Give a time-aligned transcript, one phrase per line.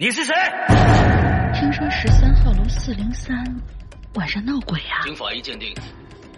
[0.00, 0.32] 你是谁？
[1.52, 3.36] 听说十三号楼四零三
[4.14, 5.02] 晚上闹鬼啊！
[5.02, 5.74] 经法医鉴定，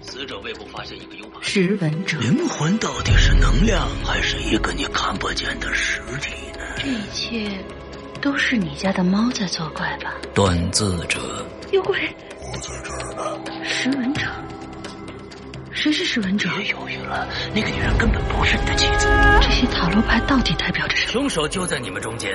[0.00, 1.42] 死者胃部发现一个 U 盘。
[1.42, 6.60] 识文者，灵魂到底是能量，还是一个你看不见的实体呢？
[6.78, 7.62] 这一切
[8.22, 10.14] 都是你家的猫在作怪吧？
[10.32, 11.20] 断字者，
[11.70, 11.98] 有鬼！
[12.38, 13.62] 我在这儿呢。
[13.62, 14.22] 识文者，
[15.70, 16.48] 谁是识文者？
[16.56, 19.06] 别犹豫了，那个女人根本不是你的妻子。
[19.42, 21.12] 这些塔罗牌到底代表着什么？
[21.12, 22.34] 凶手就在你们中间，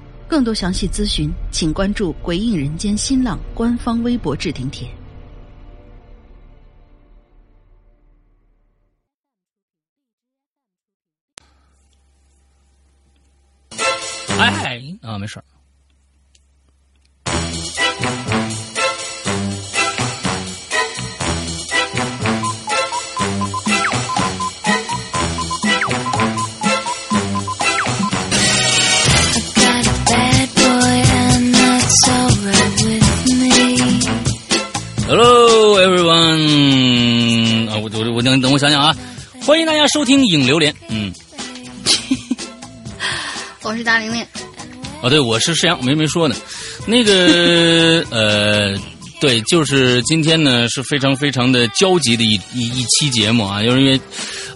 [0.31, 4.89] 更多详细咨询，请关注“鬼影人间”新浪官方微博置顶帖。
[14.39, 15.43] 哎啊，没事儿。
[35.11, 38.95] Hello everyone，啊，我我我等等我想想啊，
[39.41, 41.13] 欢迎大家收听影榴莲，嗯，
[43.61, 44.25] 我是大玲玲，
[45.01, 46.35] 哦对，我是世阳，没没说呢，
[46.85, 48.73] 那个呃，
[49.19, 53.99] 对，就是今天呢是非常非常的焦急的一一一期节目啊，就是因为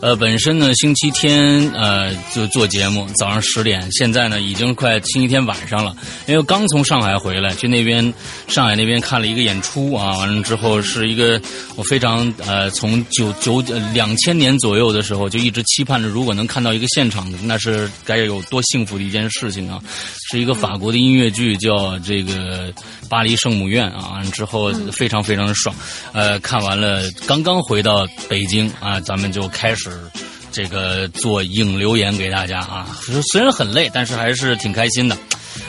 [0.02, 5.96] 呃本身呢星期天呃就做节目，早上十点，现在呢已经快星期天晚上了，
[6.28, 8.14] 因为刚从上海回来，去那边
[8.48, 11.42] 上海那边看了一个演出啊，完了之后是一个
[11.76, 13.62] 我非常呃从九九
[13.94, 19.80] 两千年左右的时候就一直期盼着，如果能看到一个现场，那是该有多幸福的一件事情啊！
[20.30, 22.72] 是一个法国的音乐剧，叫这个
[23.10, 25.76] 《巴黎圣母院》啊，完之后非常非常的爽。
[26.14, 29.85] 呃，看完了，刚刚回到北京啊，咱们就开始。
[30.52, 32.88] 这个做影留言给大家啊，
[33.32, 35.18] 虽然很累，但是还是挺开心的。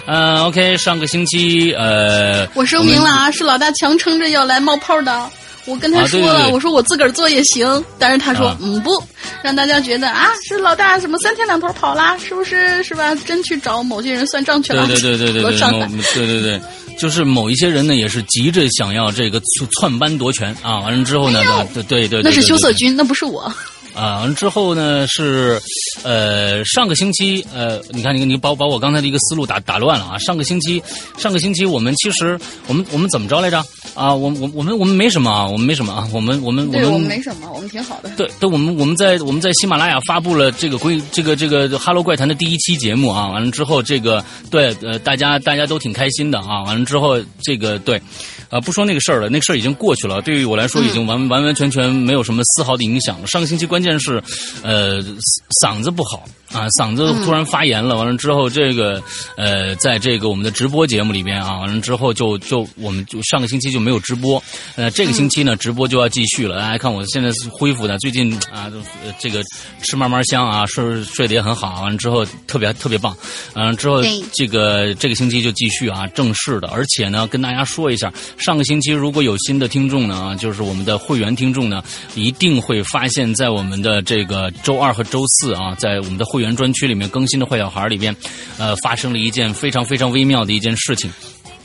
[0.06, 5.30] 嗯、o k 上个星期呃，我声明了啊，是老大强撑着要来冒泡的。
[5.64, 9.02] 我跟他说了，对对我说我自个儿做也行，但是他说、啊嗯不，
[9.42, 13.12] 让大家觉得啊是老大什么三天两头跑啦，是不是是吧？
[13.16, 16.60] 真去找某些人算账去了，对对对对对 对，某多上海对对对，
[16.96, 21.42] 就是某一些人呢，也是急着想要这个篡班夺权啊，完了之后呢，
[21.74, 23.52] 对对对，对那是对对羞涩君，那不是我。
[23.96, 25.58] 啊，完了之后呢是，
[26.02, 30.18] 呃，上个星期，呃，你看你你把把我刚才的一个思路打打乱了啊。
[30.18, 30.82] 上个星期，
[31.16, 33.64] 上个星期我们其实我们我们怎么着来着？
[33.94, 38.10] 啊，我我我们我们没什么啊，我们没什么啊，我们我们对我们们没什么，我们挺好的。
[38.16, 47.98] 对，对，我们我们在我们在喜马拉雅发布了这个规这个这个《哈喽怪谈》的第一期节目啊，完了之后这个对呃大家大家都挺开心的啊，完了之后这个对，
[48.50, 53.26] 呃不说那个事儿了，那个事儿已经过去了，对于我来说已经完、完完全全没有什么丝毫的影响了。
[53.26, 54.22] 上个星期关键是
[54.62, 55.02] 呃
[55.62, 56.24] 嗓子不好
[56.56, 59.02] 啊，嗓子突然发炎了，完了之后这个
[59.36, 64.42] 呃在这个我们的直播节目里边啊，完了之后就就我们就上个星期就没有直播，
[64.76, 68.72] 呃这个星期呢直播就要继续了，大家看我现在是恢复的，最近啊
[69.18, 69.42] 这个
[69.82, 73.14] 吃慢慢香啊，睡睡得也很好，完了之后特别特别棒，
[73.54, 74.02] 完、了之后
[74.32, 81.82] 这个这个星期就继续啊正式的，而且呢跟大家说一下，上个星期如果有新的听众呢，啊就是我们的会员听众呢，
[82.14, 88.14] 一定会发现，在我们的这个周二和周四啊，在我们的会员专区里面更新的坏小孩里边，
[88.58, 91.10] 呃，发生了一件非常非常微妙的一件事情。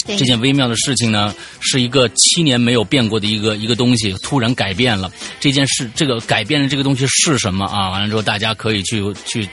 [0.07, 5.12] 这件微妙的事情呢，是一个七年没有变过的一个一个东西，突然改变了。
[5.39, 7.92] 这件事，这个改变的这个东西是什么啊？
[7.92, 9.48] 完了之后，大家可以去去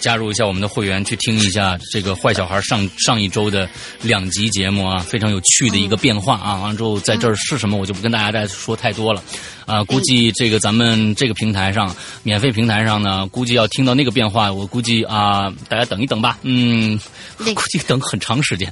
[0.00, 3.68] 加入一下我们的会员，去听一下这个坏小孩上上一周的
[4.02, 6.56] 两集节目啊，非常有趣的一个变化啊。
[6.56, 9.22] 完了之后，在这儿是什么，我就不跟大家再说太多了。
[9.66, 16.38] 啊，估计这个咱们这个平台上，免费平台上呢，估计要听到那个变化，我估计啊，大家等一等吧。
[16.42, 16.98] 嗯，
[17.38, 18.70] 估计等很长时间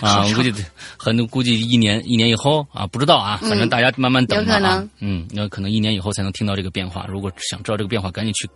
[0.00, 0.52] 啊，我估计
[0.96, 4.90] 很估计一年一年以后啊，不知道啊，反正大家慢慢等吧啊有可能。
[5.00, 7.06] 嗯，那可能一年以后才能听到这个变化。
[7.08, 8.48] 如果想知道这个变化，赶紧去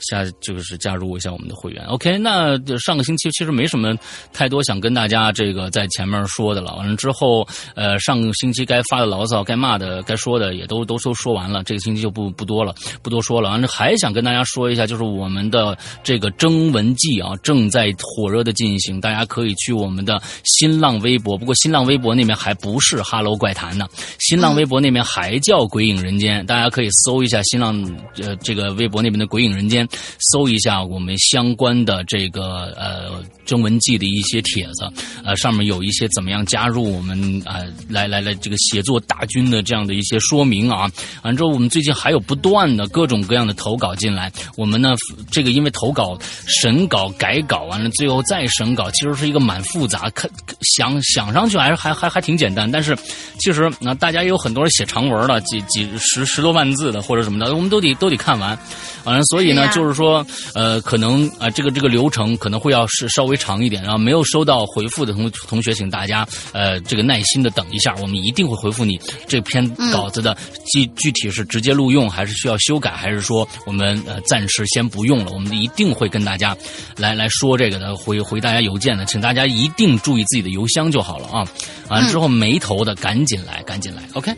[0.00, 1.84] 下就是加入一下我们的会员。
[1.86, 3.94] OK，那上个星期其实没什么
[4.32, 6.74] 太多想跟大家这个在前面说的了。
[6.76, 11.62] 完了之后，呃，上个星期该发的牢骚、该骂的、该说的也都都都说说完了。
[11.62, 13.50] 这个星期就不不多了，不多说了。
[13.50, 21.36] 完了还想跟大家说一下，就是我们的这个征文季啊，正在火热的进行，大家可以去我们的新浪微博。
[21.36, 23.86] 不过新浪微博那边还不是哈喽怪谈呢，
[24.20, 27.78] 新浪微博那边还叫鬼影人间，大家可以搜一下新浪
[28.22, 29.86] 呃这个微博那边的鬼影人间，
[30.32, 34.90] 搜一下我们相关的这个呃征文季的一些帖子，
[35.24, 40.90] 呃上面有一些怎么样加入我们啊、呃、来来来这个写作大军的这样的一些说明啊。
[41.22, 44.94] 完之后，我们最近还有不断的各种各样的投稿进来，我们呢
[45.30, 50.30] 这个因为投稿审稿改稿完了，最后再审稿，其实是一个蛮复杂，看
[50.76, 52.96] 想想上去还是还还还挺简单，但是
[53.38, 58.58] 其实那大家也有很多人写长文了，几几十十多万字的或者什么的，我们都得都得看完。
[59.04, 70.36] 完了，所以呢，就是说，呃，可能啊、呃这个这个流程可能会要是稍微长一点，然后没有收到回复的同同学，请大家呃这个耐心的等一下，我们一定会回复你这篇稿子的
[70.72, 76.54] 具、具体是直接录用，还是需要修改，还是说我们呃暂时先不用了，我们一定会跟大家
[76.98, 81.48] 来来说这个的，回回大家邮件的，请大家一定注意自己的邮箱就好了啊。
[81.88, 84.36] 完了之后没投的赶紧来，赶紧来，OK。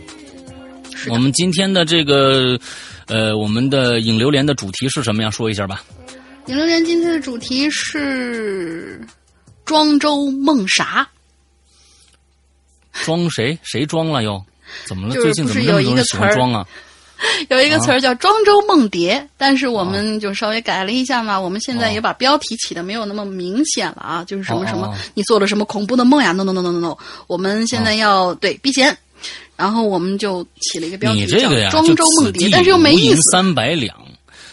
[1.08, 2.56] 我们今天的这个，
[3.08, 5.30] 呃，我们的影流连的主题是什么呀？
[5.30, 5.82] 说一下吧。
[6.46, 9.04] 影流连今天的主题是
[9.64, 11.10] 庄周梦啥？
[12.92, 13.58] 装谁？
[13.64, 14.40] 谁装了又？
[14.86, 15.14] 怎么了？
[15.14, 16.66] 就是最近怎么不是 有一个词儿啊？
[17.50, 21.38] 有一个词儿叫庄周梦蝶，但是我们就稍微改了一下嘛。
[21.38, 26.96] 我们现在也把标题起的没有那么明显了啊，就是什么什么你做了什么恐怖的梦呀？no no no no no no，
[27.26, 28.96] 我们现在要对避嫌，
[29.54, 33.20] 然后我们就起了一个标题叫庄周梦蝶，但是又没意思。
[33.30, 33.94] 三百两。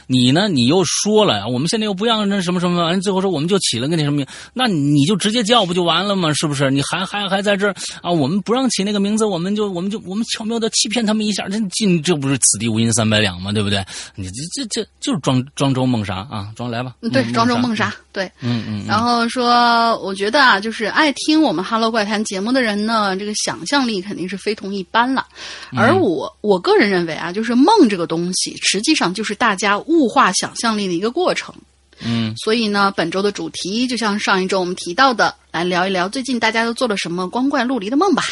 [0.07, 0.47] 你呢？
[0.47, 6.31] 你又说了，我们现在又不让那什么什么，最后说我们就起了个那什么名，那你就直接叫不就完了吗？
[6.33, 6.71] 是不是？
[6.71, 8.09] 你还还还在这儿啊？
[8.09, 13.51] 我们不让起那个名字，我们就我们就我们巧妙的欺骗他们一下，这进这不是此地无银三百两吗？
[13.51, 13.85] 对不对？
[14.15, 16.49] 你这这这就是庄庄周梦啥啊？
[16.55, 17.93] 庄来吧，嗯对，庄周梦啥？
[18.13, 25.27] 对，嗯嗯，嗯然后说，我觉得啊，就是爱听我们《Hello 怪谈》节目的人呢，这个想象力肯定是非同一般了。
[25.71, 31.53] 嗯而我我个人认为啊，就是梦这个东西，实际上就是大家物化想象力的一个过程。
[31.99, 38.23] 嗯所以呢，本周的主题就像上一周我们提到的，来聊一聊最近大家都做了什么光怪陆离的梦吧。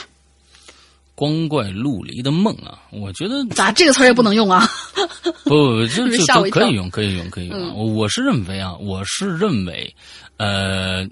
[1.16, 4.68] 光怪陆离的梦啊，我觉得咋这个词儿也不能用啊？
[5.46, 9.96] 不不，这是这吓我一跳都可以用，可以用，可以用我我是认为啊，我是认为，
[10.36, 11.08] 呃，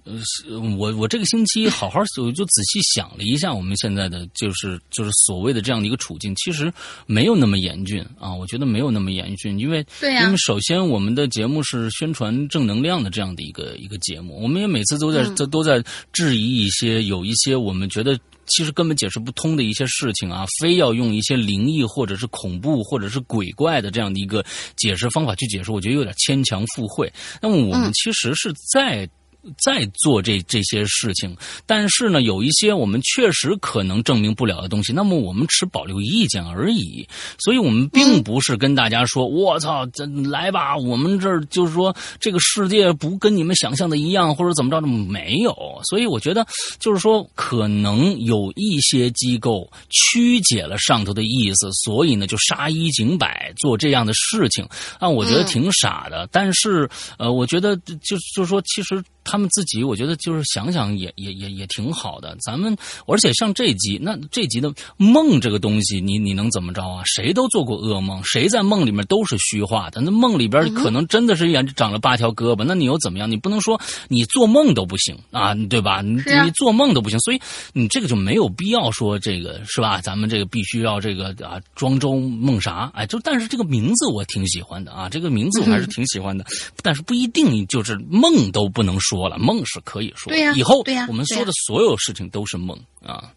[0.77, 6.71] 我我这个星期 好好我就仔细想了一下，我们现在的就是就是所谓的这样的一个处境，其实
[7.05, 8.33] 没有那么严峻啊。
[8.33, 15.81] 我觉得没有那么严峻，因为因为首先我们的节目是宣传正能量的这样的一个一个节目，我们也每次都在嗯都都在
[16.11, 18.19] 质疑一些有一些我们觉得。
[18.47, 24.43] 其实根本解释不通的一些事情啊，非要用一些灵异或者是恐怖或者是鬼怪的这样的一个
[24.75, 27.11] 解释方法去解释，我觉得有点牵强附会。
[27.41, 29.09] 那么我们嗯其实是在。
[29.57, 31.35] 在做这这些事情，
[31.65, 37.07] 但是呢，有一些我们确实可能证明不了的东西，那么我们持保留意见而已。
[37.37, 45.53] 所以我们并不是跟大家说，我操，这来吧，我们这儿就是说这个世界不跟你们想象的一样，或者怎么着的，没有。
[45.83, 46.45] 所以我觉得，
[46.79, 54.65] 就是说，可能有一些机构曲解了上头的意思，所以呢，就杀一儆百，做这样的事情
[54.99, 56.27] 啊，我觉得挺傻的。
[56.31, 59.03] 但是，呃，我觉得就就是说，其实。
[59.23, 62.35] 他们自己，我觉得就是想想也也也也挺好的。
[62.41, 62.75] 咱们
[63.07, 67.01] 而且像这集，那这集的梦这个东西，你你能怎么着啊？
[67.05, 70.01] 谁都做过噩梦，谁在梦里面都是虚化的。
[70.01, 73.29] 那梦里边可能真的是眼长了八条胳膊，那你又怎么样？
[73.29, 76.01] 你不能说你做梦都不行啊，对吧？
[76.01, 77.39] 你啊你做梦都不行，所以
[77.71, 80.01] 你这个就没有必要说这个是吧？
[80.01, 82.91] 咱们这个必须要这个啊，庄周梦啥？
[82.93, 86.45] 哎，就但是这个名字我挺喜欢的啊，这个名字我还是挺喜欢的，
[86.81, 89.12] 但是不一定就是梦都不能说。
[89.13, 90.31] 说了，梦是可以说。
[90.31, 93.31] 对呀以后对呀我们说的所有事情都是梦啊。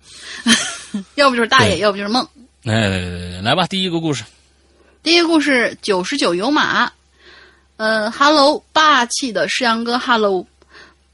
[1.16, 2.26] 要不就是大爷，要不就是梦。
[2.64, 4.24] 哎，来吧，第一个故事。
[5.02, 6.90] 第一个故事九十九有马，
[7.76, 10.46] 呃，Hello，霸气的诗阳哥，Hello，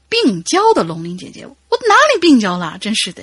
[0.07, 2.77] 病娇的龙鳞姐姐，我哪里病娇了？
[2.79, 3.21] 真是的，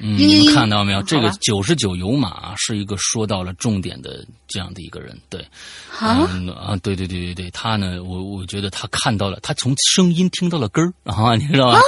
[0.00, 1.02] 嗯，你们看到没有？
[1.02, 5.40] 这个九十九有马是一个说到了重点的这样的一个人，对，
[5.98, 11.80] 啊，嗯啊，对对对对对，他呢，我我觉得他看到了，他从声音听到了根儿啊， 你知道吧？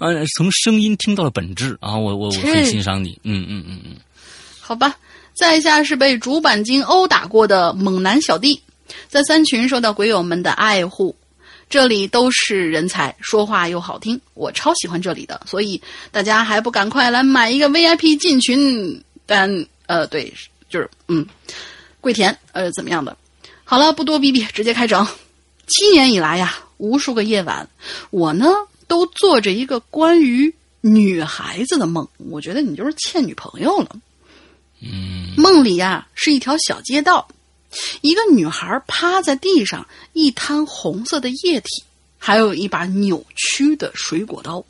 [0.00, 3.96] 啊， 从声音听到了本质啊，我我我很欣赏你，嗯嗯嗯嗯，
[4.60, 4.96] 好吧。
[5.32, 8.60] 在下是被主板筋殴打过的猛男小弟，
[9.08, 11.16] 在三群受到鬼友们的爱护。
[11.70, 19.02] 这里都是人才，说话又好听，我超喜欢这里的，所以大家还不赶快来买一个 VIP 进群？
[19.24, 19.48] 但
[19.86, 20.34] 呃，对，
[20.68, 21.24] 就是嗯，
[22.00, 23.16] 跪田呃怎么样的？
[23.62, 25.06] 好了，不多逼逼，直接开整。
[25.68, 27.68] 七年以来呀，无数个夜晚，
[28.10, 28.48] 我呢
[28.88, 32.08] 都做着一个关于女孩子的梦。
[32.28, 33.90] 我觉得你就是欠女朋友了。
[34.82, 37.28] 嗯梦里呀是一条小街道，
[38.00, 41.84] 一个女孩趴在地上，一滩红色的液体，
[42.18, 44.64] 还有一把扭曲的水果刀，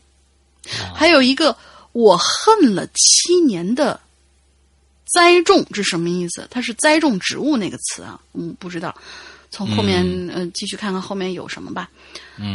[0.94, 1.56] 还有一个
[1.92, 4.00] 我恨了七年的
[5.12, 6.46] 栽种，这什么意思？
[6.50, 8.94] 它是栽种植物那个词啊，嗯，不知道。
[9.52, 11.90] 从后面嗯、呃继续看看后面有什么吧。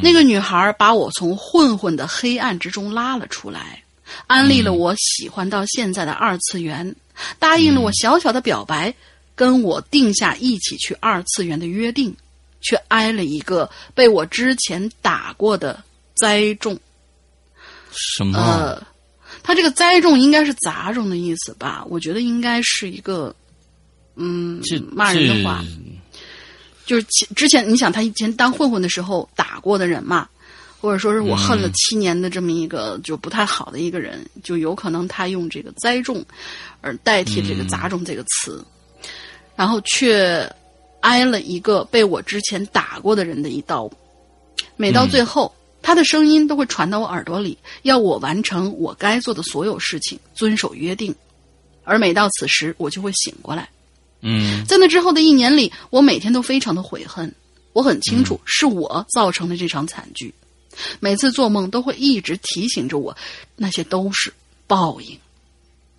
[0.01, 3.83] 那个女孩把我从混混的黑暗之中拉了出来，
[4.27, 6.95] 安利了我喜欢到现在的二次元，
[7.37, 8.95] 答应了我小小的表白，
[9.35, 12.15] 跟我定下一起去二次元的约定，
[12.61, 15.83] 却挨了一个被我之前打过的
[16.15, 16.79] 栽种。
[17.91, 18.39] 什么？
[18.39, 18.87] 呃，
[19.43, 21.85] 他这个栽种应该是杂种的意思吧？
[21.89, 23.35] 我觉得应该是一个，
[24.15, 24.61] 嗯，
[24.91, 25.63] 骂人的话。
[26.85, 30.29] 就是其之前你想他以前当混混的时候打过的人嘛，
[30.79, 36.23] 或者说是我恨了七年的这么一个就不太好的一个人，就有可能他用这个栽种
[36.81, 38.63] 而代替这个杂种这个词，
[39.55, 40.49] 然后却
[41.01, 43.89] 挨了一个被我之前打过的人的一刀。
[44.75, 51.13] 每到最后，他的声音都会传到我耳朵里，要我完成我该做的所有事情，遵守约定。
[51.83, 53.69] 而每到此时，我就会醒过来。
[54.21, 57.31] 嗯在那之后的一年里，我每天都非常的悔恨。
[57.73, 60.33] 我很清楚是我造成的这场惨剧，
[60.99, 63.15] 每次做梦都会一直提醒着我，
[63.55, 64.33] 那些都是
[64.65, 65.19] 报应。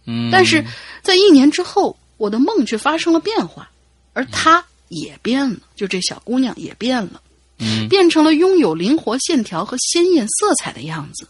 [0.07, 0.65] 嗯，但是
[1.03, 3.71] 在一年之后，我的梦却发生了变化，
[4.13, 7.21] 而她也变了，就这小姑娘也变了，
[7.59, 11.29] 嗯变成了拥有灵活线条和鲜艳色彩的样子。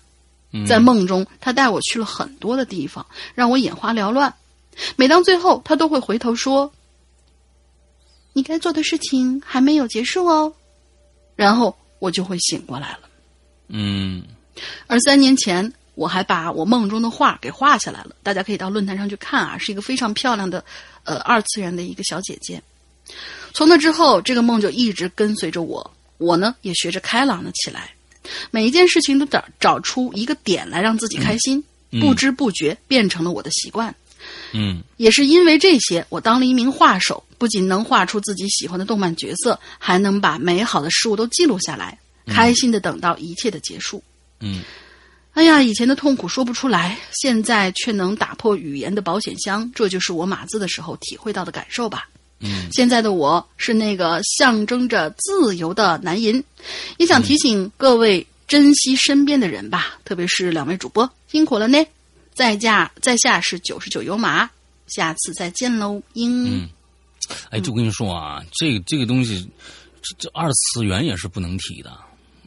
[0.53, 4.33] 嗯在梦中，她带我去了很多的地方，让我眼花缭乱。
[4.95, 6.73] 每当最后，她都会回头说
[8.33, 10.53] ：“你该做的事情还没有结束哦。”
[11.35, 13.01] 然后我就会醒过来了。
[13.69, 14.23] 嗯
[14.87, 20.65] 而三年前，我还把我梦中的画给画下来了，大家可以到论坛上去看啊，是一个非常漂亮的，
[21.03, 22.63] 呃，二次元的一个小姐姐。
[23.53, 27.95] 从那之后，这个梦就一直跟随着我，我呢也学着开朗了起来，
[28.51, 31.65] 每一件事情都找找出一个点来让自己开心，
[32.01, 33.95] 不知不觉变成了我的习惯。
[34.53, 44.03] 嗯也是因为这些，我当了一名画手，不仅能画出自己喜欢的动漫角色，还能把美好的事物都记录下来，开心的等到一切的结束。
[44.41, 44.63] 嗯
[45.37, 52.09] 哎呀，以前的痛苦说不出来，现在却能打破语言的保险箱，这就是我码字的时候体会到的感受吧。
[52.41, 56.43] 嗯现在的我是那个象征着自由的男银，
[56.97, 61.79] 也想提醒各位珍惜身边的人吧，特别是两位主播辛苦了呢。
[62.35, 64.49] 在下在下是九十九油马，
[64.87, 66.63] 下次再见喽，英。
[66.63, 66.69] 嗯，
[67.51, 69.47] 哎，就跟你说啊，这个这个东西，
[70.01, 71.91] 这这二次元也是不能提的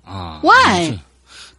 [0.04, 0.42] 啊。
[0.42, 0.98] Why？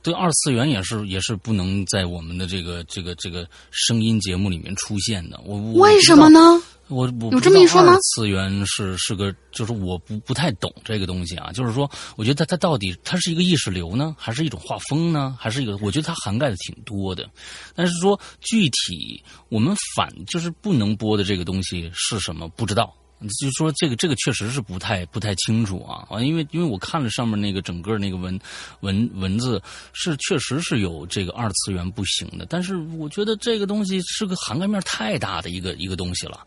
[0.02, 5.40] 这对，二次元也是也是不能在我们的这个这个这个声音节目里面出现的。
[5.45, 6.28] 我我为什么？
[6.28, 6.40] 呢？
[6.88, 11.52] 我我有这么一说吗二次元是是个，就是我不不太懂这个东西啊。
[11.52, 15.76] 就是说，我觉得它它到底它是一个意识流呢，还是一种画风呢，还是一个？
[15.83, 17.30] 我觉得它涵盖的挺多的。
[17.76, 22.92] 但是说具体我们反就是不能播的这个东西是什么，不知道。
[23.29, 28.39] 就是说，这个这个确实是不太不太清楚啊啊，因为因为我看了上面那个整个那个文
[28.81, 29.61] 文文字，
[29.93, 36.41] 是确实是有这个二次元不行的，但是我觉得这个东西是个涵盖面太大的一个一个东西了。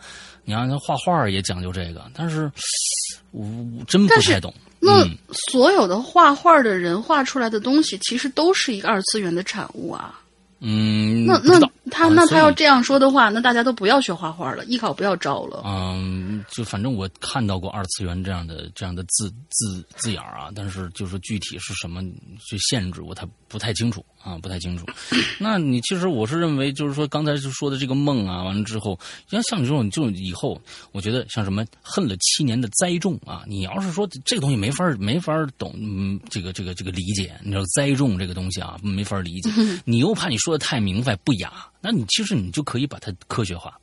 [0.46, 2.52] 你看，他画画也讲究这个，但是
[3.32, 4.54] 我我真不太懂。
[4.80, 5.18] 那嗯
[5.52, 10.20] 所有的画画的人画出来的东西，其实都是一个二次元的产物啊。
[10.60, 11.60] 嗯，那那
[11.94, 15.62] 他那他要这样说的话，那大家都不要学画画了，艺考不要招了。
[15.66, 22.02] 嗯，就反正我看到过二次元这样的这样的字字字眼儿啊，但是就是具体是什么
[22.40, 24.86] 去限制我，太不太清楚啊，不太清楚。
[25.40, 30.60] 那你其实我是认为，就是说刚才就说的这个梦啊，完了之后，像像你这种，就以后
[30.92, 39.52] 我觉得像什么恨了七年的栽种啊，你要是说这个东西没法 没法懂，嗯，这个这个这个理解，你知道栽种这个东西啊，没法理解，
[39.86, 41.52] 你又怕你说的太明白不雅，
[41.84, 43.78] 那你其实你就可以把它科学化。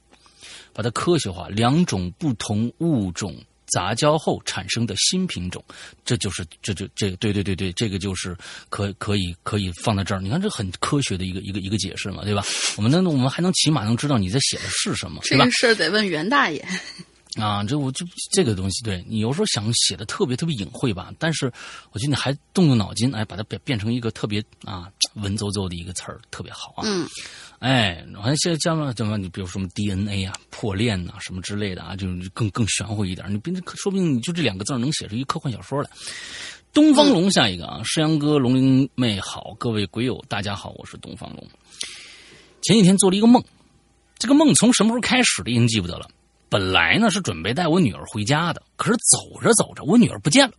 [0.72, 5.62] 把它科学化，两种不同物种杂交后产生的新品种，
[6.04, 8.36] 这就是这就这对对对对，这个就是
[8.68, 10.20] 可可以可以放在这儿。
[10.20, 12.44] 你看这很科学的一个一个一个解释嘛，对吧？
[12.76, 15.50] 我们能我们还能起码能知道你在写的是什么，对吧这个？
[15.50, 16.64] 事儿得问袁大爷。
[17.36, 21.46] 啊，这我就这个东西，对你有时候想写的特别特别隐晦吧，但是
[21.90, 26.82] 我觉得你还动动脑筋，哎，把它变变成一个特别啊文绉绉的一个词儿，特别好啊。
[26.84, 27.08] 嗯，
[27.60, 33.30] 哎，好像现在加上什么，你比如说什么 DNA 啊、破链呐、什么之类的啊，就是更更玄乎一点。
[33.30, 35.90] 你别说不定你就这两个字能写出一科幻小说来。
[36.72, 41.46] 东方龙，下一个啊，诗阳哥、龙灵妹好，各位鬼友大家好，我是东方龙。
[42.62, 43.44] 前几天做了一个梦，
[44.18, 46.08] 这个梦从什么时候开始的已经记不得了。
[46.48, 50.54] 本来呢是准备带我女儿回家的，可是走着走着，我女儿不见了。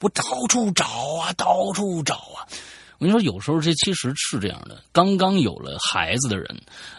[0.00, 0.84] 我到处找
[1.20, 2.46] 啊，到处找啊。
[3.00, 4.78] 我跟你说，有时候这其实是这样的。
[4.92, 6.46] 刚刚有了孩子的人，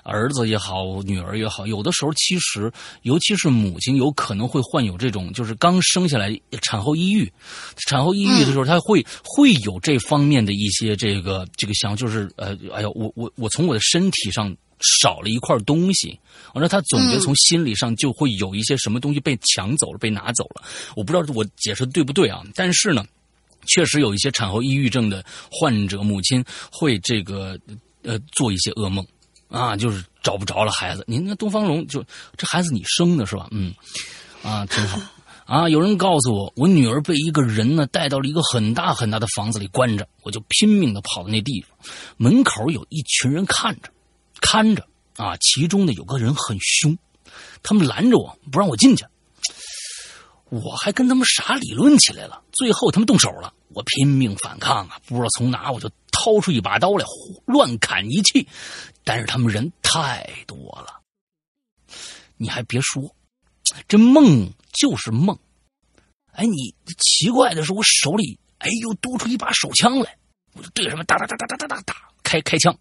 [0.01, 2.71] 儿子也好，女儿也好，有的时候其实，
[3.03, 7.31] 尤其是母亲，有可能会患有这种，就是刚生下来产后抑郁。
[7.85, 16.19] 产后抑郁的时候，他会会有这方面的一些这个这个想，就是呃，哎呀，我我我从我的身体上少了一块东西，
[16.55, 20.63] 完了他总觉得从心理上就会有一些什么东西被抢走了，被拿走了。
[20.95, 23.05] 我不知道我解释的对不对啊，但是呢。
[23.65, 27.59] 确实有一些产后抑郁症的患者，母亲会这个
[28.03, 29.05] 呃做一些噩梦
[29.49, 31.03] 啊，就是找不着了孩子。
[31.07, 32.03] 您那东方龙就
[32.37, 33.47] 这孩子你生的是吧？
[33.51, 33.73] 嗯，
[34.43, 34.99] 啊，挺好
[35.45, 35.69] 啊。
[35.69, 41.77] 有人告诉我，我女儿被一个人呢带到了一个很大很大的房子里关着，我就拼命的跑到那地方，
[42.17, 43.89] 门口有一群人看着
[44.39, 44.87] 看着
[45.17, 46.97] 啊，其中呢有个人很凶，
[47.61, 49.05] 他们拦着我不让我进去。
[50.49, 57.05] 我还跟他们傻理论起来了，最后他们动手了，我拼命反抗啊，不知道从哪我就掏出一把刀来，
[57.45, 58.47] 乱砍一气，
[59.03, 61.01] 但是他们人太多了，
[62.37, 63.15] 你还别说，
[63.87, 65.37] 这梦就是梦，
[66.33, 70.17] 哎，你奇怪的是我手里哎又多出一把手枪来，
[70.53, 72.77] 我就对着他们哒哒哒哒哒哒哒哒开开枪，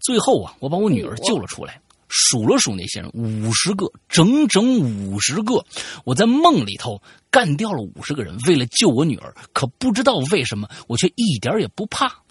[0.00, 1.80] 最后啊，我把我女儿救了出来。
[2.14, 5.64] 数了数那些人，五十个，整整五十个。
[6.04, 9.34] 我在梦里头干掉了五十个人，为了救我女儿。
[9.54, 12.22] 可不知道为什么，我却一点也不怕。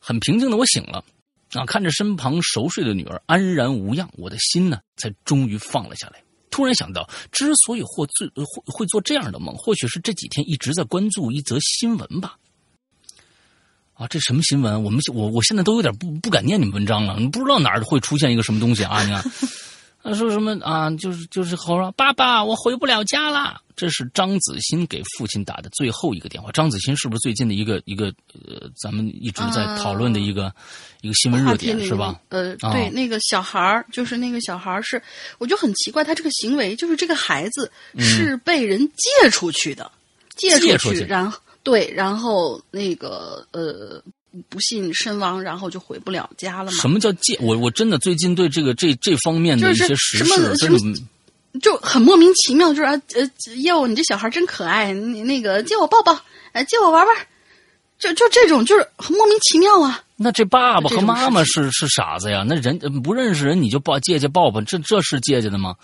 [0.00, 1.04] 很平静的我醒了，
[1.52, 6.20] 啊，看着身旁熟睡的女儿安然无恙，我的心呢才终于放了下来。
[6.50, 12.36] 突然想到，之所以会做会会做这样的梦，或许是这几天一直在关注一则新闻吧。
[14.00, 14.82] 啊，这什么新闻？
[14.82, 19.04] 我们我我现在都有点不不敢念你们文章了，你不知道哪儿会出现一个什么东西啊？
[19.04, 19.22] 你看，
[20.02, 20.90] 他说什么啊？
[20.92, 23.60] 就是就是后说爸爸，我回不了家了。
[23.76, 26.50] 这是张子欣给父亲打的最后一个电话。
[26.50, 28.06] 张子欣是不是最近的一个一个
[28.48, 30.50] 呃，咱们一直在讨论的一个、
[31.02, 32.18] 一个新闻热点是吧？
[32.30, 35.02] 呃，啊对，那个小孩儿，就是那个小孩儿是，
[35.36, 39.90] 我就很奇怪，他这个行为，就是这个孩子是被人借出去的，
[40.36, 44.02] 借借出去然后对，然后那个呃，
[44.48, 46.78] 不幸身亡，然后就回不了家了嘛。
[46.80, 47.36] 什么叫借？
[47.40, 51.00] 我我真的最近对这个这这方面的一些时就是什么事真的
[51.60, 56.18] 就很莫名其妙，就是啊呃哟，你这小孩真可爱，你那个借我抱抱，
[56.52, 57.16] 哎，借我玩玩，
[57.98, 60.02] 就就这种就是很莫名其妙啊。
[60.16, 62.44] 那这爸爸和妈妈是是傻子呀？
[62.46, 65.74] 那人呃不认识人你就抱借借抱抱，这这是借借的吗？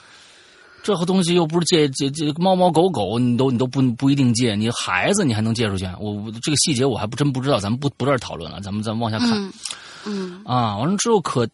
[0.87, 5.85] 这个东西又不是借借借猫猫狗狗，你都你都不不一定借，你孩子你还能借出去？
[5.99, 9.33] 我我这个细节我还不真不知道，咱们不不在这儿讨论了，咱们咱们往下看。
[9.37, 9.53] 嗯
[10.05, 11.44] 嗯啊，完了之后可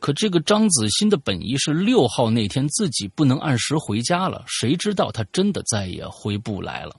[0.00, 6.96] 可这个张子欣的本意是六号那天自己不能按时回家了，谁知道他真的再也回不来了。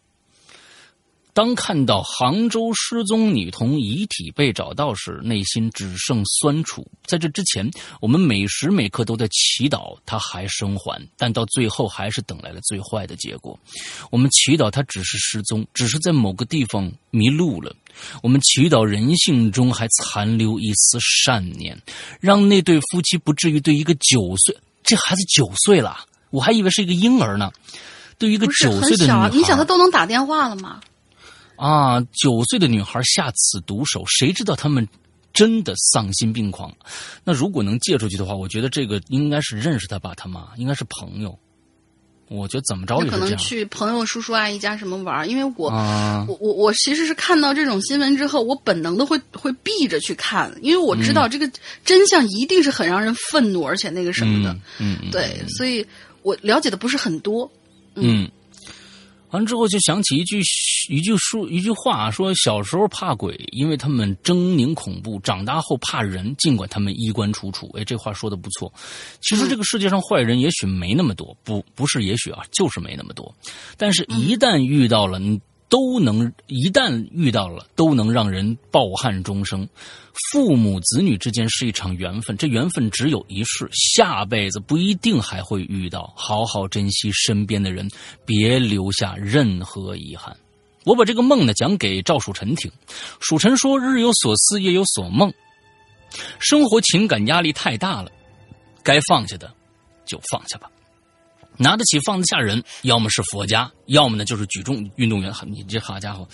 [1.39, 6.85] 当看到杭州失踪女童遗体被找到时，内心只剩酸楚。
[7.05, 7.71] 在这之前，
[8.01, 13.57] 我们每时每刻都在祈祷她还生还，但到最后还是等来了最坏的结果。
[14.11, 17.73] 我们祈祷她只是失踪，只是在某个地方迷路了。
[18.21, 21.81] 我们祈祷人性中还残留一丝善念，
[22.19, 25.99] 让那对夫妻不至于对一个九岁这孩子九岁了，
[26.31, 27.49] 我还以为是一个婴儿呢。
[28.17, 30.81] 对于一个九岁的女孩，你想他都能打电话了吗？
[31.59, 34.87] 啊，九岁的女孩下此毒手，谁知道他们
[35.33, 36.73] 真的丧心病狂。
[37.23, 41.37] 那如果能借出去的话，我觉得这个应该是认识他爸他妈，应该是朋友。
[42.29, 43.35] 我觉得怎么着也可能。
[43.37, 51.51] 去朋友、叔叔阿姨家什么玩儿，因为我、啊我我我其实是看到这种新闻之后，我本能的会会避着去看，因为我知道这个
[51.83, 55.83] 真相一定是很让人愤怒，而且那个什么的，嗯嗯，对，所以
[56.21, 57.51] 我了解的不是很多。
[57.95, 58.29] 嗯，
[59.31, 60.41] 完了之后就想起一句
[60.89, 67.69] 一句说一句话，说小时候怕鬼，因为他们狰狞恐怖；长大后怕人，尽管他们衣冠楚楚。
[67.77, 68.71] 哎，这话说的不错。
[69.21, 73.33] 其实这个世界上坏人也许没那么多，不不是也许啊，就是没那么多。
[73.77, 79.67] 但是，一旦遇到了，你都能一旦遇到了，都能让人抱憾终生。
[80.31, 86.11] 父母子女之间是一场缘分，这缘分只有一世，下辈子不一定还会遇到。
[86.15, 87.87] 好好珍惜身边的人，
[88.25, 90.35] 别留下任何遗憾。
[90.85, 92.71] 我把这个梦呢讲给赵曙晨听，
[93.19, 95.31] 蜀臣说：“日有所思，夜有所梦，
[96.39, 98.11] 生活情感压力太大了，
[98.81, 99.53] 该放下的
[100.05, 100.69] 就放下吧。
[101.59, 105.31] 拿得起放得下人，要么是佛家，要么呢就是举重运动员。
[105.45, 106.27] 你这好家伙！”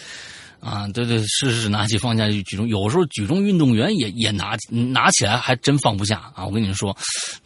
[0.65, 6.43] 啊，对对，是是是，拿起放下举重，有时候举重运动员也也拿拿起来还真放不下啊！
[6.43, 6.97] 我跟你说，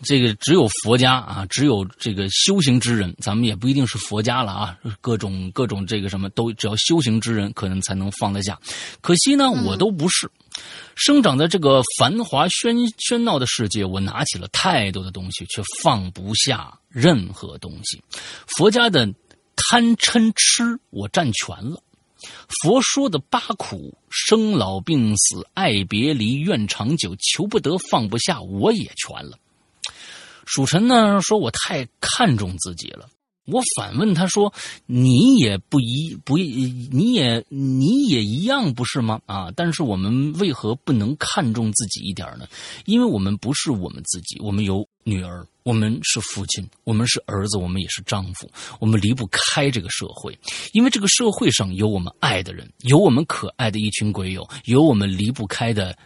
[0.04, 8.58] 这个只有佛家啊，只有这个修行之人，咱们也不一定是佛家了啊，各种各种这个什么都，只要修行之人可能才能放得下。
[9.02, 10.32] 可惜呢，我都不是。
[10.96, 18.02] 生长在这个繁华喧喧闹的世界，我拿起了太多的东西，却放不下任何东西。
[18.58, 19.06] 佛家的
[19.58, 21.84] 贪嗔痴，我占全了。
[22.62, 29.38] 佛说的八苦：生老病死、爱别离、怨长久、求不得、放不下，我也全了。
[30.46, 33.08] 蜀臣呢说我太看重自己了，
[33.52, 34.54] 我反问他说
[34.86, 39.20] ：“你也不一不一，你也你也一样不是吗？
[39.26, 39.50] 啊！
[39.56, 42.48] 但是我们为何不能看重自己一点呢？
[42.86, 50.38] 因为我们不是我们自己，我们有女儿，我们是父亲，我们是儿子，我们也是丈夫，我们离不开这个社会，
[50.74, 55.98] 因为这个社会上有我们爱的人，有我们可爱的一群鬼友，有我们离不开的。”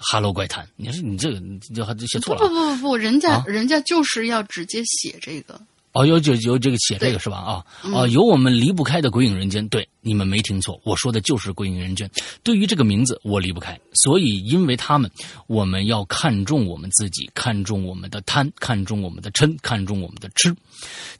[0.00, 5.60] 哈喽怪谈，你说你这个你这还写错不了不不不，人家、啊人家就是要直接写这个。
[5.92, 7.36] 哦，有就有这个写这个是吧？
[7.38, 9.68] 啊啊，有我们离不开的鬼影人间。
[9.68, 12.10] 对，你们没听错，我说的就是归隐人间。
[12.42, 15.10] 对于这个名字，我离不开，所以因为他们，
[15.46, 20.54] 我们要看重我们自己，看重我们的贪，看重我们的嗔，看重我们的痴。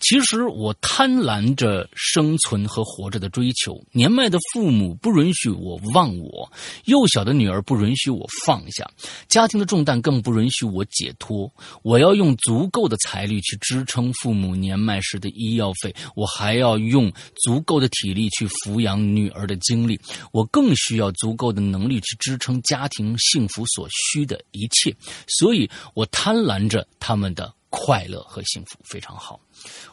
[0.00, 6.50] 其实我贪婪着生存和活着的追求，年迈的父母不允许我忘我，
[6.84, 8.88] 幼小的女儿不允许我放下，
[9.28, 11.52] 家庭的重担更不允许我解脱。
[11.82, 17.12] 我要用足够的财力去支撑父母年迈时的医药费，我还要用
[17.44, 19.98] 足够的体力去抚养女儿的精力，
[20.30, 24.94] 我更需要足够的能力去支撑家庭幸福所需的一切。
[25.26, 29.40] 所以我贪婪着他们的快乐和幸福，非常好。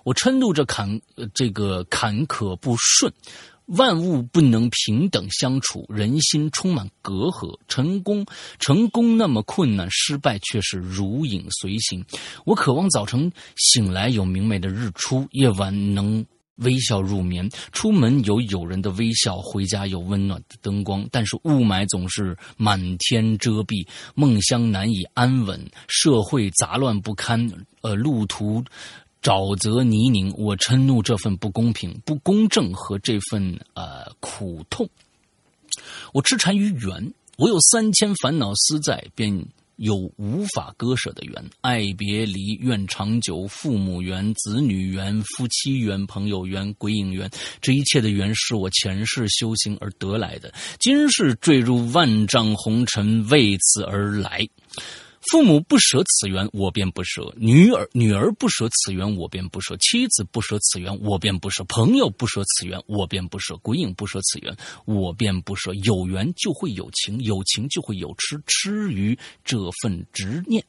[0.04, 1.00] 我嗔怒着坎
[1.34, 3.12] 这个坎坷不顺，
[3.68, 8.26] 万物不能平等相处，人心充满隔阂，成功
[8.60, 12.06] 成功那么困难，失败却是如影随形。
[12.46, 16.26] 我渴望早晨醒来有明媚的日出，夜晚能。
[16.58, 21.08] 微笑入眠，出门有友人的微笑，回家有温暖的灯光。
[21.12, 28.64] 但是雾霾总是满天遮蔽，梦乡难以安稳，社会杂乱不堪，呃，路途
[29.22, 30.34] 沼泽泥泞。
[30.38, 34.90] 我嗔怒这份不公平、不公正和这份呃苦痛。
[36.14, 39.46] 我痴缠于缘，我有三千烦恼丝在，便
[39.78, 41.34] 有无法割舍的缘。
[41.62, 47.30] 爱别离、怨长久、父母缘、子女缘、夫妻缘、朋友缘、鬼影缘，
[47.62, 54.48] 这一切的缘是我前世修行而得来的，今世坠入万丈红尘，为此而来。
[55.32, 65.74] 父母不舍此缘，我便不舍；女儿女儿不舍此缘，我便不舍；妻子不舍此缘，我便不舍；朋友不舍此缘，我便不舍；鬼影不舍此缘，我便不舍。
[65.84, 70.64] 有缘就会有情，有情就会有痴，痴于这份执念。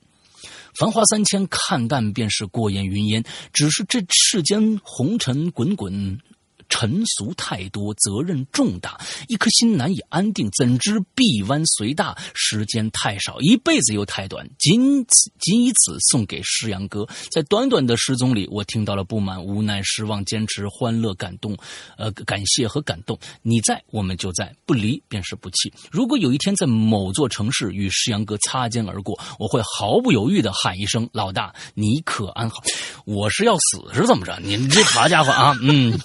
[0.79, 3.25] 繁华三千，看淡便是过眼云烟。
[3.53, 6.21] 只是这世间红尘滚滚。
[6.69, 10.49] 尘俗太多，责任重大，一颗心难以安定。
[10.57, 14.49] 怎知臂弯虽大，时间太少，一辈子又太短。
[14.59, 17.07] 仅此仅以此送给诗阳哥。
[17.31, 21.57] 在短短的失踪里，我听到了不满、无奈、失望、坚持、欢乐、感动，
[21.97, 23.19] 呃，感谢和感动。
[23.43, 25.73] 你在，我们就在；不离便是不弃。
[25.91, 32.63] 如果有一天在某座城市与诗阳哥擦肩而过，我会毫不犹豫的喊一声：“老大，你可安好？”
[33.05, 34.39] 我是要死是怎么着？
[34.43, 35.99] 你这好家伙啊，嗯。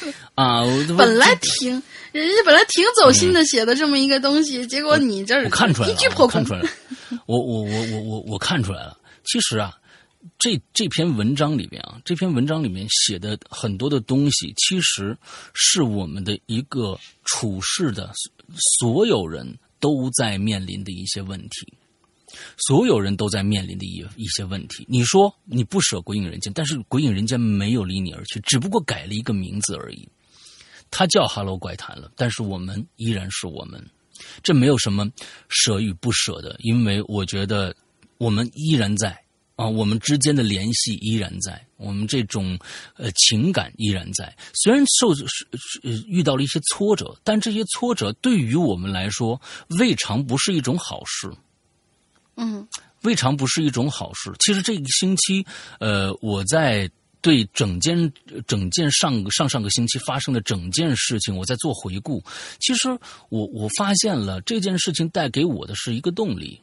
[0.34, 1.70] 啊，我本来挺
[2.12, 6.52] 人家本来挺走心的写的这么一个东西，结果你这儿我看出来一句破看出。
[6.52, 6.68] 来了，
[7.26, 8.96] 我我我我我我看出来了。
[9.24, 9.72] 其实啊，
[10.38, 15.16] 这这篇文章里边啊，这篇文章里面写的很多的东西，其实
[15.54, 18.10] 是我们的一个处事的
[18.80, 21.72] 所有人都在面临的一些问题。
[22.58, 24.86] 所有人都在面临的一一些问题。
[24.88, 30.08] 你说你不舍《鬼影人间》，但是《鬼影人间》没有离你而去，只不过改了一个名字而已。
[30.90, 33.82] 它叫《Hello 怪谈》了，但是我们依然是我们。
[34.42, 35.10] 这没有什么
[35.48, 37.74] 舍与不舍的，因为我觉得
[38.18, 39.18] 我们依然在
[39.56, 42.58] 啊，我们之间的联系依然在，我们这种
[42.96, 44.36] 呃情感依然在。
[44.54, 45.08] 虽然受
[45.82, 49.40] 呃遇到了一些挫折，但这些挫折对于我们来说，
[49.80, 51.30] 未尝不是一种好事。
[52.36, 52.66] 嗯
[53.02, 54.32] 未尝不是一种好事。
[54.38, 55.44] 其实这个星期，
[55.80, 56.88] 呃，我在
[57.20, 58.12] 对整件
[58.46, 62.22] 整件上上上个星期发生的整件事情，我在做回顾。
[62.60, 62.88] 其实
[63.28, 66.60] 我我发现了这件事情带给我的是一个动力。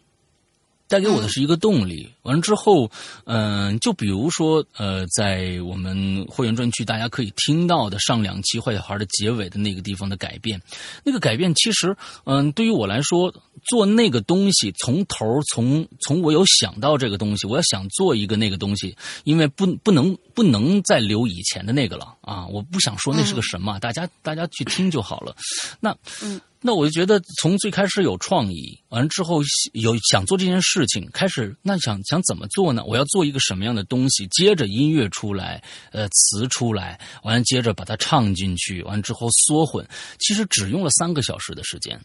[0.90, 2.10] 带给我的是一个动力。
[2.24, 2.92] 完了之后，
[3.26, 10.62] 嗯、就比如说，呃，在我们会员专区，大家可以听到的上两期《坏小孩》的结尾的那个地方的改变，
[11.04, 13.34] 那个改变其实，嗯、对于我来说，
[13.66, 22.46] 做那个东西，从头从从我有想到这个东西，我要想做一个那个东西，因为不不能不能再留以前的那个了啊！
[22.48, 25.36] 我不想说那是个什么，大家大家去听就好了。
[25.80, 29.42] 那嗯那我就觉得从最开始有创意，完了之后
[29.72, 32.84] 有想做这件事情，开始那想想怎么做呢？
[32.86, 34.28] 我要做一个什么样的东西？
[34.28, 39.88] 接着音乐出来，呃，词出来，完了接着把它唱进去，完了之后缩混，
[40.20, 42.00] 其实只用了三个小时的时间。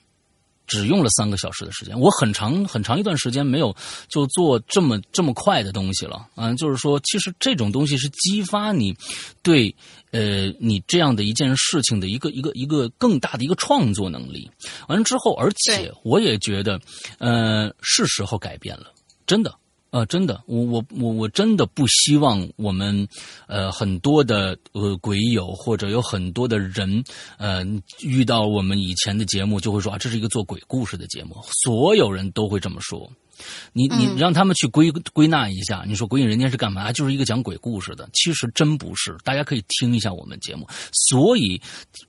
[0.66, 3.74] 只用了三个小时的时间，我很长很长一段时间没有
[4.09, 6.27] 就做这么这么快的东西了。
[6.37, 8.96] 嗯，就是说，其实这种东西是激发你
[9.42, 9.74] 对
[10.11, 14.50] 呃你这样的一件事情的一个一个一个更大的一个创作能力。
[14.88, 16.81] 完了之后，而且我也觉得，
[17.18, 18.87] 呃，是时候改变了，
[19.27, 19.55] 真的。
[19.94, 23.07] 呃，真的，我我我我真的不希望我们，
[23.46, 27.04] 呃，很多的呃鬼友或者有很多的人，
[27.38, 27.64] 呃，
[28.02, 33.09] 遇到我们以前的节目就会说啊，这是一个做鬼故事的节目，所有人都会这么说。
[33.73, 36.92] 你你嗯让他们去归归纳一下，你说《鬼影人间》是干嘛？
[36.92, 38.09] 就是一个讲鬼故事的。
[38.12, 40.66] 其实真不是，大家可以听一下我们节目。
[40.92, 41.61] 所以，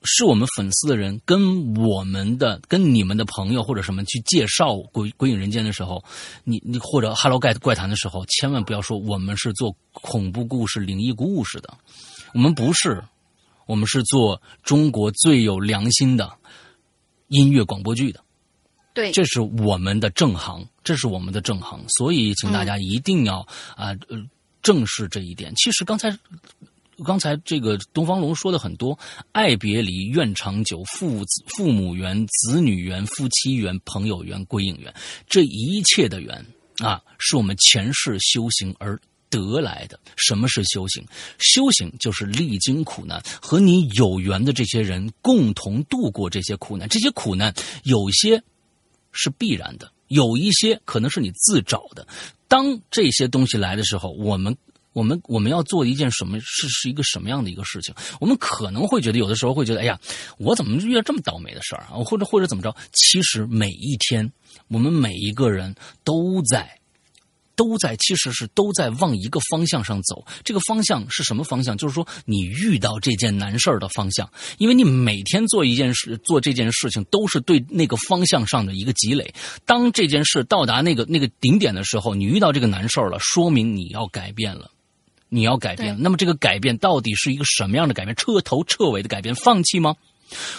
[0.04, 6.04] 是我们粉丝的人跟我们的、跟你们的朋友或者什么去介绍《鬼鬼影人间》的时候，
[6.44, 11.74] 你你或者《Hello 怪怪谈》的时候，千万不要说我们是做恐怖故事、灵异故事的，
[12.34, 13.02] 我们不是，
[13.66, 16.32] 我们是做中国最有良心的
[17.28, 18.20] 音乐广播剧的。
[18.96, 23.40] 对，这是我们的正行，这是我们的正行，所以请大家一定要
[23.76, 24.16] 啊呃
[24.62, 25.54] 正视这一点。
[25.54, 26.18] 其实刚才。
[27.04, 28.98] 刚才这个东方龙说的很多，
[29.32, 34.90] 爱别离、怨长久、父子、父母缘、子女缘、夫妻缘、朋友缘、归隐缘，
[35.28, 36.46] 这一切的缘
[36.78, 40.00] 啊，是我们前世修行而得来的。
[40.16, 41.04] 什么是修行？
[41.38, 46.88] 修行就是历经苦难，和你有缘的这些人共同度过这些苦难。
[46.88, 47.52] 这些苦难
[47.84, 48.42] 有些
[49.16, 52.06] 是必然的，有一些可能是你自找的。
[52.46, 54.56] 当这些东西来的时候，我们。
[54.96, 57.94] 我们我们要做一件什么是是一个什么样的一个事情？
[58.18, 60.00] 我们可能会觉得有的时候会觉得，哎呀，
[60.38, 62.00] 我怎么遇到这么倒霉的事儿啊？
[62.02, 62.74] 或者或者怎么着？
[62.94, 64.32] 其实每一天，
[64.68, 66.80] 我们每一个人都在
[67.56, 70.24] 都在，其实是都在往一个方向上走。
[70.44, 71.76] 这个方向是什么方向？
[71.76, 79.34] 就是说，你遇到这件难事儿的方向，因为你每天做一件事，做这件事情都是对那个方向上的一个积累。
[79.64, 84.70] 当这件事到达那个那个顶点的时候，你遇到这个难事儿了，说明你要改变了。
[85.28, 88.14] 你要改变，对那么这个改变到底是一个什么样的改变？
[88.14, 89.96] 彻头彻尾的改变，放弃吗？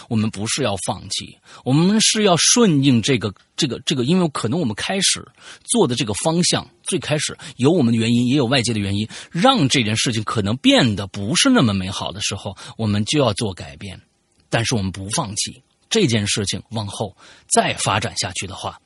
[0.09, 5.25] 我们不是要放弃，我们是要顺应这个这个这个，因为可能我们开始
[5.63, 14.01] 做的这个方向，最开始有我们的原因，也有外界的原因，让这件事情可能变得不是那么美好的时候，我们就要做改变。
[14.49, 17.15] 但是我们不放弃这件事情，往后
[17.49, 18.79] 再发展下去的话，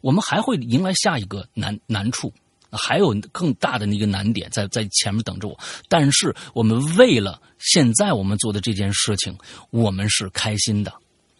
[0.00, 2.32] 我们还会迎来下一个难难处。
[2.72, 9.36] 还有更大的那个难点在在前面等着我，但是我们为了现在我们做的这件事情，
[9.70, 10.92] 我们是开心的。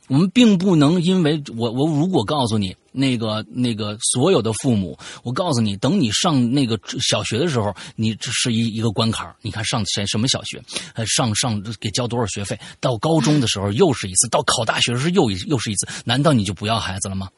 [0.08, 10.60] 我们并不能因为我我如果告诉你那个那个所有的父母，我告诉你，等你上那个小学的时候，你这是一一个关卡你看上什什么小学，
[10.94, 12.58] 呃，上上给交多少学费？
[12.80, 17.30] 到高中的时候又是一次，到考大学的时候又一又是一次，难道你就不要孩子了吗？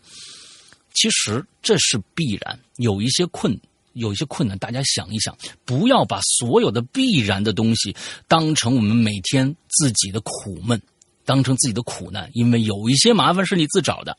[0.94, 3.60] 其实这是必然，有一些困
[3.94, 7.94] 有一些困难，大家想一想，不要把所有的必然的东西
[8.28, 10.80] 当成我们每天自己的苦闷，
[11.24, 14.16] 当成自己的苦难，因为有一些麻烦是你自找的。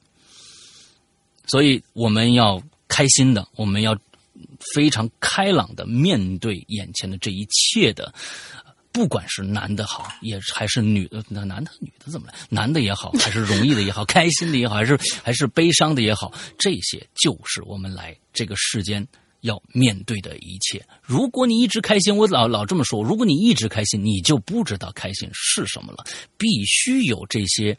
[1.45, 3.97] 所以我们要开心的，我们要
[4.73, 8.13] 非常开朗的面对眼前的这一切的，
[8.93, 12.33] 不管是男的好，也还是女的，那男的女的怎么来？
[12.49, 19.05] 男的也好，还是容易的也好， 开心的也好，还是还是悲伤的也好，这些就是我们来这个世间
[19.43, 20.85] 要面对的一切。
[21.01, 26.03] 如果你一直开心，我老老这么说，如果你一直开心，你就不知道开心是什么了。
[26.37, 27.77] 必须有这些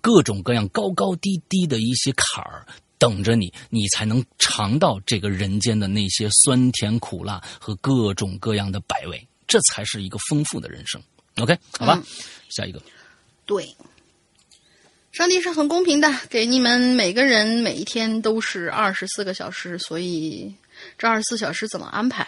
[0.00, 11.02] 各种各样高高低低的一些坎儿等着你，你才能尝到这个人间的那些酸甜苦辣和各种各样的百味，这才是一个丰富的人生。
[11.36, 12.00] OK，好吧，
[12.48, 12.80] 下一个。
[13.44, 13.68] 对，
[15.12, 20.52] 上帝是很公平的，给你们每个人每一天都是二十四个小时，所以
[20.96, 22.26] 这二十四小时怎么安排？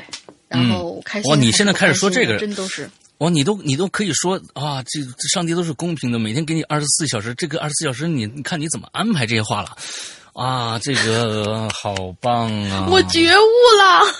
[0.48, 9.74] 然后开心、哇你现在开始说这个真都是哇，你都你都可以说啊，这这上帝都是公平的，每天给你二十四小时，这个二十四小时你你看你怎么安排这些话了
[10.34, 10.78] 啊？
[10.78, 12.86] 这个好棒啊！
[12.90, 14.14] 我觉悟了。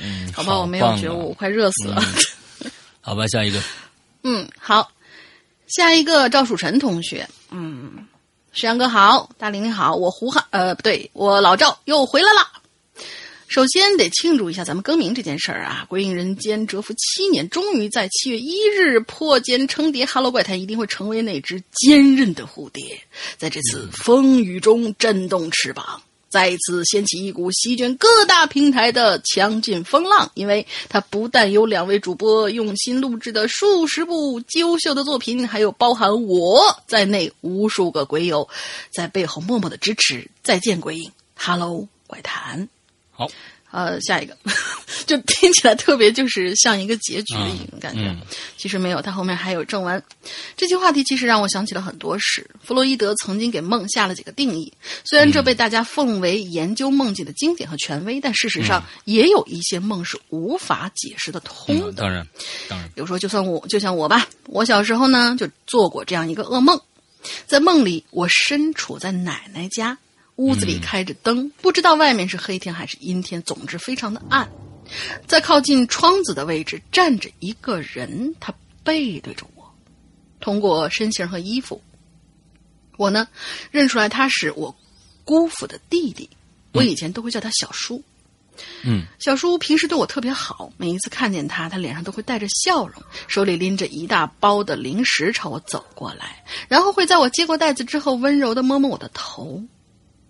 [0.00, 2.00] 嗯，好吧，我没有觉悟，我快热死了。
[3.00, 3.60] 好吧，下一个，
[4.22, 4.92] 嗯，好，
[5.66, 8.06] 下一个赵曙晨同学，嗯，
[8.52, 12.62] 沈阳哥好，大玲玲好，我胡汉，呃，不对，我老赵又回来了。
[13.48, 15.82] 首先得庆祝一下咱们更名这件事儿啊！
[15.86, 20.04] 《归隐人间》蛰伏七年，终于在七月一日破茧成蝶。
[20.04, 23.00] Hello 怪谈一定会成为那只坚韧的蝴蝶，
[23.38, 30.30] 在这次风雨中震动翅膀，再次掀起一股席卷各大平台的强劲风浪。
[30.34, 38.48] 因为它不但有两位主播用心录制的数十部优秀的作品，还有包含我在内无数个鬼友
[38.92, 40.28] 在背后默默的支持。
[40.42, 42.68] 再见，鬼影！Hello 怪谈。
[43.10, 43.30] 好，
[43.70, 44.36] 呃，下一个，
[45.06, 48.02] 就 听起来特别就是像一个结局的一种感觉。
[48.02, 48.16] 嗯
[48.56, 50.02] 其实没有，它后面还有正文。
[50.56, 52.44] 这期话题其实让我想起了很多事。
[52.64, 54.72] 弗洛伊德曾经给梦下了几个定义，
[55.04, 62.02] 虽然这被大家奉为研究梦境的经典和权威，但事实上也有一些梦是无法解释的通嗯，的。
[62.02, 62.26] 当然，
[62.68, 66.80] 当然，比如说，就算我，就像我吧，我小时候呢就做过这样一个噩梦，
[67.46, 69.96] 在梦里我身处在奶奶家，
[70.36, 74.48] 屋子里开着灯，不知道外面是黑天还是阴天，总之非常的暗。
[75.26, 79.74] 在靠近窗子的位置站着一个人，他背对着我，
[80.40, 81.82] 通过身形和衣服，
[82.96, 83.28] 我呢
[83.70, 84.74] 认出来他是我
[85.24, 86.28] 姑父的弟弟，
[86.72, 88.02] 我以前都会叫他小叔。
[88.84, 99.62] 嗯小叔平时对我特别好，每一次看见他，他脸上都会带着笑容，手里拎着一大包的零食朝我走过来，然后会在我接过袋子之后温柔的摸摸我的头。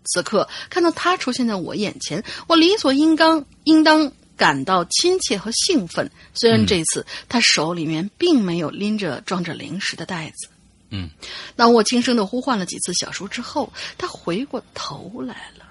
[0.06, 6.10] 此刻看到他出现在我眼前，我理所应当应当感到亲切和兴奋。
[6.34, 10.48] 虽然这次他手里面并没有拎着装着零食的袋子。
[10.90, 11.10] 嗯，
[11.56, 15.64] 当我轻声的呼唤了几次小叔之后，他回过头来了。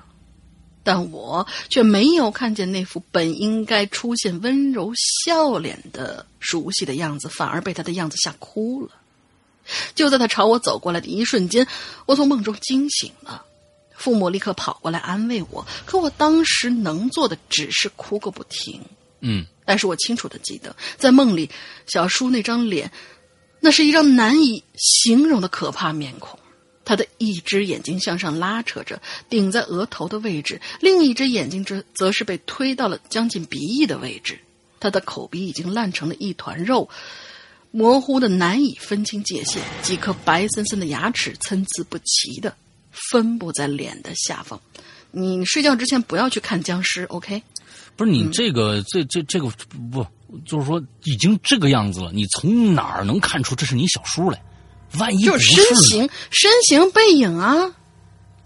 [0.84, 4.92] 但我却没有看见那副本应该出现温柔
[5.26, 8.90] 笑脸的熟悉的样子，反而被他的样子吓哭了。
[9.96, 11.66] 就在他朝我走过来的一瞬间，
[12.06, 13.45] 我从梦中惊醒了。
[13.96, 18.82] 父母立刻跑过来安慰我，可我当时能做的只是哭个不停。
[19.22, 21.50] 嗯但是我清楚的记得，在梦里，
[21.88, 22.92] 小叔那张脸，
[23.60, 26.38] 那是一张难以形容的可怕面孔。
[26.84, 34.40] 他的一只眼睛向上拉扯着，顶在额头的位置；另一只眼睛则则是被推到了将近鼻翼的位置。
[34.80, 36.88] 他的口鼻已经烂成了一团肉，
[37.72, 39.64] 模糊的难以分清界限。
[39.82, 42.56] 几颗白森森的牙齿参差不齐的
[43.12, 44.60] 分布在脸的下方。
[45.12, 47.42] 你睡觉之前不要去看僵尸，OK？
[47.96, 49.48] 不是嗯你这个、这这这个
[49.92, 50.06] 不，
[50.46, 54.42] 就是说已经这个样子了，你从哪儿能看出这是你小叔来？
[55.00, 57.74] 万一不就是身形、身形、背影啊，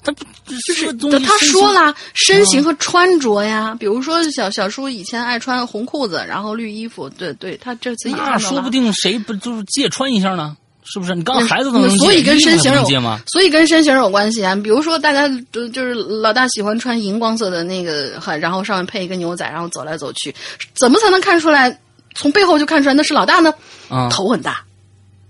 [0.04, 10.56] 他不就是他说了，身形和穿着呀，比如说小小叔以前爱穿红裤子，然后绿衣服，对对，他这次那说不定谁不就是借穿一下呢？
[10.92, 11.14] 是不是？
[11.16, 13.20] 你刚孩子都能借，所以跟身形有吗？
[13.28, 14.56] 所以跟身形有关系啊。
[14.56, 20.34] 比如说，大家就就是老大喜欢穿荧光色的那个，还然后上面配一个牛仔，然后走来走去，
[20.76, 21.80] 怎么才能看出来？
[22.16, 23.54] 从背后就看出来那是老大呢？
[23.88, 24.64] 啊，头很大，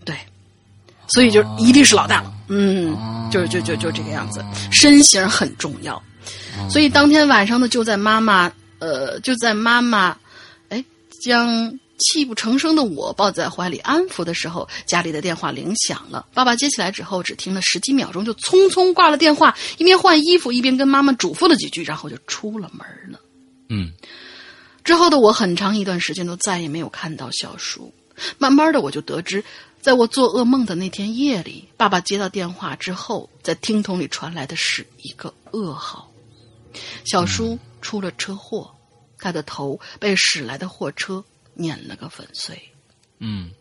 [0.06, 0.15] 对，
[1.10, 2.32] 所以就一定是老大了。
[2.48, 2.98] 嗯，
[3.30, 6.01] 就就就就这个样子，身形很重要。
[6.70, 10.16] 所以当天晚上呢，就在妈妈呃，就在妈妈
[10.70, 10.84] 哎
[11.22, 16.26] 将泣不成声的我抱在怀里安抚的时候，家里的电话铃响了。
[16.34, 23.20] 爸爸接起来之后，只听了十几秒钟，就匆匆挂了电话，一边换衣服一边跟妈妈嘱咐了几句，然后就出了门了。
[23.70, 23.91] 嗯
[24.84, 27.93] 之后的我很长一段时间都再也没有看到小叔。
[28.38, 29.43] 慢慢的，我就得知，
[29.82, 36.12] 在我做噩梦的那天夜里，爸爸接到电话之后，在听筒里传来的是一个噩耗：
[37.06, 38.70] 小叔出了车祸，
[39.20, 41.24] 他的头被驶来的货车
[41.60, 42.57] 碾了个粉碎。
[43.20, 43.51] 嗯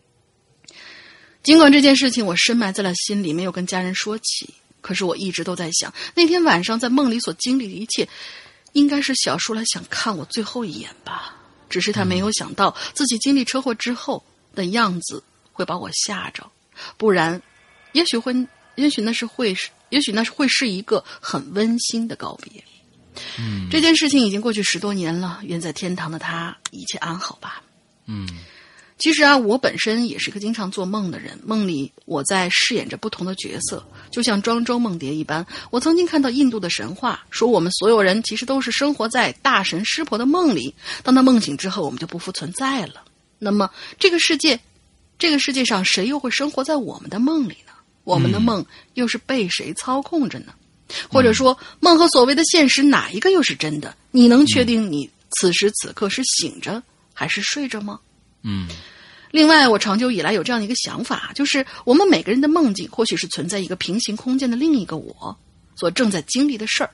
[1.43, 8.07] 尽管这件事情我深埋在了心里，没有跟家人说起，可是我一直都在想，那天晚上在梦里所经历的一切，
[8.73, 11.35] 应该是小叔来想看我最后一眼吧。
[11.69, 14.23] 只是他没有想到自己经历车祸之后
[14.55, 16.49] 的样子会把我吓着，
[16.97, 17.41] 不然，
[17.93, 18.33] 也许会，
[18.75, 22.63] 也许那是会是，也许那是会是一个很温馨的告别。
[23.37, 27.61] 嗯这件事情已经过去十多年了，愿在天堂的他一切安好吧。
[28.09, 28.27] 嗯
[28.97, 33.81] 其实啊，我本身也是个经常做梦的人，梦里我在饰演着不同的角色，
[34.11, 35.45] 就像庄周梦蝶一般。
[35.71, 43.05] 我曾经看到印度的神话，说我们所有人其实都是生活在大神湿婆的梦里，当他梦醒之后，我们就不复存在了。
[43.37, 44.59] 那么，这个世界，
[45.17, 47.71] 这个世界上谁又会生活在我们的梦里呢？
[48.03, 50.53] 我们的梦又是被谁操控着呢？
[51.09, 53.95] 或者说，梦和所谓的现实哪一个又是真的？
[54.11, 56.83] 你能确定你此时此刻是醒着
[57.19, 57.99] 还是睡着吗？
[58.43, 58.65] 嗯
[59.31, 65.37] 另外，我长久以来有这样的一个想法，就是我们每个人的梦境或许是存在一个平行空间的另一个我
[65.75, 66.89] 所正在经历的事儿，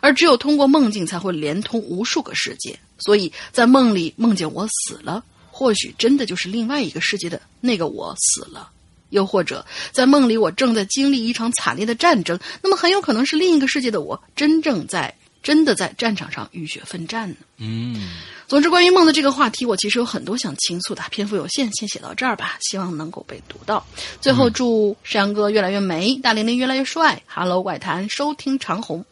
[0.00, 2.78] 而只有通过梦境才会连通无数个世界。
[2.98, 8.70] 所以在梦里梦见我死了，或许真的就是另外一个世界的那个我死了；
[9.10, 15.14] 又或者在梦里我正在经历一场惨烈的战争，那么很有可能是另一个世界的我真正在
[15.44, 17.36] 真的在战场上浴血奋战呢。
[17.58, 18.10] 嗯
[18.46, 23.86] 总之，关于梦的这个话题，我其实有很多想倾诉的，篇幅有限，先写到这儿吧，希望能够被读到。
[24.20, 27.22] 最后，祝山羊哥越来越美，大玲玲越来越帅。
[27.26, 29.04] Hello 怪谈，收听长虹。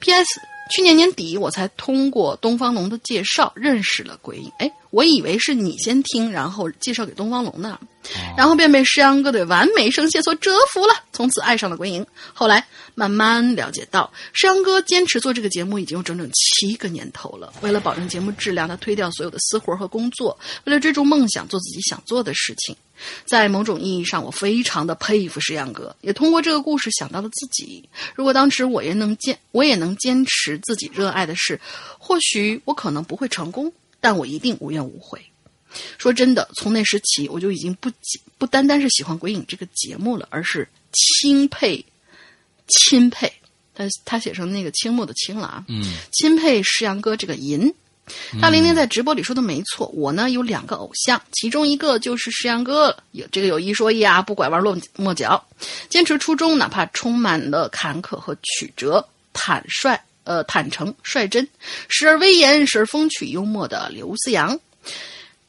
[0.00, 0.40] P.S.
[0.70, 4.50] 去年年底，我才通过东方龙的介绍认识了鬼影。
[4.58, 7.76] 哎，我以为是你先听，然后介绍给东方龙的，
[8.36, 12.06] 然后便被诗阳哥的完美声线所折服了，从此爱上了鬼影。
[12.32, 12.64] 后来
[12.94, 17.52] 慢慢了解到，诗阳哥坚持做这个节目已经有整整七个年头了。
[17.60, 22.76] 为了保证节目质量，他推掉所有的私活和工作，为了追逐梦想，做自己想做的事情。
[23.24, 27.88] 在某种意义上，我非常的佩服石阳哥，也通过这个故事想到了自己。
[28.14, 31.60] 如果当时我也能坚，我也能坚持自己热爱的事，
[31.98, 33.72] 或许我可能不会成功，
[34.04, 35.18] 但我一定无怨无悔。
[35.96, 37.90] 说真的，从那时起，我就已经不
[38.36, 41.82] 不单单是喜欢《鬼影》这个节目了，而是钦佩、
[42.68, 43.32] 钦佩。
[43.74, 47.74] 他他写成那个青木的青了啊，嗯钦佩石阳哥这个银。
[48.38, 55.42] 大玲玲在直播里说的没错，我呢有两个偶像，其中一个就是石阳哥，有这个有一说一啊，不拐弯落抹角，
[55.88, 61.48] 坚持初衷，哪怕充满了坎坷和曲折，坦率呃坦诚率真，
[61.88, 64.58] 时而威严，时而风趣幽默的刘思阳。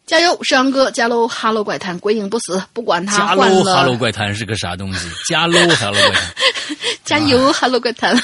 [0.06, 0.92] 加油，石阳哥！
[0.92, 1.28] 加喽！
[1.28, 3.64] 哈喽怪谈，鬼影不死，不管他加喽。
[3.64, 5.10] 哈喽怪谈是个啥东西？
[5.28, 6.36] 加喽哈喽怪谈，
[7.04, 8.16] 加油哈喽怪谈，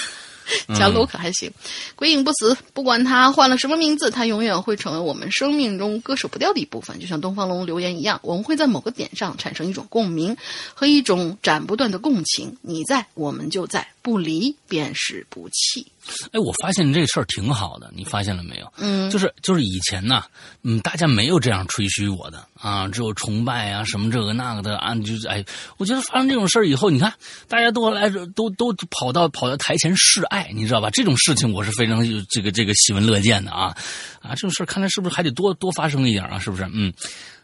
[0.67, 1.51] 嗯加 low 可还行。
[1.95, 6.99] 鬼影不死，不管他换了什么名字，他永远会成为我们生命中割舍不掉的一部分。
[6.99, 10.37] 就像东方龙留言一样，我们会在某个点上产生一种共鸣
[10.75, 12.55] 和一种斩不断的共情。
[12.61, 15.90] 你在，我们就在，不离便是不弃。
[16.31, 18.71] 哎，我发现这事儿挺好的，你发现了没有？
[18.77, 20.23] 嗯，就是就是以前呢，
[20.63, 25.43] 嗯，大家没有这样吹嘘我的啊，只有崇拜啊，什么这个那个的啊，就是哎，
[25.77, 27.13] 我觉得发生这种事儿以后，你看
[27.47, 30.89] 大家都来都都跑到跑到台前示爱，你知道吧？
[30.89, 33.75] 这种事情我是非常有这个这个喜闻乐见的啊
[34.21, 36.39] 啊，这种事儿看来是不是还得多多发生一点啊？
[36.39, 36.67] 是不是？
[36.73, 36.93] 嗯。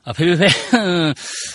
[0.08, 0.48] 啊呸呸呸！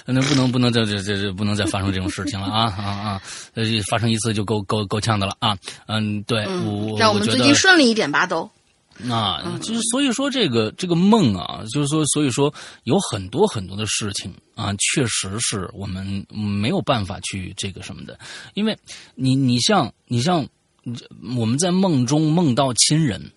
[0.05, 3.22] 那不能不能再这这这不能再发生这种事情了啊啊啊！
[3.55, 5.57] 呃，发生一次就够够够呛的了啊！
[5.86, 8.42] 嗯，对，我让我们最近顺利一点吧，都。
[9.11, 12.53] 啊，就是所以说这个这个梦啊，就是说所以说
[12.84, 18.18] 有很多很多的事情啊，确实是我们没有办法去这个什么的，
[18.53, 18.76] 因为
[19.14, 20.46] 你你像你像
[21.38, 23.32] 我们在梦中梦到亲人。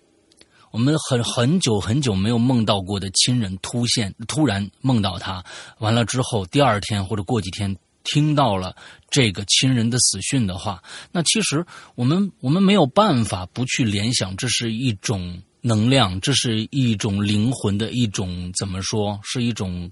[0.76, 5.42] 我们很很久很久没有梦到过的亲人突现，突然梦到他，
[5.78, 7.74] 完了之后，第二天或者过几天
[8.04, 8.76] 听到了
[9.08, 11.64] 这个亲人的死讯的话，那其实
[11.94, 19.90] 我们我们没有办法不去联想，这是一种能量，这是一种灵魂的一种怎么说，是一种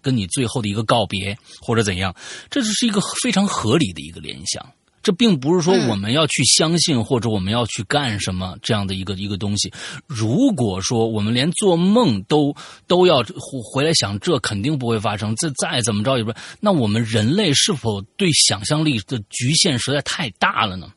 [0.00, 2.14] 跟你最后的一个告别或者怎样，
[2.48, 4.64] 这只是一个非常合理的一个联想。
[5.02, 9.72] 这并不是说我们要去相信或者我们要去干什么这样的一个一个东西。
[10.06, 12.54] 如果说我们连做梦都
[12.86, 13.24] 都要
[13.72, 15.34] 回来想，这肯定不会发生。
[15.36, 20.90] 这再怎么着也不，那我们人类是否对想象力的局限实在太大了呢？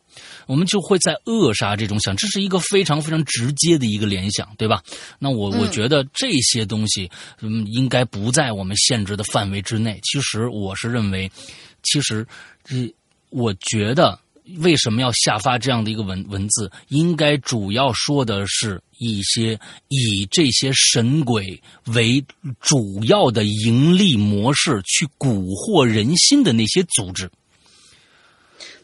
[0.45, 4.83] 我们就会在扼杀这种想，这是一个非常非常直接的一个联想，对吧？
[5.17, 7.09] 那我我觉得这些东西，
[7.41, 9.99] 嗯，应该不在我们限制的范围之内。
[10.03, 11.31] 其实我是认为，
[11.81, 12.27] 其实
[12.63, 12.93] 这
[13.33, 14.19] 我觉得。
[14.57, 16.69] 为什么要下发这样的一个文文字？
[16.89, 19.57] 应该主要说的是一些
[19.87, 22.21] 以这些神鬼为
[22.59, 27.31] 主要的盈利模式去蛊惑人心的那些组织。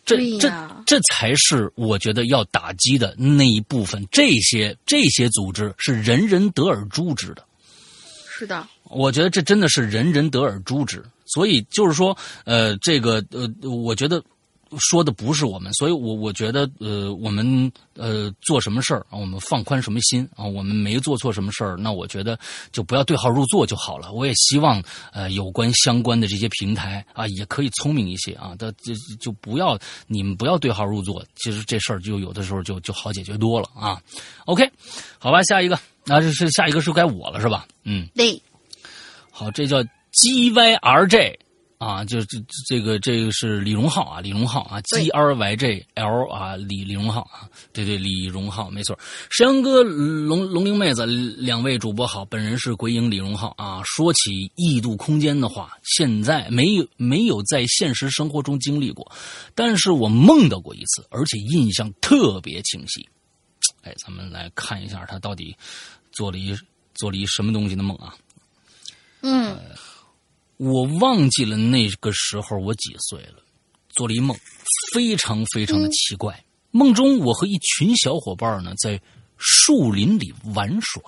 [0.05, 0.49] 这这
[0.85, 4.07] 这才是我觉得要打击的那一部分。
[4.09, 7.45] 这些这些组织是人人得而诛之的。
[8.29, 14.23] 是的，我觉得这真的是人人得而诛之，所以就是说，呃，这个呃，我觉得
[14.77, 22.37] 说的不是我们，所以我我觉得呃，我们呃做什么事儿啊，我们放宽什么心啊，我们没做错什么事儿，那我觉得
[22.71, 24.11] 就不要对号入座就好了。
[24.11, 33.99] 我也希望呃有关相关的这些平台啊，也可以聪明一些啊，的就就不要你们不要对号入座，其实这事儿就有的时候就就好解决多了啊。
[34.45, 34.69] OK，
[35.17, 37.67] 好吧，下一个，那、这是下一个是该我了是吧？
[37.83, 38.07] 嗯。
[38.15, 38.41] 对，
[39.31, 41.39] 好，这叫 G Y R J
[41.79, 48.99] 啊，就这这个这个是李荣浩啊，李荣浩啊对，G R Y J L 啊，李李荣浩啊，对对，李荣浩没错。
[49.29, 53.81] 石阳哥、龙龙玲妹子两位主播好，本人是鬼影李荣浩啊。
[53.85, 59.09] 说起异度空间的话，现在没有没有在现实生活中经历过，
[59.55, 63.07] 但是我梦到过一次，而且印象特别清晰。
[63.83, 65.55] 哎，咱们来看一下他到底
[66.11, 66.53] 做了一
[66.93, 68.13] 做了一什么东西的梦啊。
[69.21, 69.57] 嗯，
[70.59, 73.41] 我忘记了那个时候我几岁了，
[73.87, 74.37] 做了一梦，
[74.93, 76.43] 非常非常的奇怪。
[76.71, 79.01] 梦中我和一群小伙伴呢在
[79.37, 81.01] 树林里玩耍。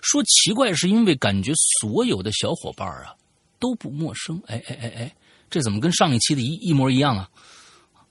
[0.00, 3.16] 说奇怪是因为感觉所有的小伙伴啊
[3.58, 4.40] 都不陌生。
[4.46, 5.16] 哎哎哎哎，
[5.50, 7.28] 这怎么跟上一期的一一模一样啊？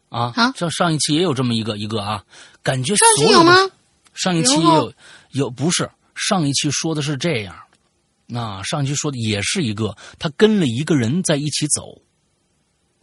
[0.09, 2.25] 啊，啊上上一期也有这么一个一个啊，
[2.61, 3.53] 感觉上期所有吗？
[4.13, 4.93] 上一期也有
[5.31, 7.55] 有不是上一期说的是这样，
[8.28, 12.01] 那上期说的也是一个，他跟了一个人在一起走，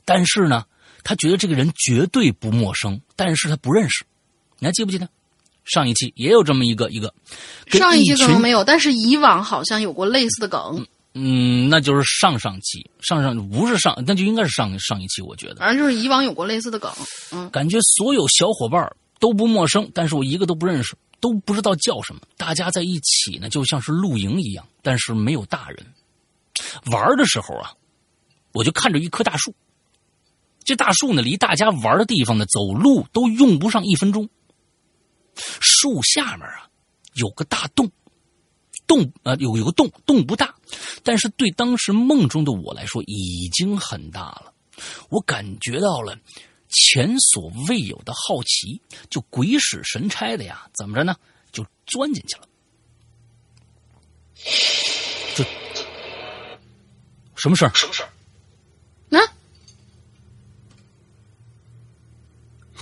[0.05, 0.64] 但是呢，
[1.03, 4.05] 他觉得这个人绝对不陌生，但是他不认识，
[4.59, 5.09] 你还记不记得？
[5.64, 7.14] 上一期也有这么一个一个，
[7.70, 15.55] 跟上一期可能没有，但是以往好像有过类似的梗，嗯，那就是上上期，上上不是上，那就应该是上上一期，我觉得。
[15.57, 16.93] 反正就是以往有过类似的梗。
[17.33, 22.20] 嗯，感觉所有小伙伴都不陌生，但是我一个都不认识，都不知道叫什么。
[22.37, 25.95] 大家在一起呢，就像是露营一样，但是没有大人。
[26.93, 27.72] 玩的时候啊，
[28.53, 29.53] 我就看着一棵大树，
[30.62, 34.28] 这大树呢，离大家玩的地方呢，走路都用不上一分钟。
[35.35, 36.68] 树下面啊，
[37.14, 37.91] 有个大洞，
[38.87, 40.55] 洞呃有有个洞，洞不大，
[41.03, 44.53] 但是对当时梦中的我来说已经很大了。
[45.09, 46.16] 我感觉到了
[46.68, 48.80] 前所未有的好奇，
[49.11, 51.16] 就鬼使神差的呀，怎么着呢？
[51.51, 52.49] 就钻进去了。
[55.34, 55.45] 这
[57.36, 57.70] 什么事儿？
[57.74, 58.09] 什么事儿？
[59.09, 59.20] 那、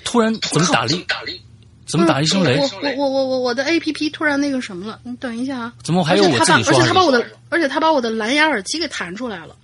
[0.04, 1.40] 突然怎么打了一打了一
[1.86, 2.56] 怎么打一声雷？
[2.58, 5.74] 我我我我我我的 A P P 突然那个什么了，你等一下啊！
[5.82, 9.56] 怎么还有我而且他把而自己说而且他把我的而且他把我的蓝牙耳机给弹出来了，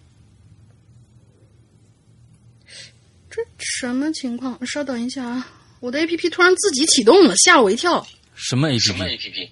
[3.31, 4.59] 这什么情况？
[4.67, 5.49] 稍等一下啊！
[5.81, 8.07] 我的 A P P 突然自己启动了，吓我一跳。
[8.35, 9.51] 什么 A 什 P 么 P A P P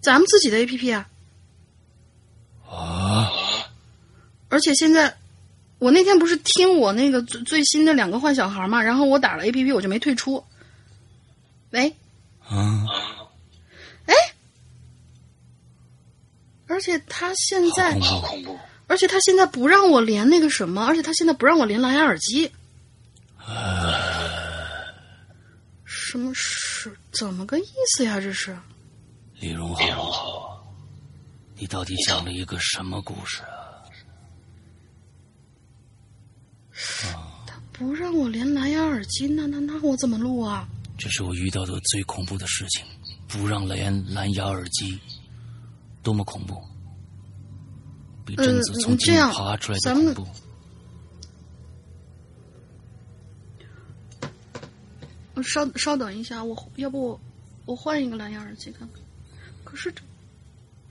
[0.00, 1.08] 咱们自己的 A P P 啊！
[2.74, 3.30] 啊？
[4.48, 5.16] 而且现在，
[5.78, 10.44] 我那天不是听我那个最最新的两个坏小孩嘛，然后我打了 A P P，我就没退出。
[11.70, 11.94] 喂，
[12.46, 12.84] 啊？
[14.06, 14.14] 哎
[16.66, 18.58] 而且他现在，好恐怖！
[18.86, 22.50] 而且他现在不让我连那个什么，而且他现在不让我连蓝牙耳机。
[25.84, 27.66] 什么是怎么个意
[27.96, 28.20] 思呀？
[28.20, 28.56] 这是
[29.40, 30.43] 李荣浩，
[31.64, 33.80] 你到底讲了一个什么故事啊？
[37.46, 40.68] 他不让我连蓝牙耳机，那那那我怎么录啊？
[40.98, 42.84] 这是我遇到的最恐怖的事情，
[43.26, 45.00] 不让连蓝牙耳机，
[46.02, 46.62] 多么恐怖！
[48.26, 50.26] 比贞子呃从井里这样爬出来的恐怖。
[55.32, 57.18] 呃稍稍等一下，我要不我
[57.64, 59.02] 我换一个蓝牙耳机看看。
[59.64, 60.02] 可是这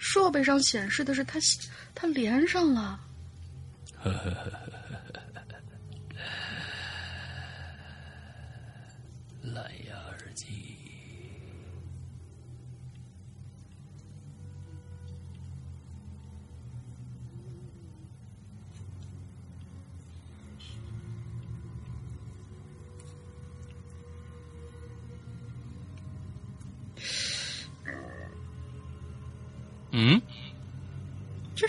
[0.04, 1.40] 设备上显示的是他，
[1.96, 3.00] 他连上了。
[9.42, 9.72] 来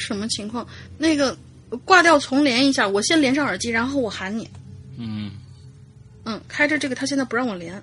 [0.05, 0.67] 什么情况？
[0.99, 1.37] 那个
[1.85, 4.49] 挂掉重连一下，我先连上耳机，然后我喊你。
[4.99, 5.31] 嗯，
[6.25, 7.83] 嗯，开着这个，他现在不让我连。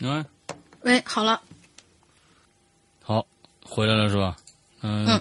[0.00, 0.24] 嗯，
[0.82, 1.40] 喂，好了，
[3.02, 3.26] 好，
[3.62, 4.36] 回来了是吧？
[4.82, 5.20] 嗯，嗯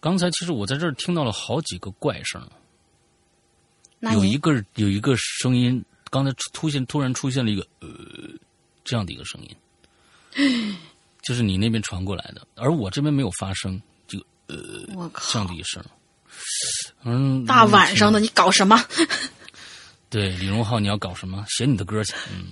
[0.00, 2.42] 刚才其实我在这儿听到了好几个怪声，
[4.12, 7.88] 有一个有一个声音，刚才出现突然出现了一个呃
[8.82, 10.76] 这样的一个声音，
[11.20, 14.18] 就是你那边传过来的，而我这边没有发声，就
[14.94, 15.84] 我这靠样，的一声。
[17.02, 18.82] 嗯，大晚上的你搞什么？
[20.08, 21.44] 对，李荣浩，你要搞什么？
[21.48, 22.14] 写你的歌去。
[22.32, 22.50] 嗯。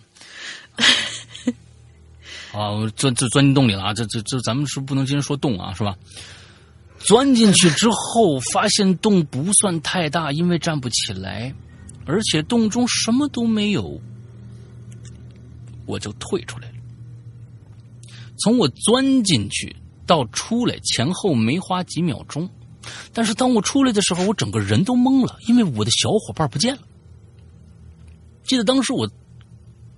[2.53, 3.95] 啊，我钻钻进洞里了啊！
[3.95, 5.97] 这这这，咱们是不能今天说洞啊，是吧？
[6.99, 11.55] 钻进去之后，发现洞不算太大，因为站不起来，
[12.07, 14.01] 而且洞中什么都没有，
[15.87, 16.75] 我就退出来了。
[18.39, 19.77] 从我钻进去
[20.07, 22.49] 到出来前后没花几秒钟，
[23.13, 26.83] 但是当我出来的时候，我整个人都懵了，因为我的小伙伴不见了。
[28.45, 29.07] 记得当时我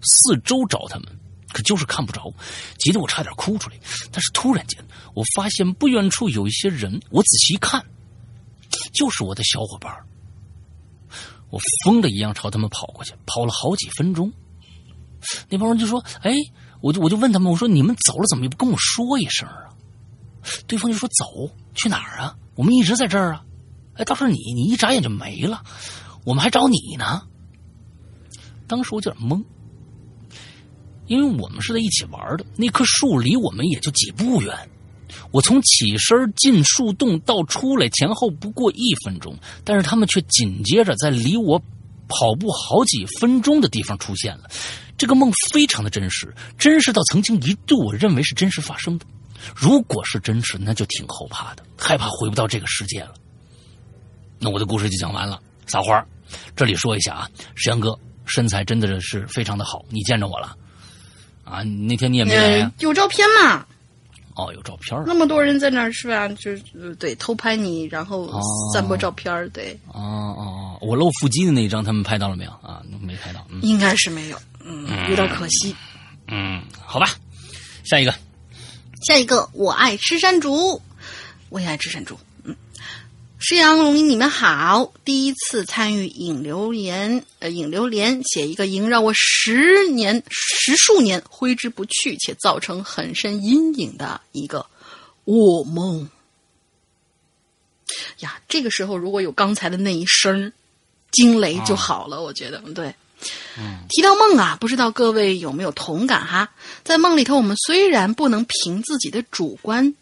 [0.02, 1.06] 四周找他们，
[1.52, 2.32] 可就是看不着，
[2.78, 3.76] 急得我差点哭出来。
[4.10, 4.82] 但是突然间，
[5.14, 7.84] 我发现不远处有一些人，我仔细一看，
[8.92, 9.94] 就是我的小伙伴。
[11.50, 14.32] 我疯了一样朝他们跑过去，跑了好几分钟。
[15.48, 16.32] 那帮人就说：“哎，
[16.80, 19.68] 我就我就问他们，我说你们走了怎么也不跟我说一声啊？”
[20.66, 22.36] 对方就说：“走去哪儿啊？
[22.54, 23.44] 我们一直在这儿啊。”
[23.94, 25.62] 哎，倒是你，你一眨眼就没了，
[26.24, 27.22] 我们还找你呢。
[28.66, 29.44] 当时我有点懵，
[31.10, 34.56] 因为我们是在一起玩的，那棵树离我们也就几步远。
[35.32, 41.58] 我从起身进树洞到出来前后不过一分钟，但是他们却紧接着在离我
[42.06, 44.48] 跑步好几分钟的地方出现了。
[44.96, 49.04] 这个梦非常的真实，真实到曾经一度我认为是真实发生的。
[49.52, 53.14] 如果是真实，那就挺后怕的，害怕回不到这个世界了。
[54.38, 55.42] 那我的故事就讲完了。
[55.66, 56.06] 撒花，
[56.54, 60.56] 这里说一下啊，石阳哥身材真的是非常的好，你见着我了
[61.50, 61.62] 啊？
[61.62, 63.66] 那天你也没来呀、呃，有照片嘛？
[64.36, 66.26] 哦，有照片儿那么多人在那儿是吧？
[66.28, 68.40] 就是呃对偷拍你，然后哦
[68.72, 72.80] 散播照片儿，对，哦哦哦，我露腹肌的那一张他们拍到了没有啊？
[73.02, 75.74] 没拍到，嗯应该是没有，嗯，有点可惜。
[76.28, 77.08] 嗯，好吧，
[77.84, 78.14] 下一个，
[79.06, 80.80] 下一个，我爱吃山竹，
[81.50, 82.16] 我也爱吃山竹。
[83.40, 94.66] 嗯，施阳龙吟，你们好，第一次参与引流言，呃，引流连写一个萦绕我十年、十数年挥之不去，且造成很深阴影的一个
[95.24, 96.08] 噩梦。
[98.20, 100.52] 呀，这个时候如果有刚才的那一声
[101.10, 102.94] 惊雷就好了，我觉得对。
[103.90, 106.50] 提到梦啊，不知道各位有没有同感哈？
[106.84, 109.94] 在梦里头，我们虽然不能凭自己的主观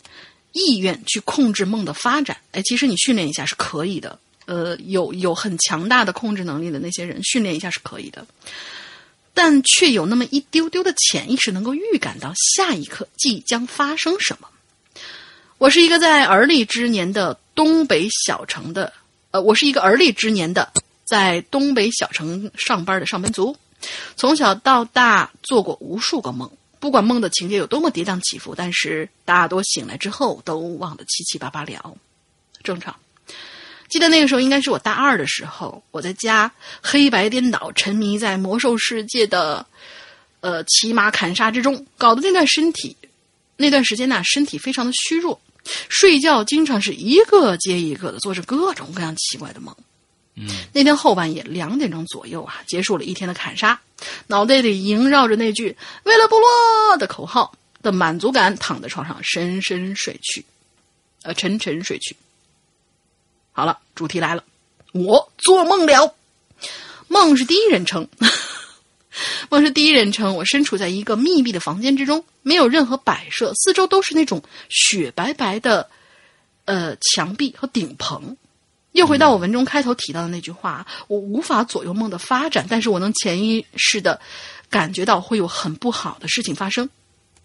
[0.59, 4.18] 意愿去控制梦的发展，哎，其实你训练一下是可以的。
[4.46, 8.26] 呃，有有很强大的控制能力的那些人，训练一下是可以的，
[9.34, 14.48] 但却有那么一丢丢的潜意识能够预感到下一刻即将发生什么。
[15.59, 18.90] 我是一个在而立之年的东北小城的，
[19.32, 20.72] 呃，我是一个而立之年的
[21.04, 23.54] 在东北小城上班的上班族，
[24.16, 26.50] 从小到大做过无数个梦，
[26.81, 31.97] 不管梦的情节有多么跌宕起伏，但是大多醒来之后都忘得七七八八了，
[32.62, 32.95] 正常。
[33.89, 36.53] 记得那个时候应该是我大二的时候，我在家
[36.83, 39.66] 黑白颠倒，沉迷在魔兽世界的
[40.41, 42.97] 呃骑马砍杀之中，搞得那段身体
[43.57, 45.41] 那段时间呢、身体非常的虚弱，
[45.89, 49.74] 睡觉经常是一个接一个的做着各种各样奇怪的梦。
[50.72, 53.80] 那天后半夜两点钟左右啊，结束了一天的砍杀，
[54.26, 60.45] 脑袋里萦绕着那句“为了部落”的口号的满足感，躺在床上深深睡去，
[61.22, 62.16] 呃，沉沉睡去。
[63.53, 64.45] 好了，主题来了，
[64.93, 66.14] 我做梦了，
[67.09, 68.09] 梦是第一人称。
[69.51, 75.91] 梦是第一人称，我身处在一个密闭的房间之中，没有任何摆设，四周都是那种雪白白的，
[76.66, 78.36] 呃，墙壁和顶棚。
[78.99, 84.20] 又回到我文中开头提到的那句话，我无法左右梦的发展，但是我能潜意识的
[84.68, 86.90] 感觉到会有很不好的事情发生。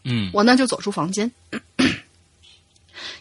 [0.04, 1.32] 嗯我呢就走出房间，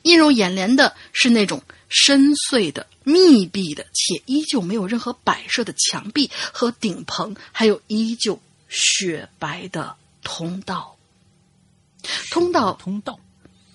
[0.02, 10.96] 映入眼帘的是那种深邃的、密闭的，且依旧没有任何摆设的墙壁和顶棚，还有依旧雪白的通道。
[12.30, 13.20] 通道通道，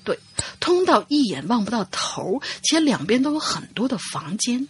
[0.07, 0.17] 对，
[0.61, 4.65] 通道一眼望不到头，且两边都有很多的房间。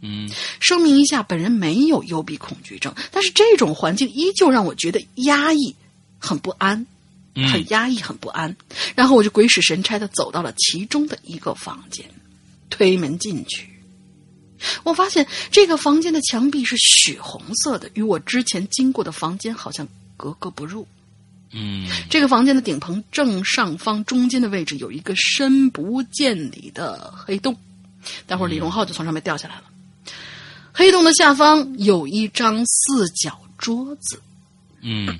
[0.00, 5.74] 嗯声明一下，本人没有幽闭恐惧症，但是这种环境依旧让我觉得压抑，
[6.20, 6.86] 很不安。
[7.34, 8.56] 嗯很压抑，很不安。
[8.94, 12.08] 然后我就鬼使神差的走到了其中的一个房间，
[12.68, 13.68] 推门进去，
[14.84, 20.86] 我发现这个房间的墙壁是血红色的，与我之前经过的房间好像格格不入。
[21.52, 27.56] 嗯这个房间的顶棚正上方中间的位置有一个深不见底的黑洞，
[28.26, 29.64] 待会儿李荣浩就从上面掉下来了。
[30.72, 34.20] 黑洞的下方有一张四角桌子，
[34.80, 35.18] 嗯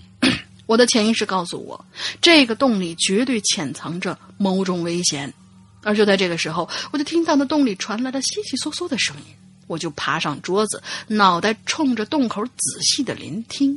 [0.67, 1.85] 我的潜意识告诉我，
[2.21, 5.35] 这个洞里绝对潜藏着某种危险。
[5.83, 9.35] 而就在这个时候，我就听到那洞里传来了悉悉嗦嗦的声音，
[9.67, 13.77] 我就爬上桌子，脑袋冲着洞口仔细的聆听。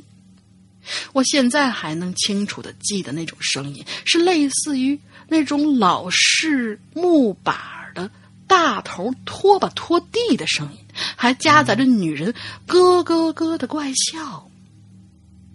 [1.13, 7.55] 我现在还能清楚的记得那种声音，是类似于那种老式木板
[7.95, 8.09] 的
[8.47, 10.79] 大头拖把拖地的声音，
[11.15, 12.33] 还夹杂着女人
[12.67, 14.49] 咯咯咯的怪笑。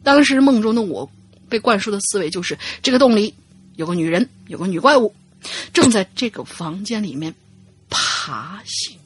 [0.03, 1.11] 当时梦中的我
[1.49, 3.35] 被灌输的思维就是，这个洞里
[3.76, 5.14] 有个女人，有个女怪物，
[5.72, 7.35] 正在这个房间里面
[7.91, 8.97] 爬行。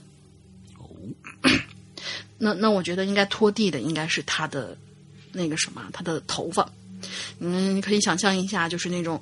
[2.38, 4.76] 那那我觉得应该拖地的应该是她的
[5.32, 6.68] 那个什么，他的头发。
[7.40, 9.20] 嗯，你可以想象一下，就是那种，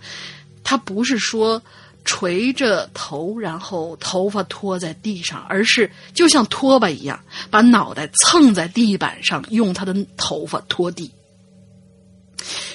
[0.62, 1.62] 他不是说
[2.04, 7.18] 垂着头，然后头发拖在地上，而是就像拖把一样，
[7.50, 11.11] 把脑袋蹭在地板上，用他的头发拖地。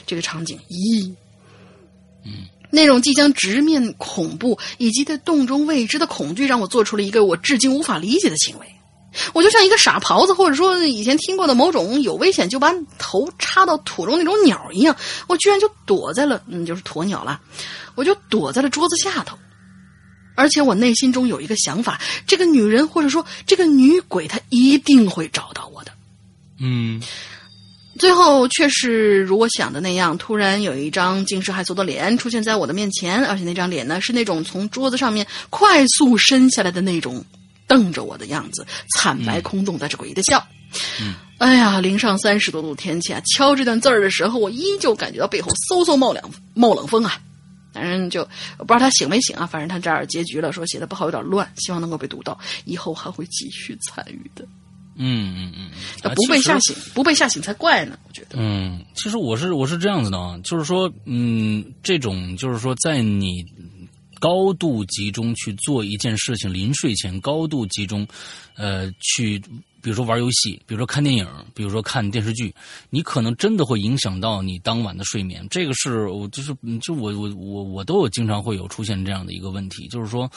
[0.06, 1.12] 这个场景，咦，
[2.24, 8.75] 嗯，那种即将直面恐怖以及在洞中未知的恐惧，让我做出了一个我至今无法理解的行为。
[9.34, 14.96] 我就像一个傻狍子，或者说以前听过的某种有危险就把头插到土中那种鸟一样，
[15.28, 17.40] 我居然就躲在了，嗯，就是鸵鸟了，
[17.96, 19.38] 我就躲在了桌子下头。
[20.36, 25.92] 而且我内心中有一个想法：这个女人或者说这个女鬼，她一定会找到我的。
[26.60, 27.02] 嗯
[27.98, 37.24] 最后却是如我想的那样，突然有一张惊世骇俗的脸出现在我的面前，而且那张脸呢是那种从桌子上面快速伸下来的那种，
[37.68, 40.46] 瞪着我的样子，惨白空洞，带着诡异的笑。
[41.02, 47.20] 嗯，哎呀，零上三十多度天气啊，敲这段字儿的时候，我依旧感觉到背后嗖嗖冒凉冒冷风啊。
[47.74, 48.22] 反正就
[48.58, 54.46] 我不知道他醒没醒啊，反正他这儿结局了，说写的不好，有点乱，希望能够被读到，以后还会继续参与的。
[54.98, 55.70] 嗯嗯嗯，
[56.02, 58.38] 那不被吓醒，不被吓醒才怪呢，我觉得。
[58.40, 63.46] 嗯，其实我是我是这样子的啊，就是说，嗯，这种就是说，在你
[64.20, 68.08] 高度集中去做一件事情，临睡前高度集中，
[68.56, 69.42] 呃，去
[69.86, 72.52] 比如说玩游戏，比如说看电影，比如说看电视剧，
[72.90, 75.46] 你可能真的会影响到你当晚的睡眠。
[75.48, 80.28] 这个是我就是嗯就我我我我都有经常会有出现这样的一个问题，就是说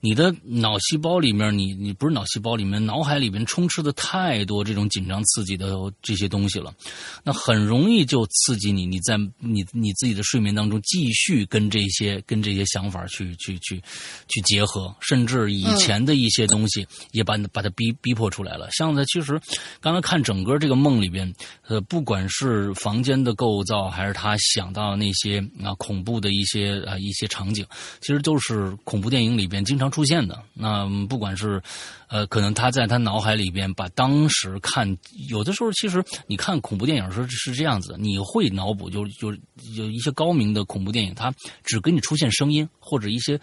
[0.00, 6.74] 你的脑细胞里面，你你不是脑细胞里面，脑海里面充斥的太多这种紧张刺激的这些东西了，
[7.22, 13.80] 那很容易就刺激你，你在你你自己的睡眠当中继续跟这些跟这些想法去去去
[14.26, 18.68] 去结合，甚至以前的一些东西也把把它逼逼迫出来了。
[18.72, 19.38] 像那其实
[19.80, 21.30] 刚才看整个这个梦里边，
[21.68, 27.64] 呃，不管是房间的构造，还是他想到那些啊恐怖的一些啊一些场景，
[28.00, 30.42] 其实都是恐怖电影里边经常出现的。
[30.54, 31.62] 那不管是
[32.08, 34.96] 呃，可能他在他脑海里边把当时看
[35.28, 39.32] 有的时候，其实你看恐怖电影的时候是这样子，你会脑补，就就
[39.74, 41.34] 有一些高明的恐怖电影，它
[41.64, 43.38] 只给你出现声音或者一些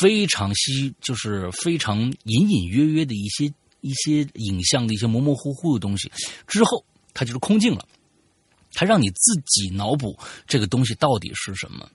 [0.00, 3.52] 非常稀，就是非常隐隐约约的一些
[3.84, 6.10] 一些影像的一些模模糊糊的东西，
[6.46, 7.86] 之后它就是空镜了，
[8.72, 11.88] 它让你自己脑补这个东西到底是什么。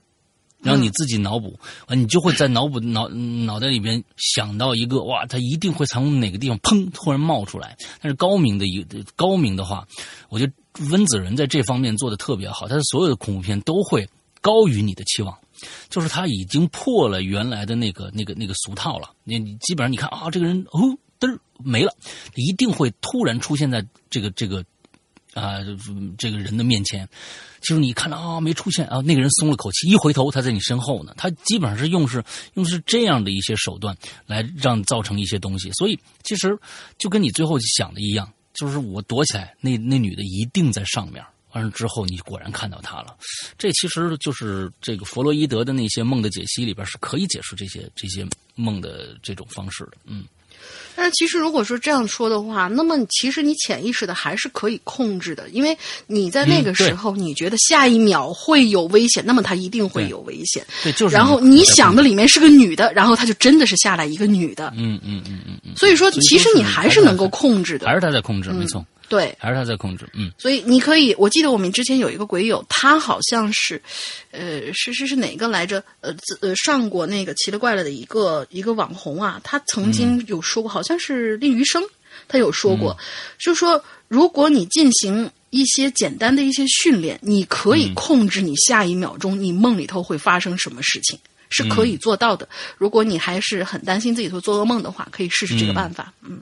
[0.62, 7.74] 让你自己脑补，啊，你就会在脑补脑脑袋里边想到一个哇，它一定会从哪个地方砰突然冒出来。
[7.98, 8.86] 但是高明的一
[9.16, 9.88] 高明的话，
[10.28, 10.52] 我觉得
[10.90, 14.06] 温子仁在这方面做的特别好，他的所有的恐怖片都会
[14.42, 15.34] 高于你的期望。
[15.88, 19.10] 就是他已经破了原来的那个、那个、那个俗套了。
[19.24, 21.94] 你你基本上你看啊，这个人哦嘚儿没了，
[22.34, 24.64] 一定会突然出现在这个这个
[25.34, 25.58] 啊、
[26.18, 27.08] 这个人的面前。
[27.60, 31.12] 就是你看到啊没出现啊，那个人松了口气，一回头他在你身后呢。
[31.18, 33.94] 他基本上是用是用是这样的一些手段
[34.26, 35.70] 来让造成一些东西。
[35.72, 36.58] 所以其实
[36.98, 41.22] 就跟你最后想的一样，就是我躲起来，那那女的一定在上面。
[41.52, 43.16] 完了之后，你果然看到她了。
[43.58, 49.94] 这其实就是这个弗洛伊德的那些梦的解析里边是可以解释这些这些梦的这种方式的。
[50.04, 50.24] 嗯，
[50.96, 55.76] 但是其实如果说这样说的话，那么其实你潜意识的还是可以控制的，因为
[56.06, 60.64] 你在那个时候你觉得下一秒会有危险，那么它一定会有危险。
[60.82, 61.14] 对，就是。
[61.14, 64.72] 然后你想的里面是个女的，然后它就真的是下来一个女的。
[64.76, 65.72] 嗯嗯嗯嗯嗯。
[65.76, 68.84] 所以说，其实你还是能够控制的，还是他在控制，没错。
[69.10, 73.82] 对，还是他在控制，嗯，所以你可以，我记得我们之前有一个鬼友，他好像是，
[74.30, 75.82] 呃，是是是哪个来着？
[76.00, 81.82] 呃呃，上过那个奇了怪了的一个一个网红啊，他曾经有说过，好像是令余生，
[82.28, 82.96] 他有说过，
[83.36, 92.48] 就说如果你进行一些简单的一些训练，你可以控制你下一秒钟你梦里头会发生什么事情，是可以做到的。
[92.78, 96.40] 如果你还是很担心自己会做噩梦的话，可以试试这个办法，嗯。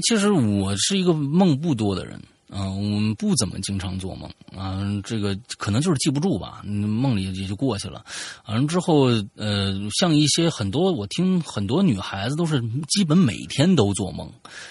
[0.00, 8.04] 其实我是一个梦不多的人，嗯、呃，我们不怎么经常做梦，啊、呃，这个可能就是记不住吧，梦里也就过去了。
[8.46, 14.30] 完了之后，呃，像一些很多我听很多女孩子都是基本每天都做梦，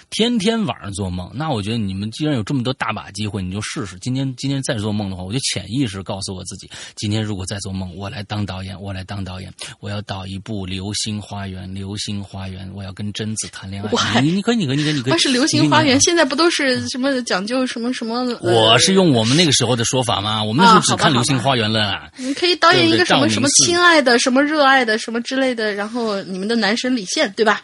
[0.10, 1.30] 天天晚上做梦。
[1.34, 3.98] 那我觉得你们既然有这么多大把机会，你就试试。
[4.00, 14.22] 今天今天再做梦的话，我就潜意识告诉我自己，今天如果再做梦，我来当导演，我来当导演，我要导一部《流星花园》，《流星花园》，我要跟贞子谈恋爱。
[14.22, 15.12] 你你可以，你可以，你可以，你可以。
[15.12, 18.16] 但是《流星花园》现在不都是什么讲究什么什么？
[18.42, 21.82] 呃、我是用我们那个时候的说法嘛，我们那时候只看《流星花园》了。
[21.86, 27.62] 啊、你可以导演一个什么什么亲爱的、什么热爱的、什么之类的，然后你们的男神李现，对吧？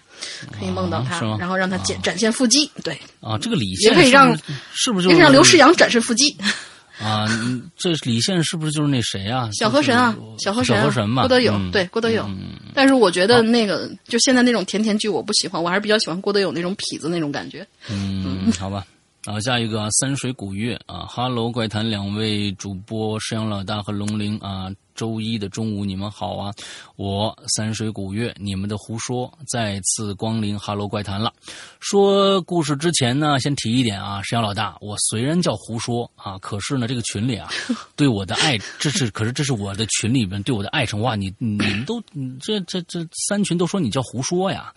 [0.57, 2.69] 可以梦到他，啊、然后让他展展现腹肌。
[2.83, 4.37] 对啊，这个李现也可以让
[4.73, 6.35] 是不是也可以让刘诗阳展示腹肌？
[7.01, 7.27] 啊，
[7.75, 9.49] 这李现是不是就是那谁啊？
[9.53, 12.23] 小河神啊，小河神、啊，小河神嘛，郭德友、嗯、对郭德友。
[12.27, 17.65] 嗯、但是我觉得那个就现在那种甜甜剧我不喜欢，我还是比较喜欢郭德友那种痞子那种感觉。
[17.89, 18.85] 嗯，好吧。
[19.25, 24.67] 啊，下一个啊三水古月啊哈喽怪谈两位主播山羊老大和龙鳞啊，
[25.01, 26.53] 周一的中午你们好啊，
[26.95, 31.33] 我三水古月，你们的胡说再次光临哈喽怪谈了。
[31.79, 37.49] 说故事之前呢，先提一点啊，沈阳老大，我虽然叫胡说啊，可是呢，这个群里啊，
[37.97, 41.99] 对我的爱，这是可是这是我的群里边对我的爱称哇，你你们都
[42.39, 44.71] 这这这三群都说你叫胡说呀，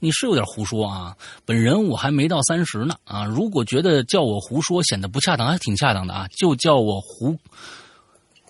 [0.00, 7.38] 你是有点胡说啊，本人我还没到三十呢啊，如果觉得叫我胡说显得不恰当，还挺恰当的啊，就叫我胡。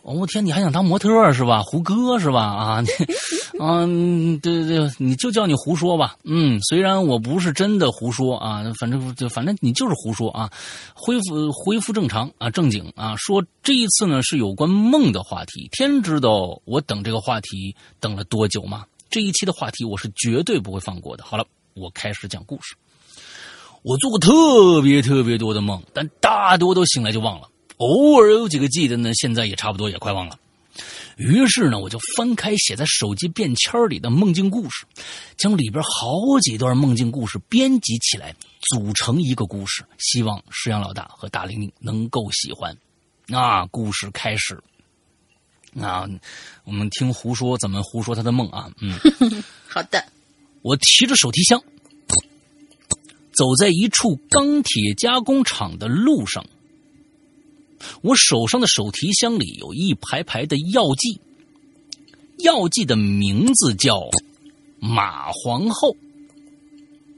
[0.03, 1.63] 哦，我天，你还想当模特是吧？
[1.63, 2.41] 胡歌是吧？
[2.43, 2.85] 啊，
[3.61, 6.17] 嗯，对对对，你就叫你胡说吧。
[6.25, 10.51] 嗯，虽然我不是真的胡说啊，反正就反正你就是胡说啊。
[10.95, 13.15] 恢复恢复正常啊，正经啊。
[13.17, 18.85] 说这一次呢是有关梦的话题，天知道我等这个话题等了多久吗？
[19.11, 21.25] 这一期的话题我是绝对不会放过的。
[21.25, 21.45] 好了，
[21.75, 22.75] 我开始讲故事。
[23.83, 27.49] 我做过特别特别多的梦，但大多都醒来就忘了。
[27.81, 30.39] 偶尔有几个记得呢，现在也差不多也快忘了。
[31.17, 34.85] 于是呢，我就翻开写在手机便签里的梦境故事，
[35.39, 38.35] 将里边好几段梦境故事编辑起来，
[38.71, 39.83] 组成一个故事。
[39.99, 42.77] 希望石阳老大和大玲玲能够喜欢。
[43.27, 44.63] 那故事开始。
[45.81, 46.07] 啊，
[46.65, 48.71] 我们听胡说怎么胡说他的梦啊？
[48.81, 48.99] 嗯，
[49.67, 50.05] 好的。
[50.63, 51.63] 我提着手提箱，
[53.33, 56.45] 走在一处钢铁加工厂的路上。
[58.03, 61.21] 我手上的手提箱里有一排排的药剂，
[62.39, 64.01] 药剂的名字叫
[64.79, 65.97] 马皇后，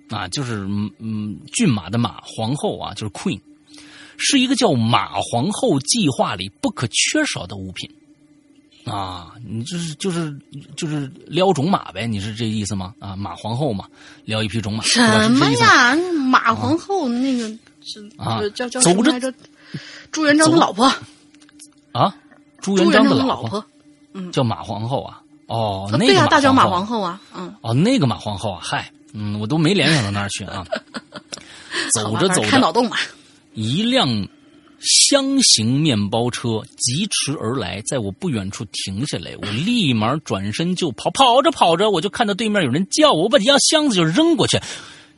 [0.09, 3.41] 啊，就是嗯嗯骏马的马，皇后啊，就是 queen，
[4.17, 7.91] 是一个叫马皇后计划里不可缺少的物品。
[8.85, 10.37] 啊，你就是就是
[10.77, 12.05] 就是撩种马呗？
[12.05, 12.93] 你是这意思吗？
[12.99, 13.89] 啊，马皇后嘛，
[14.25, 14.83] 撩一匹种马。
[14.83, 15.01] 什
[15.31, 15.95] 么呀？
[16.29, 17.49] 马皇后那个
[17.81, 19.33] 是啊，叫叫走着什么来着？
[20.13, 20.93] 朱元璋的老婆。
[21.93, 22.15] 啊，
[22.61, 23.65] 朱元璋的的老婆，
[24.33, 25.21] 叫马皇后啊。
[25.47, 30.65] 哦，那对呀，个马大脚马皇皇后啊，嗯，哦，那个马皇后啊，嗨，嗯，我都没联想到那儿去啊。
[31.93, 32.97] 走着走着开脑着，洞吧，
[33.53, 34.09] 一辆
[34.81, 44.59] 箱型面包车疾驰而来，在我不远处停下来，我立马转身就跑，跑着跑着，我就看到对面有人叫我，我把箱箱子就扔过去，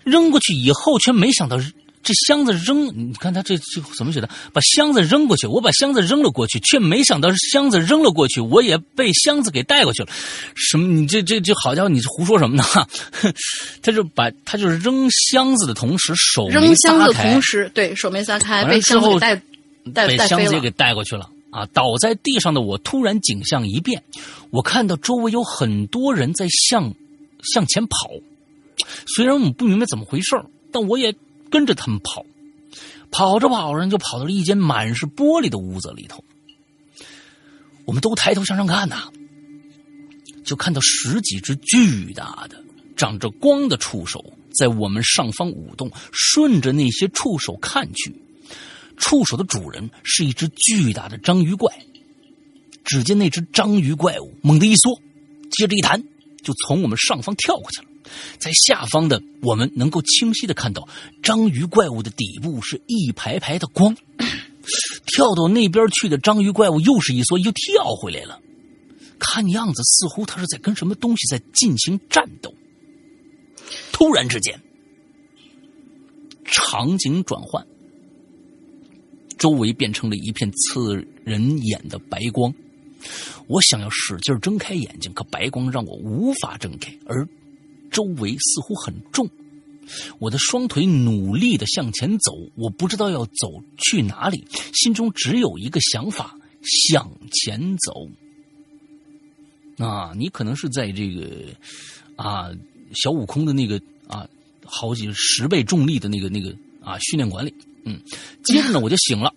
[0.03, 1.57] 扔过去以后，却没想到
[2.05, 4.29] 这箱子扔，你看他这这怎么写的？
[4.53, 10.09] 把箱子扔过去，我把箱子扔了过去，却没想到箱子扔了过去，我也被箱子给带过去了。
[10.55, 10.87] 什么？
[10.87, 12.65] 你这这这好家伙，你胡说什么呢？
[13.83, 19.43] 他就把他就是扔箱子的同时手没扔箱子的同时，对手没撒开，被箱子给带
[19.93, 20.17] 带被。
[20.29, 21.67] 箱子给带过去了啊！
[21.73, 24.03] 倒在地上的我突然景象一变，
[24.51, 26.95] 我看到周围有很多人在向
[27.43, 28.11] 向前跑。
[29.07, 31.15] 虽然我不明白怎么回事儿但我也
[31.51, 32.25] 跟着他们跑。
[33.11, 36.25] 跑着跑着就跑到了一间满是玻璃的屋子里头。
[37.85, 39.09] 我们都抬头向上看呐、
[40.45, 42.61] 就看到十几只巨大的、
[42.97, 48.13] 长着光的触手在我们上方舞动，顺着那些触手看去，
[48.97, 51.73] 触手的主人是一只巨大的章鱼怪。
[52.85, 55.01] 只见那只章鱼怪物猛地一缩，
[55.51, 56.03] 接着一弹，
[56.43, 57.89] 就从我们上方跳过去了。
[58.39, 60.89] 在下方的我们能够清晰的看到，
[61.23, 63.97] 章鱼怪物的底部是一排排的光。
[65.07, 68.41] 跳到那边去的章鱼怪物又是一缩，又跳回来了。
[69.19, 72.55] 看样子似乎它是在跟什么东西在进行战斗。
[73.93, 74.61] 突然之间，
[76.45, 77.67] 场景转换，
[79.39, 82.53] 周围变成了一片刺人眼的白光。
[83.47, 87.29] 我想要使劲睁开眼睛，可白光让我无法睁开，而
[87.95, 89.31] 周围似乎很重。
[90.19, 98.09] 我的双腿努力的向前走，我不知道要走去哪里，心中只有一个想法：向前走。
[99.77, 101.47] 啊，你可能是在这个
[102.17, 102.51] 啊
[102.95, 104.27] 小悟空的那个啊
[104.65, 107.53] 好几十倍重力的那个那个啊训练馆里，
[107.85, 108.01] 嗯，
[108.43, 109.35] 接着呢我就醒了，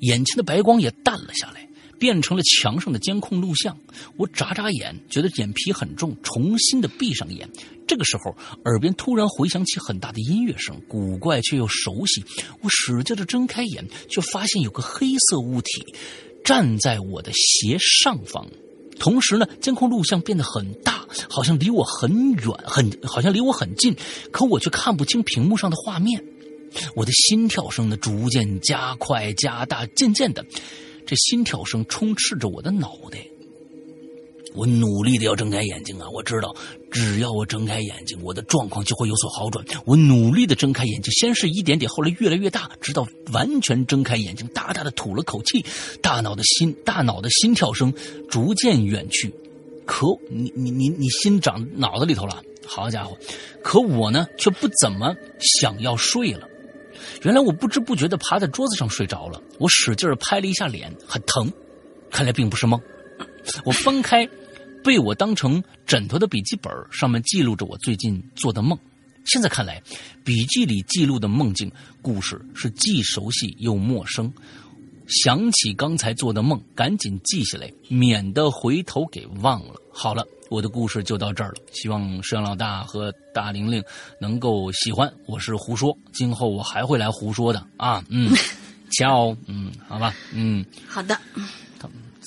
[0.00, 1.66] 眼前的白光也淡了下来，
[2.00, 3.78] 变成了墙上的监控录像。
[4.16, 7.48] 我眨眨眼，觉得眼皮很重，重新的闭上眼。
[7.86, 8.34] 这个时候，
[8.64, 12.24] 耳边突然回响起很大的音乐声，古怪却又熟悉。
[12.62, 15.94] 我使劲的睁开眼，却发现有个黑色物体
[16.42, 18.48] 站在我的斜上方。
[18.98, 23.96] 同时呢，监控录像变得很大，好像离我很远，很好像离我很近，
[24.30, 26.22] 可我却看不清屏幕上的画面。
[26.94, 30.46] 我的心跳声呢逐渐加快、加大，渐渐的，
[31.10, 33.18] 这心跳声充斥着我的脑袋。
[34.54, 36.08] 我努力的要睁开眼睛啊！
[36.08, 36.54] 我知道，
[36.88, 39.64] 只要我睁开眼睛，我的状况就会有所好转。
[39.86, 45.64] 我努力的睁开眼睛，先是一点点，后来越来越大，直到完全睁开眼睛，大大的吐了口气，
[46.00, 47.92] 大脑的心，大脑的心跳声
[48.28, 49.34] 逐渐远去。
[49.84, 53.18] 可你你你你心长脑子里头了，好家伙！
[53.64, 56.46] 可我呢，却不怎么想要睡了。
[57.22, 61.52] 原来我不知不觉的趴在桌子上睡着了，我使劲拍了一下脸，很疼，
[62.10, 62.80] 看来并不是梦。
[63.64, 64.28] 我翻开
[64.84, 68.78] 被我当成枕头的笔记本，上面记录着我最近做的梦。
[69.26, 69.82] 现在看来，
[70.24, 71.70] 笔记里记录的梦境
[72.00, 74.32] 故事是既熟悉又陌生。
[75.06, 79.74] 想起刚才做的梦，赶紧记下来，免得回头给忘了。
[79.92, 81.54] 好了，我的故事就到这儿了。
[81.72, 83.82] 希望摄像老大和大玲玲
[84.20, 85.10] 能够喜欢。
[85.26, 88.04] 我是胡说，今后我还会来胡说的啊。
[88.08, 88.30] 嗯，
[88.98, 90.64] 瞧，嗯，好吧，嗯。
[90.88, 91.16] 好的，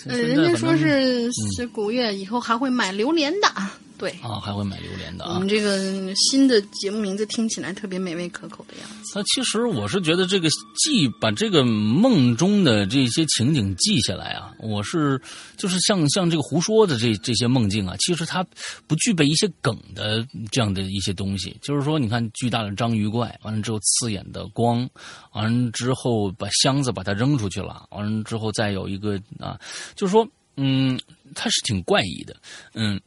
[0.08, 3.48] 呃，人家说是是古月以后还会买榴莲的，
[4.04, 4.12] 对。
[4.22, 5.48] 啊，还会买榴莲的啊我们。
[5.48, 9.14] 这个新的节目名字听起来特别美味可口的样子。
[9.16, 15.22] 那其实我是觉得这个记把这个梦中的这些情景记下来啊，我是
[15.56, 18.46] 就是像像这个胡说的这这些梦境啊，其实它
[18.88, 21.58] 不具备一些梗的这样的一些东西。
[21.62, 24.90] 就是说，你看巨大的章鱼怪，完了之后刺眼的光，
[25.32, 29.58] 完了之后把箱子把它扔出去了，完了之后再有一个啊，
[29.96, 30.28] 就是说，
[30.58, 31.00] 嗯，
[31.34, 32.36] 它是挺怪异的，
[32.74, 33.00] 嗯，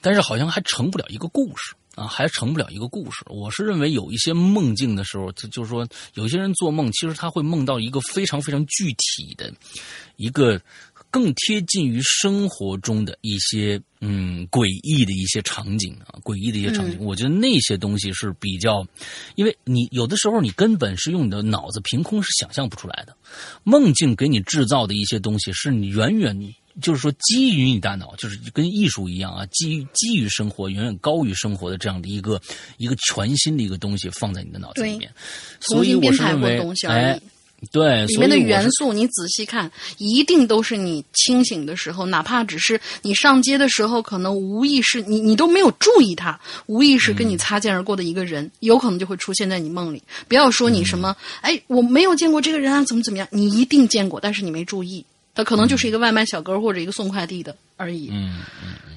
[0.00, 1.74] 但是好像还成不了一个故事。
[1.94, 3.24] 啊，还成不了一个故事。
[3.26, 5.84] 我是认为有一些梦境的时候，就就是说，
[6.14, 9.52] 有些人做梦，其实他会梦到一个非常非常具体的，
[10.14, 10.60] 一个
[11.10, 17.00] 更贴近于生活中的一些嗯诡异的一些场景啊，诡异的一些场景。
[17.00, 18.86] 我觉得那些东西是比较，
[19.34, 23.16] 因为你有的时候你根本是用你的脑子凭空是想象不出来的，
[23.64, 26.54] 梦境给你制造的一些东西是你远远。
[26.80, 32.40] 就是说，基于你大脑，就是跟艺术一样啊，基于基于生活，远远高于生活的这样的一个
[32.76, 35.10] 一个全新的一个东西放在你的脑子里面，
[35.60, 37.20] 所以我是认为重新编排过东西，哎，
[37.72, 50.00] 对，里面的元素，你仔细看，一定都是你清醒的时候，哪怕只是你上街的时候，可能无意识，你你都没有注意他，无意识跟你擦肩而过的一个人，有可能就会出现在你梦里。
[50.28, 55.04] 不要说你什么，哎，我没有见过这个人啊，怎么怎么样，你一定见过，但是你没注意，
[55.38, 58.08] 他可能就是一个外卖小哥或者一个送快递的而已。
[58.10, 58.40] 嗯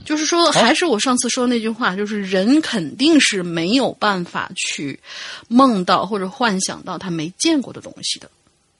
[0.04, 5.00] 就是说，还是我上次说的那句话，就是人肯定是没有办法去
[5.48, 8.30] 梦到或者幻想到他没见过的东西的。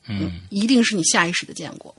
[0.08, 1.96] 嗯一定是你下意识的见过，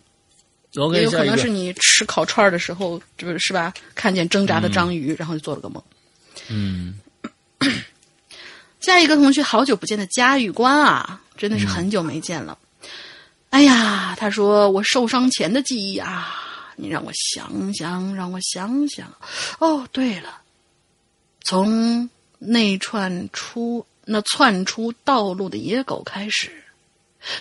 [0.92, 3.72] 也有可能是你吃烤串儿的时候，就是是吧？
[3.94, 5.80] 看见挣扎的章鱼，然后就做了个梦。
[6.48, 6.98] 嗯
[8.80, 12.58] 下一个同学，好久不见的嘉峪关啊，真的是很久没见了。
[13.52, 16.26] 哎呀，他说我受伤前的记忆啊，
[16.76, 19.06] 你让我想想，让我想想。
[19.58, 20.40] 哦，对了，
[21.42, 26.50] 从那串出那窜出道路的野狗开始，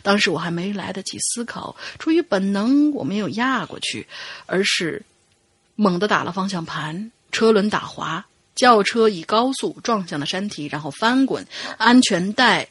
[0.04, 4.06] 当时我还没来得及思考，出于本能，我没有压过去，
[4.48, 5.02] 而是
[5.76, 11.48] 猛地打了方向盘，车轮打滑，轿车以高速撞向了山体，然后翻滚，
[11.78, 12.68] 安全带，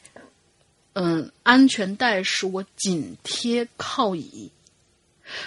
[0.93, 4.51] 嗯，安全带使我紧贴靠椅，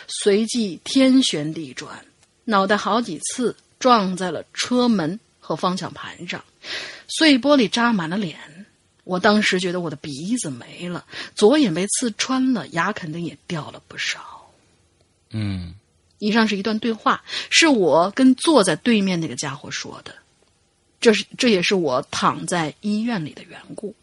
[0.06, 2.04] 随即天旋地转，
[2.44, 6.42] 脑袋好几次撞在了车门和方向盘上，
[7.08, 8.38] 碎玻璃扎满了脸。
[9.04, 14.50] 我当时觉得我的鼻子没了，左眼被刺穿了，牙肯定也掉了不少。
[15.30, 15.74] 嗯
[16.20, 20.14] 以上是一段对话，是我跟坐在对面那个家伙说的。
[21.00, 23.94] 这是这也是我躺在医院里的缘故。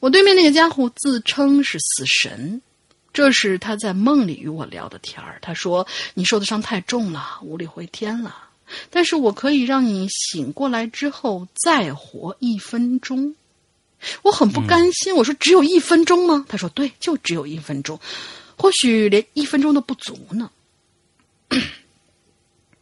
[0.00, 2.62] 我对面那个家伙自称是死神，
[3.12, 5.38] 这是他在梦里与我聊的天儿。
[5.42, 8.34] 他说：“你受的伤太重了，无力回天了，
[8.90, 13.34] 但是我可以让你醒过来之后再活一分钟。”
[14.22, 17.98] 我很不甘心，我说：“只有一分钟吗？”他说：“对，就只有一分钟，
[18.56, 20.50] 或许连一分钟都不足呢。”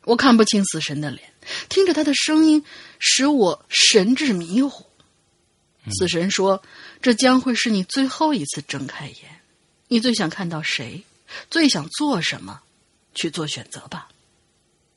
[0.04, 1.32] 我看不清死神的脸，
[1.70, 2.62] 听着他的声音，
[2.98, 4.84] 使我神志迷糊。
[5.98, 6.62] 死神说
[7.02, 9.40] ：“这将会是你最后一次睁开眼，
[9.88, 11.04] 你最想看到谁？
[11.50, 12.60] 最想做什么？
[13.14, 14.08] 去做选择吧。”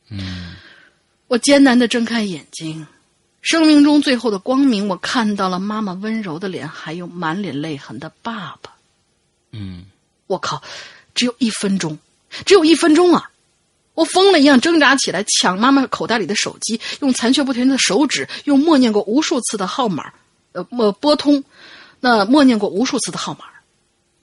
[0.09, 0.55] 嗯
[1.27, 2.87] 我艰难的睁开眼睛，
[3.41, 8.75] 生命中最后的光明，我看到了妈妈温柔的脸，还有满脸泪痕的爸爸。
[9.51, 9.85] 嗯
[10.25, 10.63] 我靠，
[11.13, 11.99] 只有一分钟，
[12.45, 13.31] 只有一分钟啊！
[13.93, 20.13] 我疯了一样挣扎起来，抢妈妈口袋里的手机，用残缺不全的手指，用默念过无数次的号码，
[20.53, 21.43] 呃，默拨通，
[21.99, 23.45] 那默念过无数次的号码。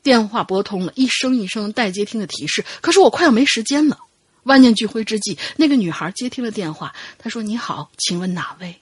[0.02, 2.64] 电话拨通了，一声一声待接听的提示。
[2.80, 3.98] 可是我快要没时间了。
[4.44, 8.76] 万念俱灰之际，那个女孩接听了电话，她说：“你好，请问哪位？”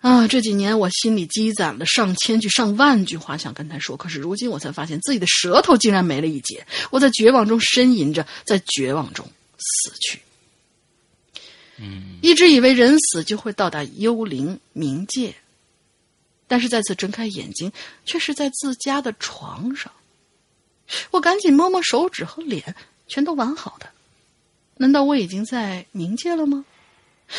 [0.00, 6.66] 啊，这几年我心里积攒了上千句、上万句话想跟他说，可是如今我才发现自己的舌头竟然没了一截。
[6.90, 9.24] 我在绝望中呻吟着，在绝望中
[9.56, 10.20] 死去。
[11.78, 15.34] 嗯一直以为人死就会到达幽灵冥界，
[16.46, 17.72] 但是再次睁开眼睛，
[18.04, 19.92] 却是在自家的床上。
[21.10, 22.74] 我赶紧摸摸手指和脸，
[23.08, 23.90] 全都完好的。
[24.76, 26.64] 难道我已经在冥界了吗？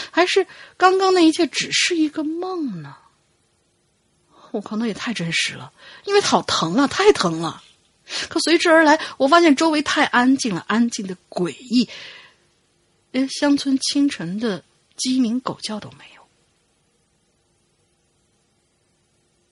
[0.10, 0.48] 还是
[0.78, 2.96] 刚刚那一切只是一个梦呢？
[4.52, 5.72] 我靠，那也太真实了，
[6.06, 7.62] 因为好疼啊，太疼了。
[8.30, 11.90] 可随之而来，我发现周围太安静了，安静的诡异，
[13.12, 14.64] 连乡村清晨的
[14.96, 16.15] 鸡鸣狗叫都没有。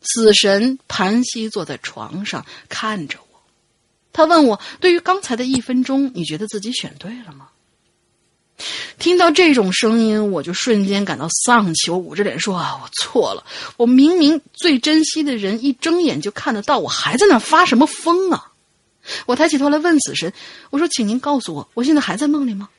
[0.03, 3.41] 死神盘膝坐在床上看着我，
[4.11, 7.49] 他问我：“对于刚才的一分钟，你觉得自己选对了吗？”
[8.99, 11.89] 听到这种声音，我就瞬间感到丧气。
[11.89, 13.43] 我捂着脸说：“啊，我错了！
[13.77, 18.51] 我明明最珍惜的人，一睁眼就看得到，我还在那发什么疯啊！”
[19.25, 20.31] 我抬起头来问死神
[20.69, 22.69] ：“我说，请您告诉我，我现在还在梦里吗？”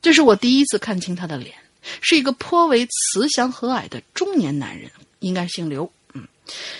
[0.00, 1.56] 这是我第一次看清他的脸，
[2.02, 4.90] 是一个颇为慈祥和蔼的中年男人，
[5.20, 5.90] 应该姓刘。
[6.14, 6.26] 嗯，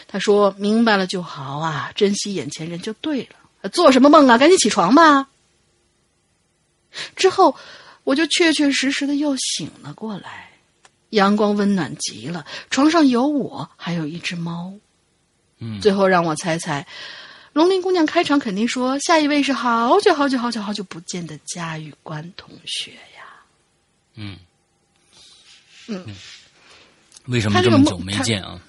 [0.06, 3.68] 他说：“明白了就好啊，珍惜眼前人就对了。
[3.70, 4.38] 做什么梦啊？
[4.38, 5.28] 赶紧起床吧。”
[7.14, 7.54] 之后，
[8.04, 10.50] 我就确确实实的又醒了过来，
[11.10, 14.72] 阳光温暖极了，床上有我，还有一只猫。
[15.60, 16.86] 嗯最后让我猜猜，
[17.52, 23.42] 龙鳞姑娘开场肯定说下一位是好久好久好久好久不见的嘉峪关同学呀。
[24.14, 24.38] 嗯
[25.88, 26.06] 嗯，
[27.28, 28.60] 为什么这么久没见啊？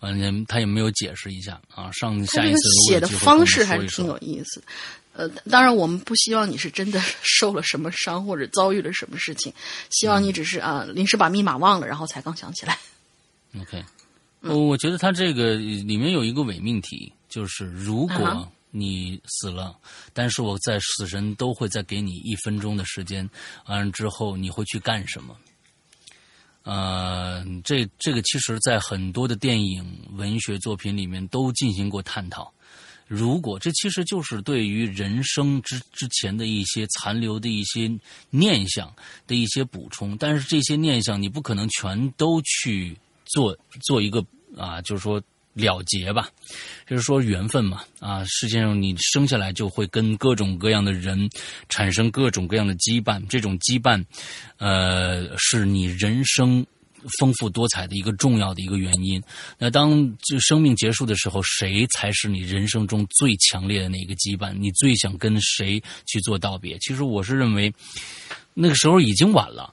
[0.00, 1.90] 完了，他也没有解释一下啊。
[1.90, 4.62] 上下一他这个写的方式还是挺有意思。
[5.14, 9.52] 呃，当然我们不希望你是真的受了什么伤或者遭遇了什么事情，
[9.90, 12.78] 希望你只是啊、临时把密码忘了，然后才刚想起来。
[13.60, 13.84] OK，
[14.42, 19.76] 呃我觉得他这个里面有一个伪命题，就是如啊果你死了，
[20.12, 23.28] 但是我在死神都会再给你一分钟的时间，
[23.66, 25.34] 完了之后你会去干什么？
[26.68, 29.82] 呃，这这个其实，在很多的电影、
[30.12, 32.52] 文学作品里面都进行过探讨。
[33.06, 37.90] 如果这其实就是对于人生之之前的一些残留的一些
[38.28, 38.94] 念想
[39.26, 44.22] 的一些补充，但是这些念想你不可能全都去做做一个
[44.54, 45.22] 啊，就是说
[45.58, 46.30] 了结吧，
[46.86, 51.28] 就是说缘分嘛啊，世界上你生下来就会跟各种各样的人
[51.68, 54.02] 产生各种各样的羁绊，这种羁绊，
[54.56, 56.66] 呃，是你人生。
[57.20, 59.22] 丰富多彩的一个重要的一个原因。
[59.56, 64.52] 那当就生命结束的时候，谁才是你人生中最强烈的那个羁绊？
[64.52, 66.76] 你最想跟谁去做道别？
[66.80, 67.72] 其实我是认为，
[68.52, 69.72] 那个时候已经晚了。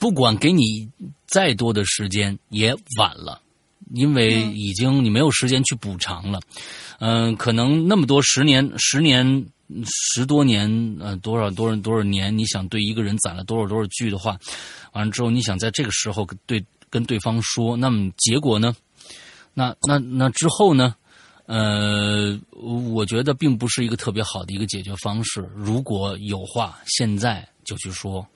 [0.00, 0.90] 不管给你
[1.28, 3.40] 再多的时间，也晚了，
[3.94, 6.40] 因为已经你没有时间去补偿了。
[6.98, 9.46] 嗯、可能那么多十年、十年、
[9.84, 14.38] 十多年，呃，多少多少多少年，你想对一个人攒了多少多少句的话，
[14.92, 18.74] 完了之后，你想在这个时候对跟对方说，那么结果呢？
[19.52, 20.94] 那那那之后呢？
[21.46, 25.48] 呃，我觉得并不是一个特别好的一个解决方式。
[25.54, 28.26] 如果有话，现在就去说。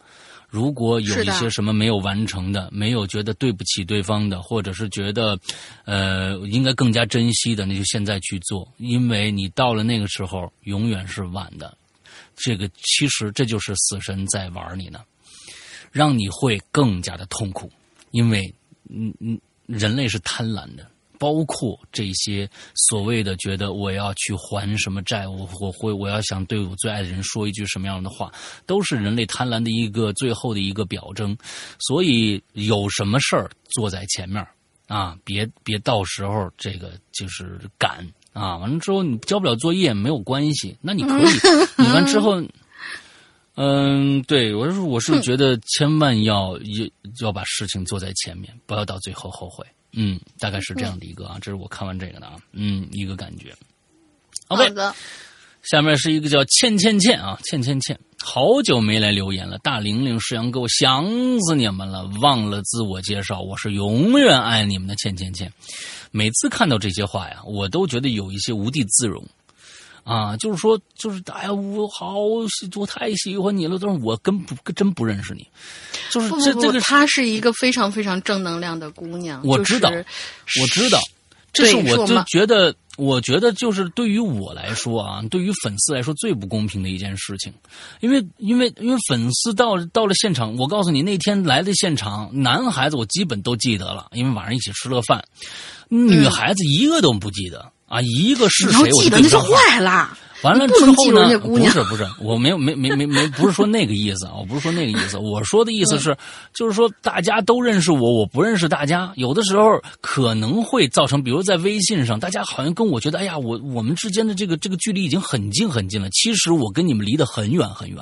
[0.51, 5.39] 如果有一些什么没有完成的，没有觉得对不起对方的，或者是觉得，
[5.85, 11.77] 呃，应该更加珍惜的，那就现在去做，因为你到了那个时候，永远是晚的。
[12.35, 15.01] 这个其实这就是死神在玩你呢，
[15.93, 17.70] 让你会更加的痛苦，
[18.10, 18.52] 因为
[18.89, 20.90] 嗯嗯，人类是贪婪的，
[21.20, 28.32] 包括这些所谓的觉得我要去还什么债，我我会我要想对我最爱的人说一句什么样的话，
[28.64, 31.36] 都是人类贪婪的一个最后的一个表征。
[31.78, 34.42] 所以有什么事儿坐在前面
[34.88, 41.26] 啊，别别到时候这个就是赶啊，完了之后你交不了作业没有关系，那你可以，
[41.76, 42.42] 你完之后。
[43.56, 46.86] 嗯，对我是我是觉得千万要要
[47.20, 49.66] 要把事情做在前面，不要到最后后悔。
[49.93, 53.55] 嗯，大概是这样的一个啊，这是我看完这个的啊，嗯，一个感觉。
[54.49, 54.73] OK，
[55.62, 59.59] 下面是一个叫倩倩倩啊，倩倩倩，好久没来留言了。
[59.59, 61.05] 大玲玲、石阳哥，我想
[61.41, 65.53] 死你们了，忘了自我介绍，我是永远爱你们的倩倩倩。
[66.11, 69.25] 每次看到这些话呀，我都觉得有一些无地自容。
[70.05, 72.16] 啊，就是说，就是哎呀，我好
[72.48, 75.47] 喜，我太喜欢你了，但是我根不真不认识你，
[76.10, 79.40] 就是这这个她是一个非常非常正能量的姑娘。
[79.44, 80.98] 我知道我知道，
[81.52, 87.52] 这是我就觉得，我觉得就是对于我来说啊，对于粉丝来说最不公平的一件事情，
[88.01, 95.24] 因为因为因为粉丝到到了现场，我告诉你那天来的现场，男孩子我基本都记得了，因为晚上一起吃了个饭，
[95.89, 97.70] 女孩子一个都不记得。
[97.91, 100.17] 啊，一个是谁我记得那就对不上话坏了。
[100.43, 101.39] 完了之后呢？
[101.41, 106.17] 不是不是，我没有没没没没不是说那个意思啊，我不是说那个意思，我说的意思是，
[106.55, 117.99] 就是说大家都认识我，我不认识大家，有的时候可能会造成，比如在微信上，大家好像跟我觉得，哎呀，我我们之间的这个这个距离已经很近很近了，其实我跟你们离得很远很远，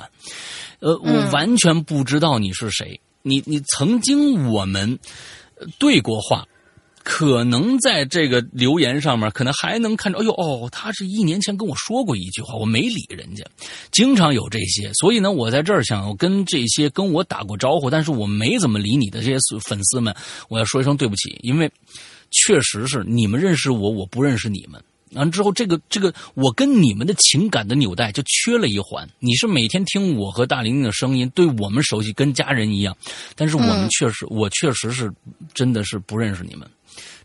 [0.79, 4.97] 呃，我完全不知道你是谁，你你曾经我们
[5.59, 6.45] 呃对过话。
[7.09, 13.43] 可能在这个留言上面，可能还能看着，哎呦哦，他是一年前跟我说过一句话，我没理人家，
[13.91, 20.15] 经常有这些，所以呢，我在这儿想跟这些跟我打过招呼，但是我没怎么理你的这些粉丝们，
[20.49, 21.69] 我要说一声对不起，因为
[22.29, 24.79] 确实是你们认识我，我不认识你们。
[25.13, 29.09] 完了之后，这个这个，我跟你们的情感的纽带就缺了一环。
[29.17, 32.95] 你是每天听我和大玲玲的声音，对我们熟悉，跟家人一样，
[33.35, 35.11] 但是我们确实，我确实是
[35.55, 36.69] 真的是不认识你们。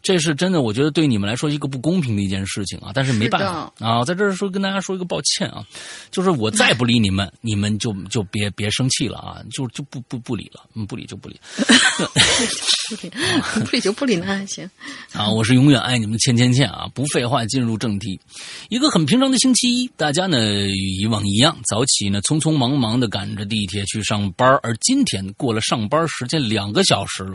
[0.05, 5.65] 这是真的，我觉得对你们来说一个不公平的一件事情啊，但是没办法啊，在这儿说跟大家说一个抱歉啊，
[6.11, 11.41] 就是我再不理你们，你们就就别别生气了啊，就就不不不理了，嗯，不理就不理。
[13.65, 14.71] 不理就不理， 那还行。
[15.15, 16.87] 啊，我是永远爱你们的倩倩倩啊！
[16.95, 18.21] 不废话，进入正题。
[18.69, 27.35] 一个很平常的星期一，大家呢与以往一样，早起呢匆匆忙忙的赶着地铁去上班，而今天过了上班时间两个小时了。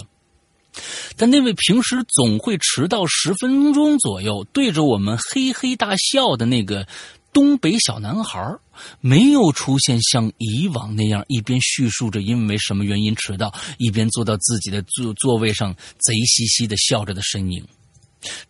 [1.18, 6.88] 但那位平时总会迟到十分钟左右，对着我们嘿嘿大笑的那个
[7.32, 8.58] 东北小男孩，
[9.02, 17.66] 没有出现像以往那样一边叙述着因为什么原因迟到，一边坐到自己的座座位上贼兮兮的笑着的身影。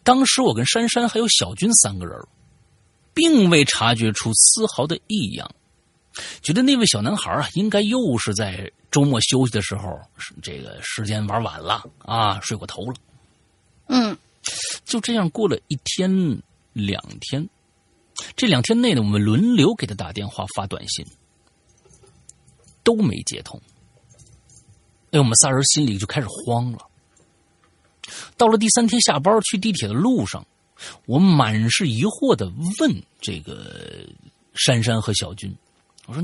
[0.04, 2.16] 当时我跟珊珊还有小军三个人，
[3.14, 5.52] 并未察觉出丝毫的异样，
[6.42, 10.00] 觉得那位小男孩啊，应该又是在周末休息的时候，
[10.42, 12.96] 这个时间玩晚了啊，睡过头了。
[13.88, 14.18] 嗯，
[14.86, 16.42] 就这样过了一天
[16.74, 17.48] 两天，
[18.36, 21.06] 这两天内呢，我们轮流给他打电话发短信，
[22.84, 23.60] 都没接通。
[25.12, 26.80] 哎，我们仨人心里就开始慌了。
[28.38, 30.46] 到了第三天下班去地铁的路上，
[31.06, 34.08] 我满是疑惑的问这个
[34.54, 35.56] 珊珊和小军
[36.10, 36.22] ：“我说，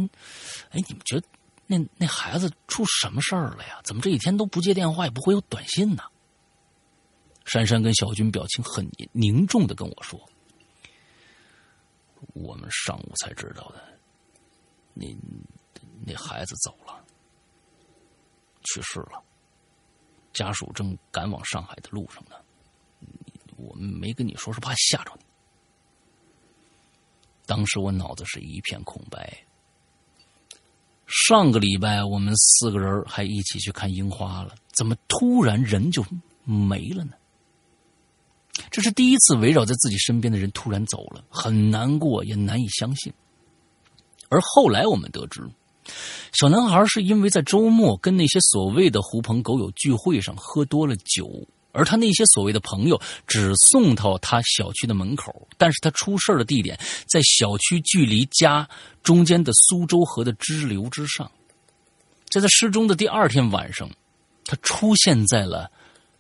[0.71, 1.27] 哎，你们觉得
[1.67, 3.79] 那那孩子出什么事儿了呀？
[3.83, 6.03] 怎么这几天都不接电话，也不会有短信呢？”
[7.45, 10.19] 珊珊跟小军表情很凝重的跟我说
[12.33, 13.99] ：“我们上午才知道的，
[14.95, 15.05] 那
[16.03, 17.05] 那孩子走了，
[18.63, 19.23] 去世了。
[20.33, 22.35] 家属正赶往上海的路上呢。
[23.57, 25.25] 我们没跟你说，是怕吓着你。
[27.45, 29.44] 当时我脑子是一片空白。
[31.07, 36.05] 上个礼拜我们四个人还一起去看樱花了，怎么突然人就
[36.43, 37.11] 没了呢？”
[38.71, 43.13] 这是第一次围绕在自己身边的人突然走了，很难过，也难以相信。
[44.29, 45.47] 而后来我们得知，
[46.33, 51.29] 小男孩是因为在周末跟那些所谓的狐朋狗友聚会上喝多了酒，
[51.75, 58.67] 而他那些所谓的朋友只送到他小区的门口，但是他出事的地点在小区距离家
[59.03, 61.29] 中间的苏州河的支流之上。
[62.29, 63.89] 在他失踪的第二天晚上，
[64.45, 65.69] 他出现在了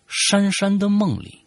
[0.07, 1.41] 珊珊的梦里。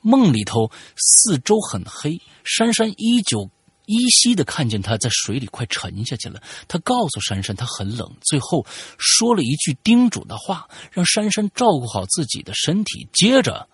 [0.00, 3.50] 梦里头四周很黑，珊珊依旧
[3.86, 6.42] 依稀的看见他在水里快沉下去了。
[6.68, 8.64] 他告诉珊珊他很冷，最后
[8.98, 13.68] 说了一句叮嘱的话，让珊珊照顾好自己的身体，接着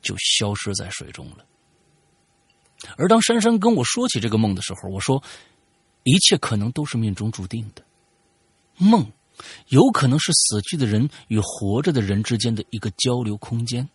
[0.00, 1.44] 就消失在水中了。
[2.96, 5.22] 而当珊珊跟我说起这个梦的时候，我说
[6.02, 7.84] 一切可能都是命中注定的，
[8.76, 9.12] 梦
[9.68, 13.88] 有可能是死去的人与活着的人之间的一个交流空间。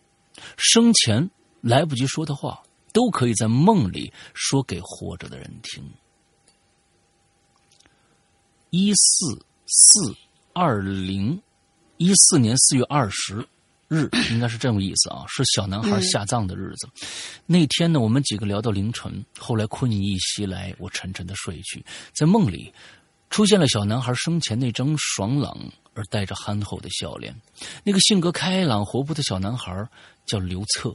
[0.55, 1.29] 生前
[1.61, 5.83] 来不及说的话，都可以在梦里说给活着的人听。
[8.69, 10.15] 一四四
[10.53, 11.41] 二零
[11.97, 13.47] 一四年四月二十
[13.87, 16.87] 日，应该是这么意思啊，是小男孩下葬的日子。
[17.45, 22.73] 那天呢，我们几个聊到凌晨，后来困意袭来，我沉沉的睡去，在梦里
[23.29, 25.57] 出现了小男孩生前那张爽朗
[25.93, 27.35] 而带着憨厚的笑脸。
[27.83, 29.87] 那个性格开朗活泼的小男孩。
[30.27, 30.93] 叫刘策，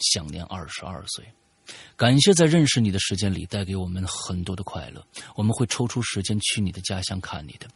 [0.00, 1.24] 享年二十二岁。
[1.96, 5.04] 感谢在认识你的时间里带给我们很多的快乐。
[5.34, 7.66] 我们会抽出时间去你的家乡看你的。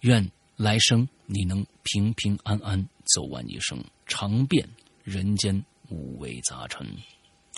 [0.00, 2.84] 愿来生你能平平安安
[3.14, 4.68] 走完一生，尝遍
[5.04, 6.84] 人间五味杂陈。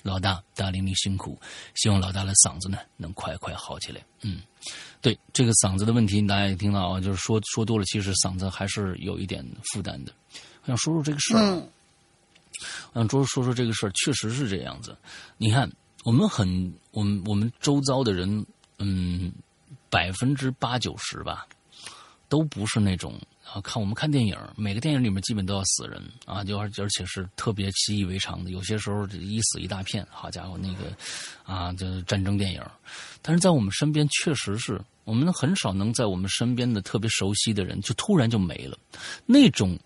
[0.03, 1.41] 老大，大玲玲辛苦，
[1.75, 4.01] 希望老大的嗓子呢能快快好起来。
[4.21, 4.43] 嗯，
[5.01, 10.13] 对这个嗓子的问题，大家也听到啊，就是说说多了，其实嗓子还是有一点负担的。
[10.63, 11.63] 我想说说这个事儿。
[12.93, 14.97] 让周说说这个事儿，确实是这样子。
[15.37, 15.71] 你看，
[16.05, 18.45] 我们很，我们我们周遭的人，
[18.79, 19.33] 嗯，
[19.91, 21.47] 百分之八九十吧，
[22.29, 23.15] 都不是那种
[23.45, 23.61] 啊。
[23.61, 28.51] 看我们看电影，每个电影里面基本都要死人啊，就而而且是特别习以为常的。
[28.51, 30.93] 有些时候一死一大片，好家伙，那个
[31.45, 32.63] 啊，就是战争电影。
[33.23, 38.79] 但是在我们身边，确实是我们很少能在我们身边的特别熟悉的人，就突然就没了，
[39.27, 39.79] 那种。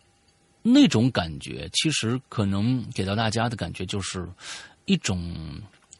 [0.62, 4.24] 那种感觉，其实可能给到大家的感觉就是
[4.84, 5.34] 一种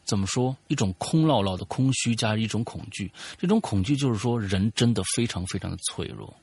[0.05, 0.55] 怎么说？
[0.69, 3.11] 一种空落落的空虚加一种恐惧。
[3.37, 6.33] 这种恐惧就是说，人真的非常非常的脆弱。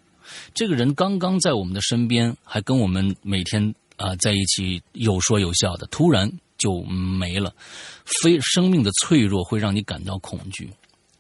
[0.53, 7.55] 这个人刚刚在我们的身边，还跟我们每天啊在一起有说有笑的，突然就没了。
[8.23, 10.71] 非生命的脆弱会让你感到恐惧。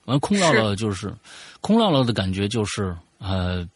[0.04, 1.14] 完，空落落就是
[1.62, 3.66] 空落落的感觉，就是呃，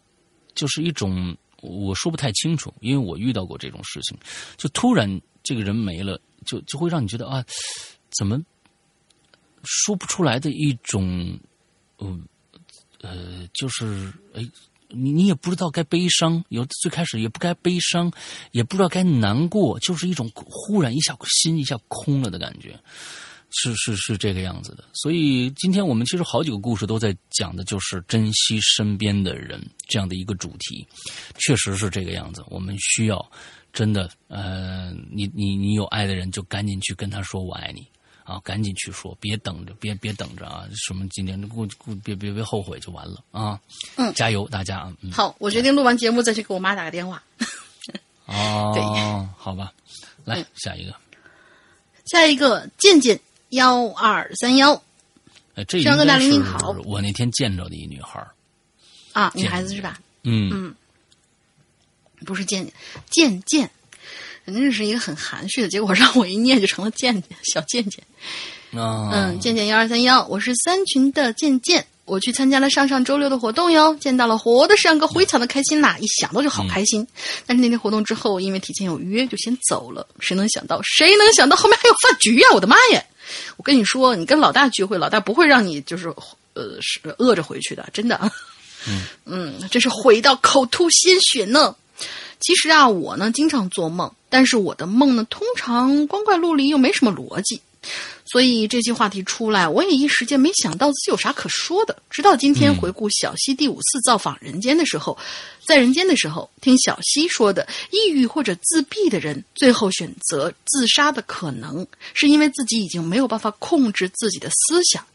[0.54, 1.34] 就是一种。
[1.64, 4.16] 我说不太清楚，因为我遇到过这种事情，
[4.56, 7.44] 就突然这个人没了，就就会让你觉得啊，
[8.10, 8.40] 怎么
[9.62, 11.38] 说不出来的一种，
[11.98, 12.26] 嗯
[13.00, 14.42] 呃，就是哎，
[14.88, 18.12] 你你也不知道该悲伤，有最开始也不该悲伤，
[18.52, 22.78] 也不知道该难过，就是一种忽然一下心一下空了的感觉。
[23.56, 30.86] 是是是这个样子的，所以今天我们其实好几个故事都在讲的就是珍惜身边的人这样的一个主题，
[31.38, 32.44] 确实是这个样子。
[32.48, 33.30] 我们需要
[33.72, 37.86] 真的，呃，你你你有爱的人就赶紧去跟他说我爱你
[38.24, 43.60] 啊，赶紧去说，别等着，别别等着啊，什么今天顾顾别别别后悔就完了啊。
[43.96, 44.96] 嗯，加油大家啊。
[45.12, 47.22] 好，我决定录完节目再去给我妈打个电话。
[48.26, 49.72] 哦，好吧，
[50.24, 50.94] 来下一个，
[52.06, 53.20] 下一个健健。
[53.54, 54.80] 幺二三幺，
[55.54, 56.42] 哎，这应该是
[56.84, 58.24] 我那天见着的一女孩
[59.12, 59.98] 啊，女孩子是吧？
[60.22, 60.50] 嗯。
[60.52, 60.74] 嗯，
[62.24, 62.70] 不是见
[63.10, 63.70] 见见，
[64.44, 68.02] 肯定是一个很含蓄的，结果让我一念就成了见见小见见。
[68.72, 77.06] 啊，嗯，见见幺二三幺，我是三群的健健，我去参加了上上周六的活动哟，见到了活的上哥，非常的开心呐，一想到就好开心。
[77.46, 80.06] 但是那天活动之后，因为提前有约，就先走了。
[80.20, 83.02] 谁能想到，谁能想到后面还有饭局呀、我的妈呀！
[83.56, 86.08] 我跟你说，你跟老大聚会，老大不会让你就是
[86.52, 88.20] 呃是饿着回去的，真的。
[89.24, 91.74] 嗯 真是悔到口吐鲜血呢。
[92.38, 97.62] 其实啊，我呢经常做梦，但是我的梦呢通常光怪陆离，又没什么逻辑。
[98.34, 101.96] 所以这期话题出来，我也一时间没想到自己有啥可说的。
[102.10, 105.16] 直到今天回顾小溪第五次造访人间的时候，
[105.64, 115.06] 在人间的时候，听小溪说的，抑郁或者自闭的人最后选择自杀的可能，是因为自己已经没有办法控制自己的思想，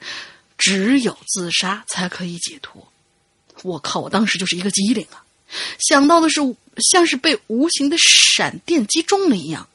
[0.57, 2.87] 只有自杀才可以解脱。
[3.63, 3.99] 我靠！
[3.99, 5.19] 我当时就是一个机灵啊，
[5.89, 6.39] 想到的是
[6.89, 9.67] 像是被无形的闪电击中了一样。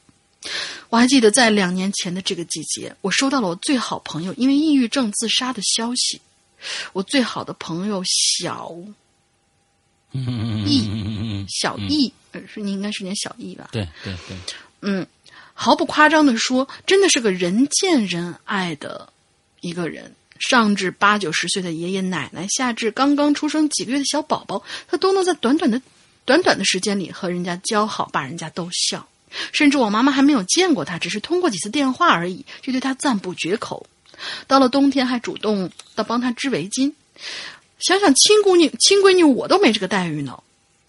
[0.89, 6.21] 我还记得在两年前的这个季节，我收到了我最好朋友因为抑郁症自杀的消息。
[6.93, 8.75] 我最好的朋友小
[10.11, 13.69] 易，小易，呃是你应该是念小易吧？
[13.71, 14.37] 对对对，
[14.81, 15.05] 嗯，
[15.53, 19.11] 毫不夸张的说，真的是个人见人爱的
[19.61, 20.15] 一个人。
[20.37, 25.81] 上至八九十岁的爷爷奶奶，下至刚刚出生几个月的小宝宝，他都能在短短的、
[26.25, 29.07] 短短的时间里和人家交好，把人家逗笑。
[29.51, 33.85] 甚至我妈妈还没有见过他，只是通过几次电话而已，就对他赞不绝口。
[34.47, 36.93] 到了冬天，还主动到帮他织围巾。
[37.79, 40.41] 想想亲姑娘、亲闺女，我都没这个待遇呢。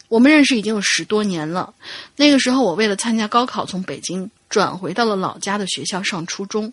[0.08, 1.74] 我们认识已经有十多年了。
[2.14, 6.72] 那个时候，我为了参加高考，从北京转回到了老家的学校上初中。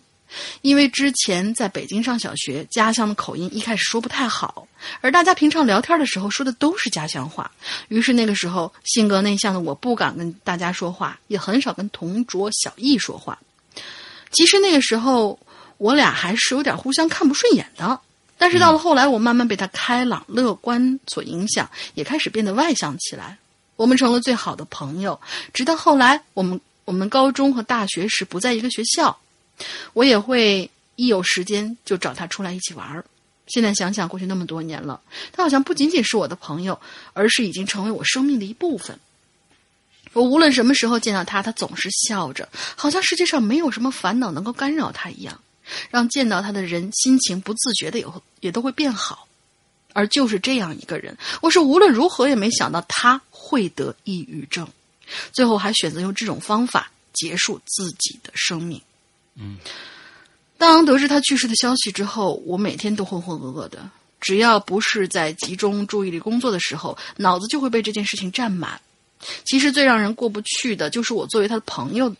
[0.62, 4.66] 因为之前在北京上小学，家乡的口音一开始说不太好，
[5.00, 7.50] 而大家平常聊天的时候说的都是家乡话，
[7.88, 13.38] 于是那个时候性格内向的我不敢跟大家说话，也很少跟同桌小易说话。
[14.32, 15.38] 其实那个时候
[15.78, 18.00] 我俩还是有点互相看不顺眼的，
[18.36, 23.38] 但是到了后来，我慢慢被他开朗乐观所影响，也开始变得外向起来。
[23.76, 25.20] 我们成了最好的朋友，
[25.52, 29.16] 直到后来我们我们高中和大学时不在一个学校。
[29.92, 33.04] 我也会一有时间就找他出来一起玩儿。
[33.46, 35.00] 现在想想，过去那么多年了，
[35.30, 36.80] 他好像不仅仅是我的朋友，
[37.12, 38.98] 而是已经成为我生命的一部分。
[40.14, 45.40] 我无论什么时候见到他，他总是笑着，好像世界上没有什么烦恼能够干扰他一样，
[45.90, 49.28] 让见到他的人心情不自觉的也会也都会变好。
[49.92, 54.66] 而就是这样一个人，我是无论如何也没想到他会得抑郁症，
[55.32, 58.80] 最后还选择用这种方法结束自己的生命。
[59.36, 59.58] 嗯，
[60.58, 63.90] 当得知他去世的消息之后，我每天都浑浑噩噩的。
[64.20, 68.80] 只要不是在集中注意力工作的时候，脑子就会被这件事情占满。
[69.44, 72.14] 其实最让人过不去的，就是我作为他的朋友，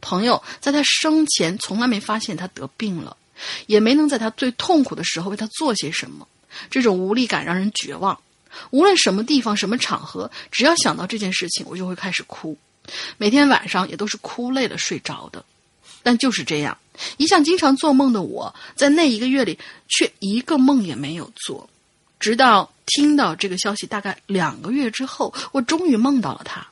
[0.00, 3.16] 朋友在他生前从来没发现他得病了，
[3.66, 6.28] 也没能在他最痛苦的时候为他做些什么。
[6.68, 8.20] 这种无力感让人绝望。
[8.70, 12.58] 无论什么地方、什么场合，只要想到这件事情，我就会开始哭。
[13.16, 15.44] 每天晚上也都是哭累了睡着的。
[16.02, 16.76] 但就是这样，
[17.16, 19.58] 一向经常做梦的我，在那一个月里
[19.88, 21.68] 却一个梦也没有做。
[22.18, 26.66] 直到听到这个消息，大概两个月之后，我终于梦到了他。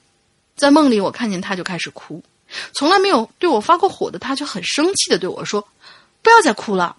[0.56, 2.22] 在梦里，我看见他就开始哭。
[2.74, 5.66] 从来没有对我发过火的他，就很生气的对我说
[6.22, 6.96] ：“不要再哭了，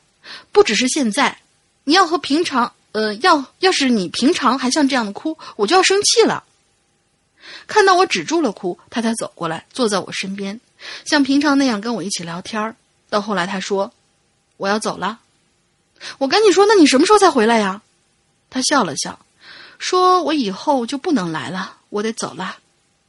[0.51, 1.39] 不只是现在，
[1.83, 6.43] 你要和平常，呃，要要是你平常还像这样的哭，我就要生气了。”
[7.67, 10.59] 看到我止住了哭，他才走过来，坐在我身边。
[11.05, 12.75] 像平常那样跟我一起聊天儿，
[13.09, 13.91] 到后来他说
[14.57, 15.19] ：“我要走了。”
[16.19, 17.81] 我赶紧说：“那你什么时候才回来呀？”
[18.49, 19.19] 他笑了笑，
[19.77, 22.57] 说：“我以后就不能来了，我得走了。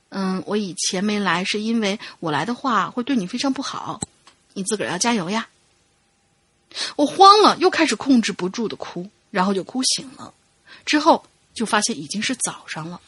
[0.08, 4.00] 嗯，我以前没来是因为我来的话会对你非常不好，
[4.54, 5.48] 你自个儿要加油呀。”
[6.96, 10.34] 我慌了，又开始控制不住的哭，然后就哭醒了，
[10.84, 11.24] 之后
[11.54, 13.00] 就发现已经是早上了。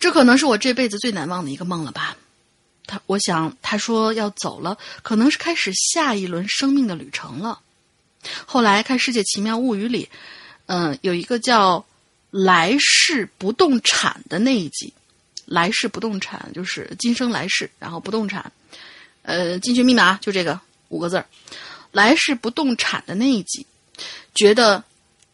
[0.00, 2.16] 这可能是我这辈子最难忘的一个梦了吧。
[2.88, 7.60] 他，我想他说要走了，可能是开始下一轮生命的旅程了。
[8.44, 10.08] 后来看《世界奇妙物语》里，
[10.66, 11.86] 嗯、有一个叫
[12.32, 14.92] “来世不动产”的那一集
[15.46, 18.50] ，“来世不动产”就是今生来世，然后不动产，
[19.22, 21.26] 呃，进去密码就这个五个字儿
[21.92, 23.64] ，“来世不动产”的那一集，
[24.34, 24.82] 觉得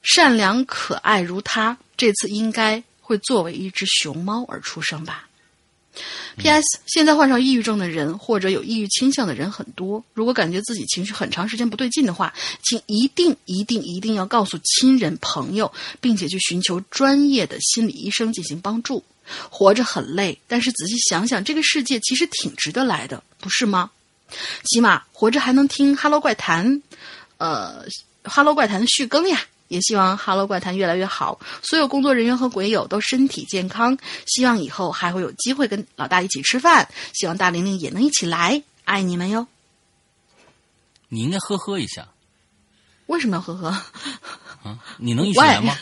[0.02, 5.28] 善良可爱如他，这次应该会作为一只熊猫而出生吧。
[6.36, 6.64] P.S.
[6.86, 10.04] 现在患上抑郁症的人或者有抑郁倾向的人很多。
[10.12, 19.02] 如果感觉自己情绪很长时间不对劲的话，请一定一定一定要告诉亲人朋友，并且去寻求专业的心理医生进行帮助。
[19.48, 23.90] 活着很累，但是仔细想想，这个世界其实挺值得来的，不是吗？
[24.64, 26.70] 起码活着还能听《哈喽怪谈》，
[27.38, 27.86] 呃，
[28.28, 29.40] 《哈喽怪谈》的续更呀。
[29.74, 33.98] 也希望《哈喽怪谈》越来越好，所有工作人员和鬼友都身体健康。
[34.24, 39.48] 希望以后还会有机会跟老大一起吃饭，希望大玲玲也能一起来，爱你们哟！
[41.08, 42.06] 你应该呵呵一下
[43.06, 43.68] 为什么要呵呵？
[44.62, 44.78] 啊！
[44.98, 45.76] 你能一起来吗？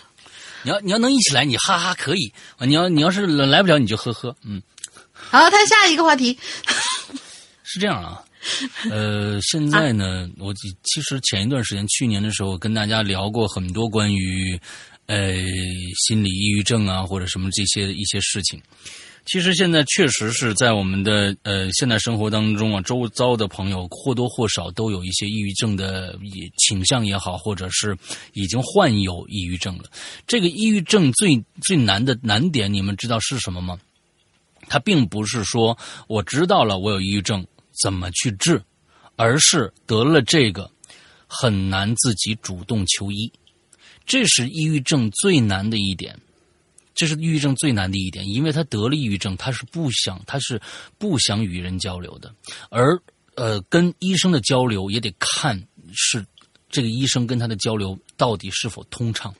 [0.63, 2.65] 你要你要能一起来，你哈哈可以啊！
[2.65, 4.35] 你要你要是来不了，你就呵呵。
[4.43, 4.63] 嗯，
[5.13, 6.39] 好，看下一个话题。
[7.63, 8.25] 是这样啊。
[8.91, 14.59] 呃，现在呢，我其实前一段时间，去年的时候，跟大家聊过很多关于
[15.07, 15.35] 呃
[16.07, 18.61] 心理抑郁症啊，或者什么这些一些事情。
[19.25, 26.19] 其实现在确实是在我们的呃现代生活当中啊，周遭的朋友或多或少都有一些抑郁症的
[26.59, 27.97] 倾向也好，或者是
[28.33, 29.85] 已经患有抑郁症了。
[30.27, 33.79] 这个抑郁症最最难的难点，你们知道是什么吗？
[34.69, 35.79] 它并不是说
[36.09, 37.47] 我知道了我有抑郁症。
[37.81, 38.63] 怎么去治，
[39.17, 40.71] 而是得了这个
[41.27, 43.33] 很难自己主动求医，
[44.05, 46.19] 这是抑郁症最难的一点，
[46.95, 50.61] 这是抑郁症最难的一点，因为他得了抑郁症，他是不想，他是
[50.99, 52.35] 不想与人交流的，
[52.71, 53.01] 而
[53.37, 55.63] 呃，跟医生的交流也得看
[55.93, 56.25] 是。
[56.75, 59.35] 这个医生跟他的交流到底是否通畅，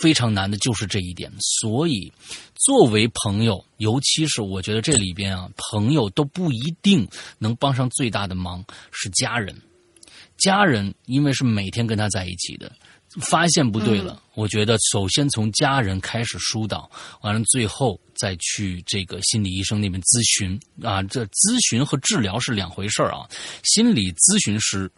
[0.00, 1.28] 非常难的就是这一点。
[1.40, 2.12] 所以，
[2.54, 7.04] 作为朋友，尤其是我觉得这里边啊，朋友都不一定
[7.40, 9.52] 能帮上最大的忙，是家人。
[10.36, 12.70] 家人因为是每天跟他在一起的，
[13.20, 16.88] 发现不对了，我觉得首先从家人开始疏导，
[17.22, 20.56] 完了最后再去这个心理医生那边咨询
[20.86, 21.02] 啊。
[21.02, 23.28] 这咨询和治疗是两回事儿啊，
[23.64, 24.88] 心理咨询师。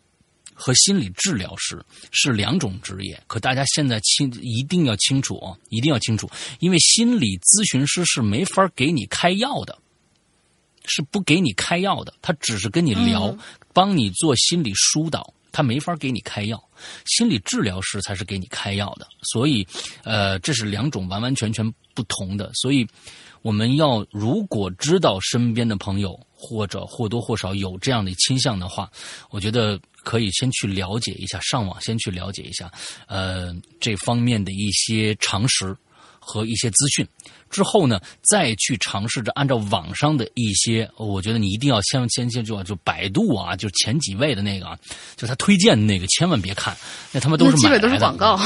[0.60, 1.82] 和心理治疗师
[2.12, 9.78] 是两种职业，可大家现在清一定要清楚啊，一定要清楚，因为心理咨询师是没法给你开药的，
[10.84, 13.34] 是不给你开药的，他只是跟你聊，
[13.72, 16.62] 帮你做心理疏导，他没法给你开药。
[17.06, 19.66] 心理治疗师才是给你开药的，所以，
[20.04, 22.50] 呃，这是两种完完全全不同的。
[22.54, 22.86] 所以，
[23.42, 28.90] 我们要如果知道身边的朋友或者或多或少有这样的倾向的话，
[29.30, 29.78] 我觉得。
[30.02, 32.72] 可以先去了解一下，上网先去了解一下，
[33.06, 35.76] 呃，这方面的一些常识
[36.18, 37.06] 和一些资讯。
[37.50, 44.78] 之后呢，再去尝试着按照网上的一些，我觉得你一定要先先先就就百度啊，就前几位的那个，
[45.16, 46.76] 就他推荐的那个，千万别看，
[47.12, 48.40] 那他们都是基本都是广告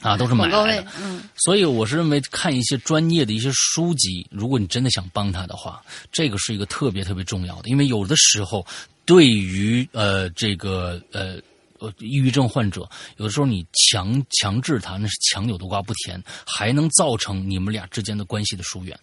[0.00, 0.86] 啊，都是买来的。
[1.02, 5.82] 嗯，所以我是认为看一些专业的一些书籍，如果你真的想帮他的话，
[6.12, 8.64] 这个是一个特别特别重要的，因为有的时候。
[9.06, 11.36] 对于呃这个呃
[11.78, 18.98] 呃抑郁症患者，有的时候你强强制他，那是强扭的瓜不甜，还能造成你们俩之间的关系的疏远。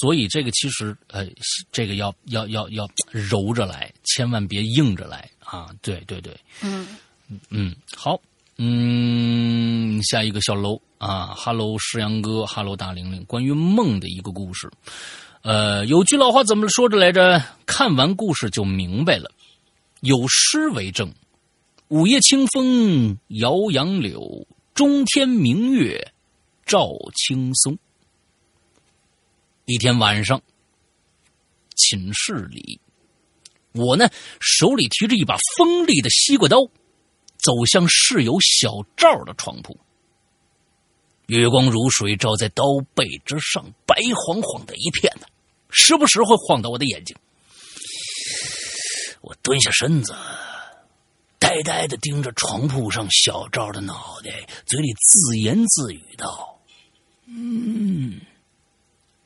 [0.00, 1.26] 所以这个其实呃
[1.70, 5.68] 这个要要要要揉着来，千万别硬着来啊！
[5.82, 6.86] 对对对，嗯
[7.50, 8.18] 嗯好，
[8.56, 14.70] 嗯下一个小楼啊哈喽，石阳哥哈喽，大玲玲，关于梦的一个故事。
[15.42, 17.42] 呃，有句老话怎么说着来着？
[17.66, 19.30] 看完故事就明白了。
[20.00, 21.12] 有诗为证
[21.94, 26.12] ：“午夜清风摇杨柳，中天明月
[26.66, 27.78] 照青松。”
[29.64, 30.42] 一天晚上，
[31.76, 32.80] 寝室里，
[33.70, 34.08] 我呢
[34.40, 36.56] 手里提着一把锋利的西瓜刀，
[37.36, 39.78] 走向室友小赵的床铺。
[41.26, 42.64] 月光如水，照在刀
[42.96, 45.28] 背之上，白晃晃的一片呢。
[45.70, 47.16] 时不时会晃到我的眼睛，
[49.20, 50.12] 我蹲下身子，
[51.54, 56.58] 呆呆的盯着床铺上小赵的脑袋，嘴里自言自语道
[57.28, 58.20] ：“嗯，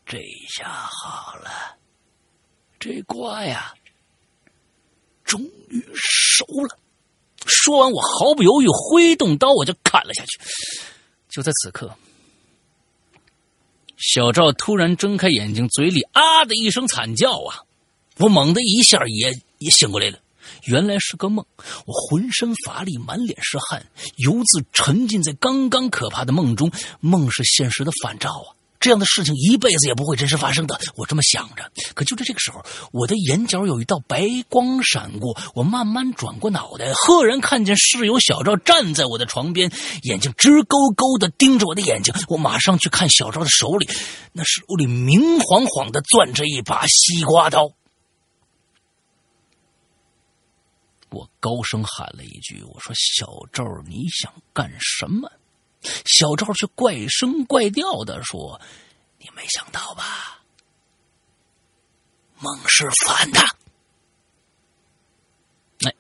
[0.04, 0.18] 这
[0.50, 1.50] 下好了，
[2.78, 3.72] 这瓜呀，
[5.24, 5.40] 终
[5.70, 6.78] 于熟了。”
[7.46, 10.38] 说完，我毫不犹豫挥动刀，我就砍了下去。
[11.30, 11.96] 就在此刻。
[13.96, 17.62] 小赵突然睁开眼睛，嘴里啊的一声惨叫啊！
[18.18, 20.18] 我猛地一下也也醒过来了，
[20.64, 21.44] 原来是个梦。
[21.86, 26.70] 我浑身乏力，满脸是汗，犹自沉浸在刚刚可怕的梦中。
[27.00, 28.54] 梦是现实的反照啊！
[28.80, 30.80] 这样的事情一辈子也不会真实发生的。
[30.94, 39.72] 我这么想着，可就在这个时候，我的眼角有一道白光闪过，我慢慢转过脑袋，赫然看见室友小赵站在我的床边，
[40.04, 42.14] 眼睛直勾勾的盯着我的眼睛。
[42.28, 43.88] 我马上去看小赵的手里，
[44.32, 47.72] 那手里明晃晃的攥着一把西瓜刀。
[51.10, 55.30] 我高声喊了一句：“我说小赵，你想干什么？”
[56.04, 58.60] 小赵却怪声怪调的说
[59.18, 60.42] ：“你没想到吧？
[62.40, 63.40] 梦是反的。”
[65.88, 65.94] 哎，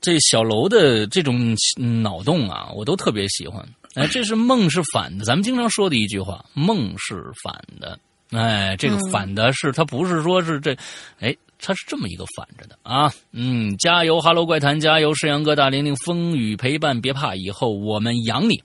[0.00, 1.56] 这小楼的这种
[2.02, 3.66] 脑洞啊，我都特别喜欢。
[3.94, 7.98] 哎，这是梦是反的，咱们经常说的一句话：“梦是反的。”
[8.30, 10.76] 哎，这个反的是，它不是说是这，
[11.18, 11.36] 哎。
[11.62, 18.62] 它是这么一个反着的啊，嗯，加油，Hello 怪谈，加油，世阳哥大玲玲，风雨陪伴，别怕，以后我们养你。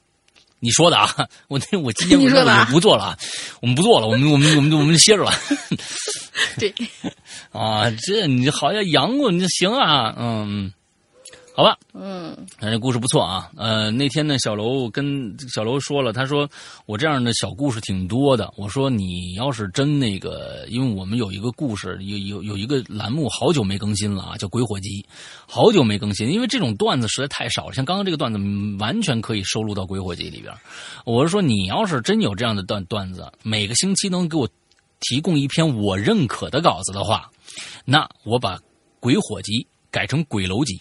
[0.59, 3.17] 你说的啊，我那我今天 我我不做了啊，
[3.61, 5.31] 我们不做了，我们我们我们我们歇着了。
[6.57, 6.73] 对，
[7.51, 10.71] 啊，这你好像养过，你就行啊，嗯。
[11.57, 13.49] 好吧，嗯，这故事不错啊。
[13.55, 16.45] 呃，那天呢，小楼跟小楼说了，他说
[16.85, 18.53] 我这样的小故事挺多的。
[18.57, 25.01] 我说你要是真那个，因为我们有一个故事，有有有一个栏目好久没更新了啊，叫《鬼火集》，
[25.47, 27.73] 好久没更新，因为这种段子实在太少了。
[27.73, 28.37] 像刚刚这个段子，
[28.77, 30.53] 完全可以收录到《鬼火集》里边。
[31.05, 34.45] 我是说，你要是真有这样的段段子，每个星期能给我
[34.99, 37.31] 提供一篇我认可的稿子的话，
[37.85, 38.57] 那我把
[38.99, 39.53] 《鬼火集》
[39.89, 40.75] 改成《鬼楼集》。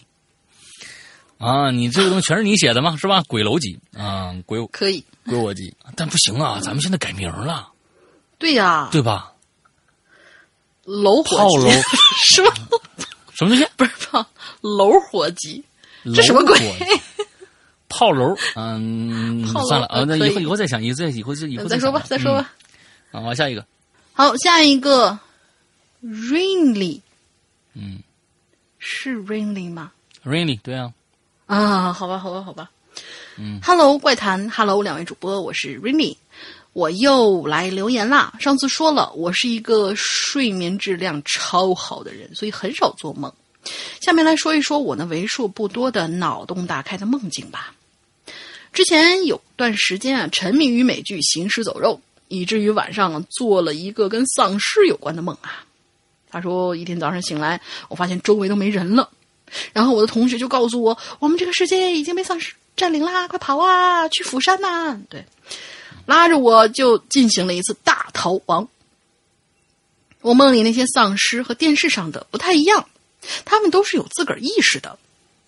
[1.37, 2.95] 啊，你这个东西全是你写的吗？
[2.97, 3.21] 是吧？
[3.27, 7.69] 鬼楼集啊，鬼可以鬼我集，但不行啊，咱们现在改名了。
[8.37, 9.31] 对呀，对吧？
[10.83, 11.69] 楼炮楼
[12.25, 12.53] 是吧？
[13.33, 13.67] 什么东西？
[13.75, 14.25] 不是炮
[14.61, 15.63] 楼火鸡，
[16.13, 16.57] 这什么鬼？
[17.89, 22.53] 炮楼，嗯， 算了啊，那以后以后再想，以后再以后再以后再说吧，再说吧。
[23.11, 23.65] 啊，往，下一个。
[24.13, 25.17] 好，下一个
[26.03, 27.01] ，Rainly，
[27.73, 27.99] 嗯，
[28.79, 29.91] 是 Rainly 吗
[30.23, 30.93] ？Rainly，对啊。
[31.45, 32.69] 啊，好吧，好吧，好吧。
[33.37, 36.17] 嗯，Hello，怪谈，Hello，两位主播，我是 Rainy，
[36.73, 38.33] 我又来留言啦。
[38.39, 43.31] 上次说了，我是一个睡眠质量超好的人，所以很少做梦。
[44.01, 47.75] 下面来说一说我那为数不多的脑洞大开的梦境吧。
[48.73, 51.93] 之前有段时间啊，沉迷于美剧《行尸走肉》，
[52.27, 55.63] 以至于晚上做了一个跟丧尸有关的梦啊。
[56.29, 59.09] 他说，一天早上醒来，我发现周围都没人了。
[59.73, 64.99] 然后我的同学就告诉我，我们这个世界已经被丧尸占领啦，快跑啊，去釜山呐！
[65.09, 65.25] 对，
[66.05, 68.67] 拉着我就进行了一次大逃亡。
[70.21, 72.87] 我梦里那些丧尸和电视上的不太一样，
[73.45, 74.97] 他们都是有自个儿意识的。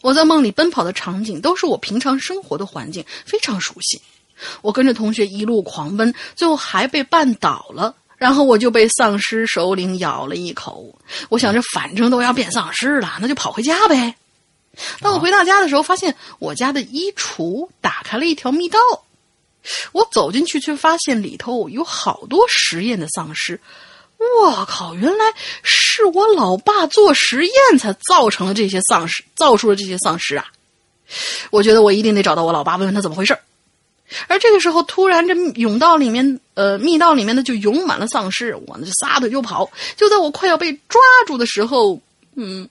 [0.02, 4.00] 我在梦里奔跑的场景都是我平常生活的环境，非常熟悉。
[4.62, 7.96] 我跟着同学一路狂奔，最后还被绊倒了。
[8.18, 10.94] 然后我就被丧尸首领咬了一口，
[11.30, 14.16] 我想着反正都要变丧尸了，那就跑回家呗。
[15.00, 18.80] 当我回到家的时候，发现我家的衣橱打开了一条密道，
[19.92, 23.60] 我走进去却发现里头有好多实验的丧尸。
[24.42, 25.26] 我靠，原来
[25.62, 30.46] 是我老爸做实验才造成了这些丧尸，造出了这些丧尸啊！
[31.52, 33.38] 我觉得我一定得找到我老爸，问问他怎么回事
[34.28, 39.70] 而这个时候，突然这甬道里面，呃，密道里面呢就涌满了丧尸，我呢就撒腿就跑。
[39.96, 42.02] 就在我快要被抓住的时候，
[42.36, 42.70] 嗯，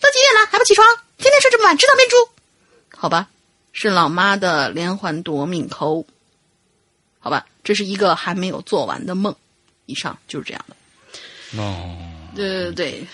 [0.00, 0.86] 都几点了还不起床？
[1.18, 2.16] 天天睡这么晚，知道变猪？
[2.96, 3.28] 好吧，
[3.72, 6.04] 是老妈的连环夺命扣。
[7.18, 9.34] 好吧，这是一个还没有做完的梦。
[9.86, 11.60] 以上就是这样的。
[11.60, 11.96] 哦，
[12.34, 13.06] 对对对。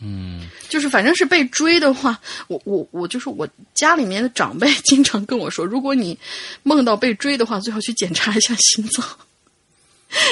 [0.00, 6.16] 嗯，就是反正是被追的话，我我我就是我家里面的长辈 经常跟我说，如果你
[6.62, 9.04] 梦到被追的话，最好去检查一下心脏。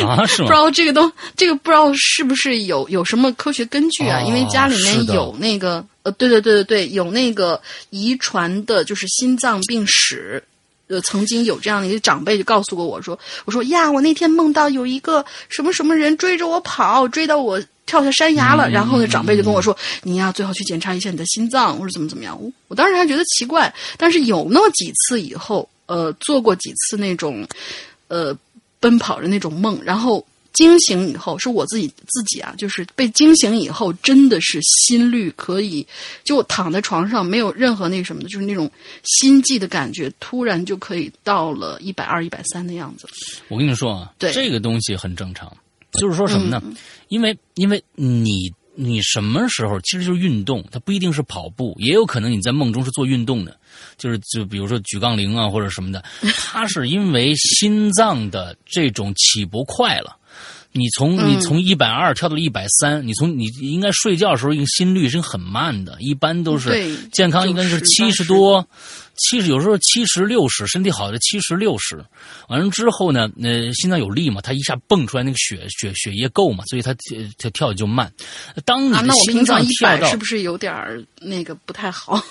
[0.07, 0.49] 啊，是吗？
[0.49, 4.23] 不知道这个东这个不知道是不是有有什么科学根据啊？
[4.23, 7.61] 因为家里面有那个呃，对对对对对，有那个
[7.91, 10.43] 遗传的，就是心脏病史。
[10.89, 17.61] 呃，曾经有这样的一个长辈就告诉过我说，我说呀，我那天梦到有一个什么什么人追着我跑，追到我。
[17.87, 22.37] 跳下山崖了，然后呢，长辈就跟我说：“你呀，最好去检查一下你的心脏，或者怎么怎么样。”
[22.69, 27.47] 我当时还觉得奇怪，但是有那么几次以后，呃，做过几次那种，
[28.09, 28.37] 呃，
[28.81, 35.87] 奔跑的那种梦，然后惊醒以后，是我自己自己啊，就是被惊醒以后，真的是心率可以，
[36.25, 38.69] 就躺在床上没有任何那什么的，就是那种
[39.05, 43.07] 心悸的感觉，突然就可以到了一百二、一百三的样子。
[43.49, 45.57] 我跟你说啊，对这个东西很正常。
[45.97, 46.63] 就是说什么呢？
[47.09, 53.59] 因为因为你你什么时候其实就是运动，它不一定是跑步，也有可能你在梦中是做运动的，
[53.97, 56.05] 就是就比如说举杠铃啊或者什么的，
[56.37, 60.17] 它是因为心脏的这种起搏快了。
[60.77, 68.67] 你从你从一百二跳到了一百三，你从你应该睡觉的时候，一个心率是很慢的，一般都是对健康应该是90七十多，
[69.17, 72.05] 七十有时候七十六十，身体好的七十六十，
[72.49, 78.13] 完了之后呢，呃，心脏有力嘛，它一下蹦出来那个血血血液够嘛，所以它呃它跳的就慢。
[78.65, 82.23] 当你啊，的那我平心脏常一跳到百是不是有点儿那个不太好？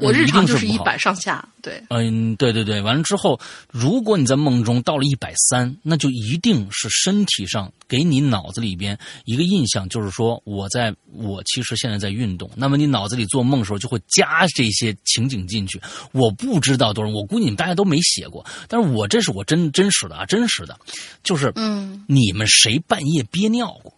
[0.00, 3.40] 我日常就是是一百上下，对，嗯，对对对，完了之后，
[3.70, 12.50] 如果你在梦中到了一百三，那就一定是身体上给你脑子里边一个印象，就是说我在我其实现在在运动。
[12.54, 15.80] 那么你脑子里做梦的时候就会加这些情景进去。
[16.12, 20.78] 我不知道多少，我估计你们大家都没写过，但是我这是我真真实的啊，真实的，
[21.22, 23.92] 就是嗯，你们谁半夜憋尿过？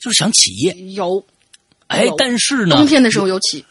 [0.00, 1.24] 就是想起夜，有
[1.92, 3.64] 哎，但是呢，冬天的时候尤其，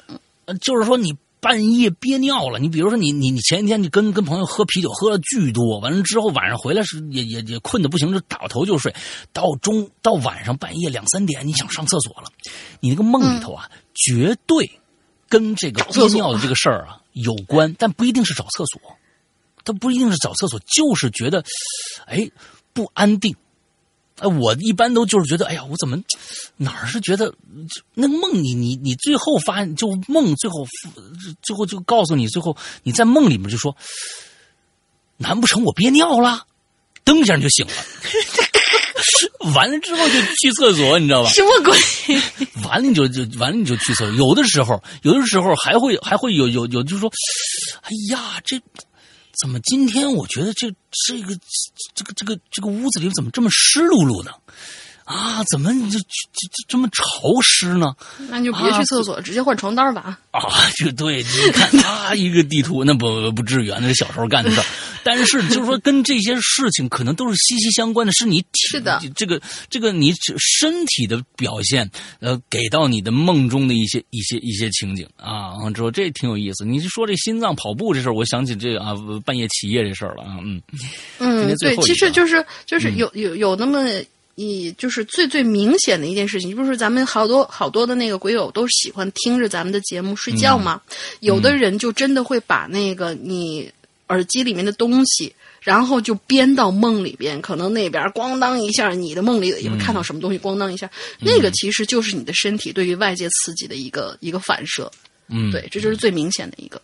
[0.46, 8.94] 呃，就是说你半夜憋尿了，你比如说你你你前一天你跟跟朋友喝啤酒喝了巨多，完了之后晚上回来是也也也困得不行，就倒头就睡，
[9.34, 12.30] 到中到晚上半夜两三点你想上厕所了，
[12.80, 14.70] 你那个梦里头啊，绝对
[15.28, 18.80] 跟这个憋尿的这个事儿啊有关，但不一定是找厕所，
[19.66, 21.44] 它不一定是找厕所，就是觉得
[22.06, 22.30] 哎
[22.72, 23.36] 不安定。
[24.22, 25.98] 哎，我一般都就是觉得，哎呀，我怎么
[26.58, 27.34] 哪儿是觉得
[27.96, 30.66] 那个梦你你你最后发现就梦最后
[31.42, 33.76] 最后就告诉你，最后你在梦里面就说，
[35.18, 36.46] 难不成我憋尿了？
[37.04, 37.74] 噔一下你就醒了，
[39.56, 41.30] 完了之后就去厕所，你知道吧？
[41.32, 41.76] 什么鬼？
[42.64, 44.12] 完了你就就完了你就去厕所。
[44.12, 47.12] 有的时候，有的时候还会还会有有有，就是说，
[47.82, 48.62] 哎呀，这
[49.42, 51.36] 怎么今天我觉得这这个
[51.96, 54.32] 这个这个这个屋子里怎么这么湿漉漉的？
[55.12, 57.04] 啊，怎么这这这这么潮
[57.44, 57.94] 湿呢？
[58.30, 60.18] 那你就别去厕所，直接换床单吧。
[60.32, 60.42] 啊，
[60.80, 64.66] 就对，你看他一个地图，那不不至于啊，那是小时候干的事儿。
[65.04, 71.90] 但是就是说，跟这些事情可能都是息息相关的，是你体是的这个这个你身体的表现，
[72.20, 75.58] 呃，给到你的梦中的一些一些一些情景啊。
[75.58, 76.64] 完之后这挺有意思。
[76.64, 78.94] 你是说这心脏跑步这事儿，我想起这个啊
[79.26, 80.38] 半夜起夜这事儿了啊。
[80.44, 80.88] 嗯，今
[81.20, 83.84] 嗯，对，其实就是就是嗯有有有那么
[84.36, 93.72] 一就是最最明显的一件事情，就是咱们好多好多的那个鬼友都喜欢听着咱们的节目睡觉嘛，嗯有的人就真的会把那个你
[94.08, 95.34] 耳机里面的东西。
[95.64, 100.90] 然后就编到梦里边，可能那边咣当一下，你的梦里也会看到什么东西，咣当一下，
[101.20, 104.92] 那个其实就是你的身体对于外界刺激的一个一个反射，
[105.30, 106.82] 嗯，对，这就是最明显的一个。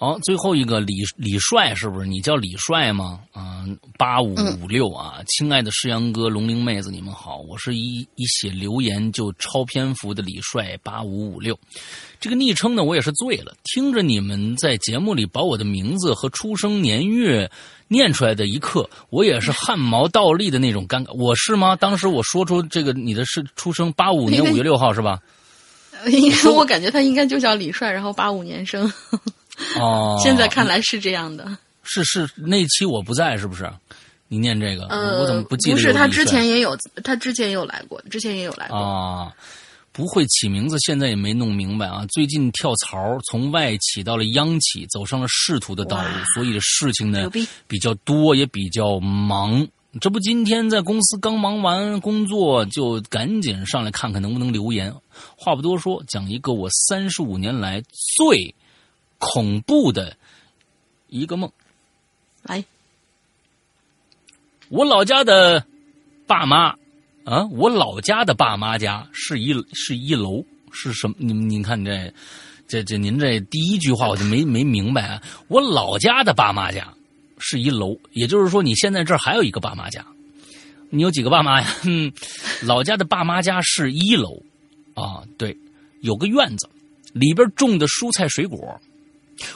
[0.00, 2.06] 好，最后一个李李帅是不是？
[2.06, 3.18] 你叫李帅吗？
[3.32, 3.64] 啊、
[3.98, 11.58] 八五五六啊，亲爱的诗阳哥、龙玲妹子，你们好，我是一一写留言就超篇幅的李帅八五五六。
[12.20, 17.50] 这个昵称呢，我也是醉了，听着你们在节目里把我的名字和出生年月
[17.88, 21.12] 念出来的一刻，我也是汗毛倒立的那种尴尬。
[21.14, 21.74] 我是吗？
[21.74, 25.18] 当时我说出这个你的是出生八五年五月六号是吧？
[26.06, 28.88] 应该我感觉他应该就叫李帅，然后八五年生。
[29.80, 31.58] 哦， 现在看来是这样的。
[31.82, 33.70] 是是那期我不在，是不是？
[34.28, 38.76] 你念这个，呃，我怎么不记得不是，他之前也有，他之前也有来过，之前也有来过。
[38.76, 39.32] 啊？
[39.90, 42.04] 不会起名字，现在也没弄明白啊。
[42.10, 47.28] 最近跳槽，从外企到了央企，走上了仕途的道路，所以事情呢
[47.66, 49.66] 比较多，也比较忙。
[50.00, 54.94] 这不，今天在公司刚忙完工作，就赶紧上来看看能不能留言。
[55.36, 57.82] 话不多说，讲一个我三十五年来
[58.16, 58.54] 最
[59.18, 60.16] 恐怖的
[61.08, 61.50] 一个梦。
[62.42, 62.64] 来，
[64.68, 65.64] 我老家的
[66.26, 66.68] 爸妈
[67.24, 71.14] 啊，我老家的爸妈家是一是一楼，是什么？
[71.18, 72.12] 您您看这
[72.66, 75.22] 这这，您这第一句话我就没没明白啊。
[75.48, 76.94] 我老家的爸妈家
[77.38, 80.06] 是一楼，也就是说你现在这儿还有一个爸妈家，
[80.90, 81.74] 你有几个爸妈呀？
[81.84, 82.12] 嗯，
[82.62, 84.42] 老家的爸妈家是一楼
[84.94, 85.56] 啊，对，
[86.00, 86.68] 有个院子，
[87.12, 88.80] 里边种的蔬菜水果。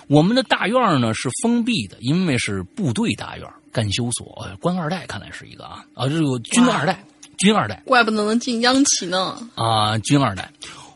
[0.08, 7.04] 我们的大院呢是封闭的，因为是部队大院，干休所，呃官二代看来是一个啊啊，这个军二代，
[7.38, 9.36] 军二代怪不得能进央企呢。
[9.54, 10.50] 啊，军二代。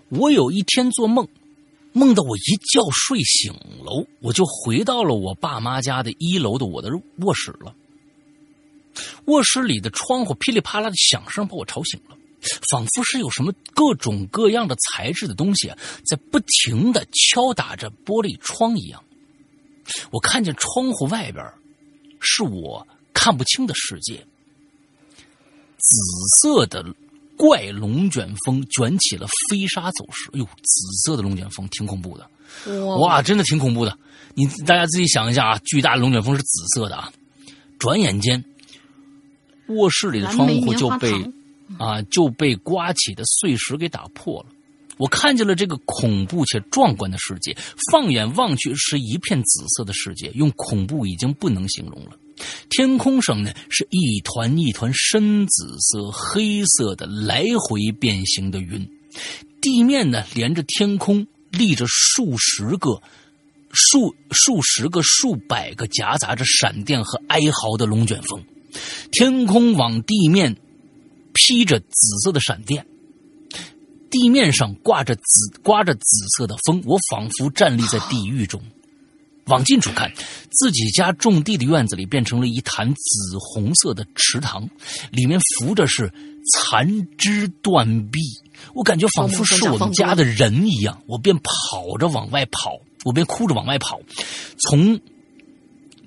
[0.08, 1.26] 我有一天做梦，
[1.92, 6.88] 梦到我一觉睡醒了，我就回到了我爸妈家的一楼的我的
[7.18, 7.74] 卧室了。
[9.26, 12.16] 卧室里的窗户噼里啪啦的响声把我吵醒了，
[12.70, 19.02] 仿佛是有什么各种各样的材质的东西啊在不停的敲打着玻璃窗一样。
[20.10, 21.44] 我看见窗户外边
[22.20, 24.26] 是我看不清的世界，
[25.78, 25.96] 紫
[26.40, 26.84] 色的
[27.36, 32.28] 怪龙卷风卷起了飞沙走石，哎呦，紫色的龙卷风挺恐怖的，
[32.96, 33.96] 哇，真的挺恐怖的。
[34.34, 37.12] 你大家自己想一下啊，巨大的龙卷风是紫色的啊，
[37.78, 38.44] 转眼间，
[39.68, 41.12] 卧室里的窗户就被
[41.78, 44.46] 啊就被刮起的碎石给打破了。
[44.98, 47.54] 我看见了这个恐怖且壮观的世界，
[47.92, 52.12] 放眼望去是一片紫色的世界，用恐怖已经不能形容了。
[52.70, 58.88] 天空上呢是一团一团深紫色、黑色的来回变形的云，
[59.60, 63.02] 地面呢连着天空立着数十个、
[63.72, 68.42] 数数十个、数百个夹杂着闪电和哀嚎的龙卷风，
[69.12, 70.56] 天空往地面
[71.36, 72.84] 披着紫色的闪电。
[74.10, 76.00] 地面上挂着紫刮着紫
[76.36, 78.60] 色的风，我仿佛站立在地狱中。
[79.46, 80.12] 往近处看，
[80.50, 84.68] 自己家种地的院子里变成了一潭紫红色的池塘，
[85.12, 86.12] 里面浮着是
[86.52, 88.20] 残肢断臂。
[88.74, 94.00] 我感觉仿佛是我们家的人一样，我便跑着往外跑，我便哭着往外跑。
[94.58, 95.00] 从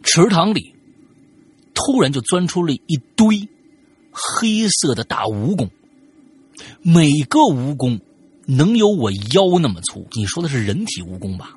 [0.03, 0.73] 池塘里
[1.73, 3.47] 突然就钻出了一堆
[4.11, 5.69] 黑色的大蜈蚣。
[6.81, 7.99] 每个蜈蚣
[8.45, 11.55] 能有我腰那么粗，你说的是人体蜈蚣吧？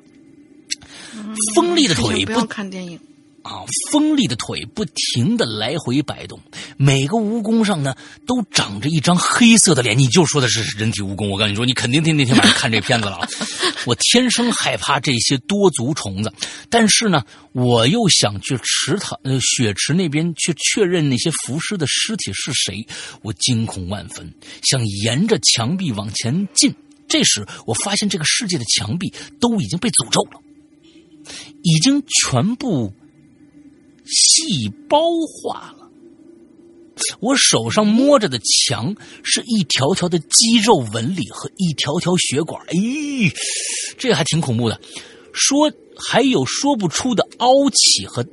[1.55, 2.99] 锋利的腿不要看电影
[3.43, 3.63] 啊！
[3.91, 6.39] 锋利的腿不停的来回摆动，
[6.77, 7.95] 每个蜈蚣上呢
[8.25, 9.97] 都长着一张黑色的脸。
[9.97, 13.19] 你就说的是人体蜈蚣，我跟你说，你肯定天那天晚上看这片子了！
[13.85, 16.33] 我天生害怕这些多足虫子，
[16.69, 22.87] 但是呢，我又想去池塘、呃血池那边去确认那些浮尸的尸体是谁，
[23.21, 24.33] 我惊恐万分，
[24.63, 26.73] 想沿着墙壁往前进。
[27.09, 30.39] 这时，我发现这个世界的墙壁都已经被诅咒了。
[31.61, 32.93] 已经全部
[34.05, 35.89] 细胞化了。
[37.19, 42.75] 我手上摸着的墙是一条条的肌肉纹理和一条条血管，哎，
[43.97, 44.79] 这还挺恐怖的。
[45.33, 48.23] 说还有说不出的凹起和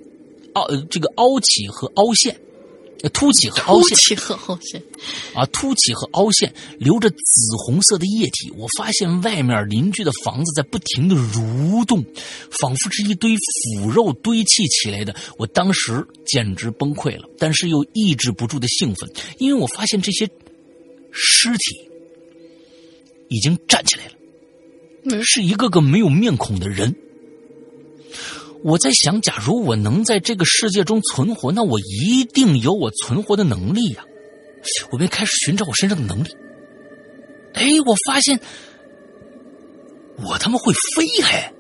[0.52, 2.38] 凹，这个凹起和凹陷。
[3.08, 4.82] 凸起和凹陷，凸起和凹陷，
[5.34, 8.52] 啊，凸起和凹陷流着紫红色的液体。
[8.56, 12.04] 我发现外面邻居的房子在不停的蠕动，
[12.50, 15.14] 仿佛是一堆腐肉堆砌起来的。
[15.38, 20.28] 我当时简直崩溃了，但是又抑制不住的兴奋，因为我发现这些
[21.10, 21.88] 尸体
[23.28, 24.04] 已经站起来
[25.04, 26.94] 了，是一个个没有面孔的人。
[28.62, 34.04] 我在想，假如我能在这个世界中存活，那我一定有我存活的能力呀！
[34.92, 36.28] 我便开始寻找我身上的能力。
[37.54, 38.38] 哎，我发现
[40.18, 41.54] 我他妈会飞嘿！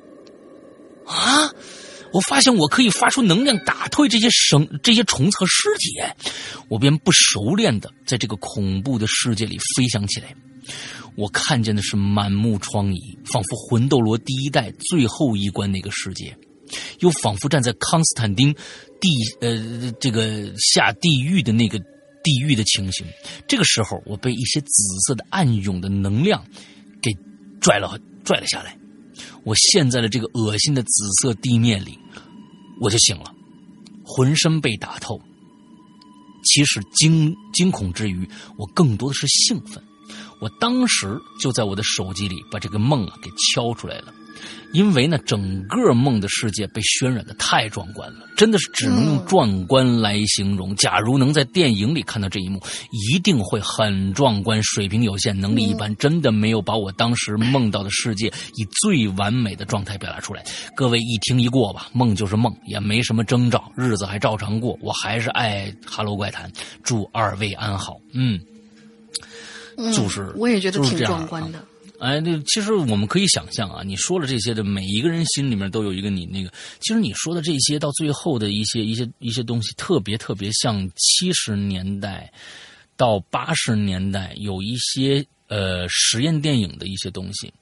[1.06, 1.52] 啊！
[2.12, 5.94] 我发现我可以发出能量打退这些生这些虫子和尸体。
[6.68, 10.34] 我便不熟练的在这个恐怖的世界里飞翔起来。
[11.14, 16.36] 我看见的是满目疮痍，仿佛魂斗罗第一代最后一关那个世界。
[17.00, 18.54] 又仿佛站在康斯坦丁
[19.00, 19.08] 地
[19.40, 21.78] 呃这个下地狱的那个
[22.22, 23.06] 地狱的情形。
[23.48, 26.44] 这个时候，我被一些紫色的暗涌的能量
[27.02, 27.10] 给
[27.60, 28.76] 拽了拽了下来。
[29.44, 31.98] 我陷在了这个恶心的紫色地面里，
[32.80, 33.34] 我就醒了，
[34.04, 35.20] 浑身被打透。
[36.44, 39.82] 其实惊惊恐之余，我更多的是兴奋。
[40.40, 44.12] 我当时就在我的手机里把这个梦啊给敲出来了。
[44.72, 50.74] 因为呢，整个梦的世界被渲染的太壮观了，真的是只能用壮观来形容。
[50.76, 52.60] 假如能在电影里看到这一幕，
[52.92, 54.62] 一定会很壮观。
[54.62, 60.44] 水平有限，能力一般，真的没有把我当时梦到的世界以最完美的状态表达出来。
[60.76, 64.78] 各位一听一过吧，梦就是梦，也没什么征兆，日子还照常过。
[64.80, 66.48] 我还是爱《哈喽怪谈》，
[66.84, 67.96] 祝二位安好。
[68.12, 68.38] 嗯，
[69.92, 71.64] 就是我也觉得挺就是这样壮观的。
[72.00, 76.50] 哎，对，其实我们可以想象啊，你说了这些的，每一个人心里面都有一个你那个。
[76.80, 82.32] 其实你说的这些，到最后的一些一些一些东西，特别特别像七十年代
[82.96, 87.52] 到八十年代有一些呃实验电影的一些东西。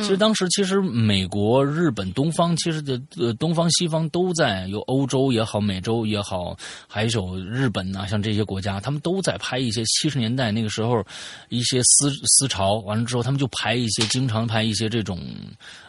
[0.00, 6.56] 其实当时，其实美国、日本、东方，其实的呃东方、西方都在，有欧洲也好，美洲也好，
[6.88, 11.04] 还有日本呐、像这些国家，他们都在拍一些七十年代那个时候
[11.50, 12.76] 一些思思潮。
[12.86, 15.20] 完了之后，他们就拍一些，经常拍一些这种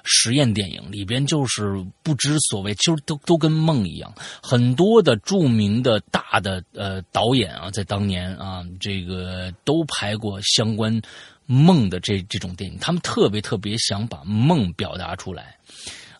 [0.03, 4.13] 实验电影，里边就是不知所谓，就是都都跟梦一样。
[4.41, 11.01] 很多的著名的大的呃导演啊，在当年啊，这个都拍过相关。
[11.45, 15.55] 梦的这这种电影，他们特别特别想把梦表达出来，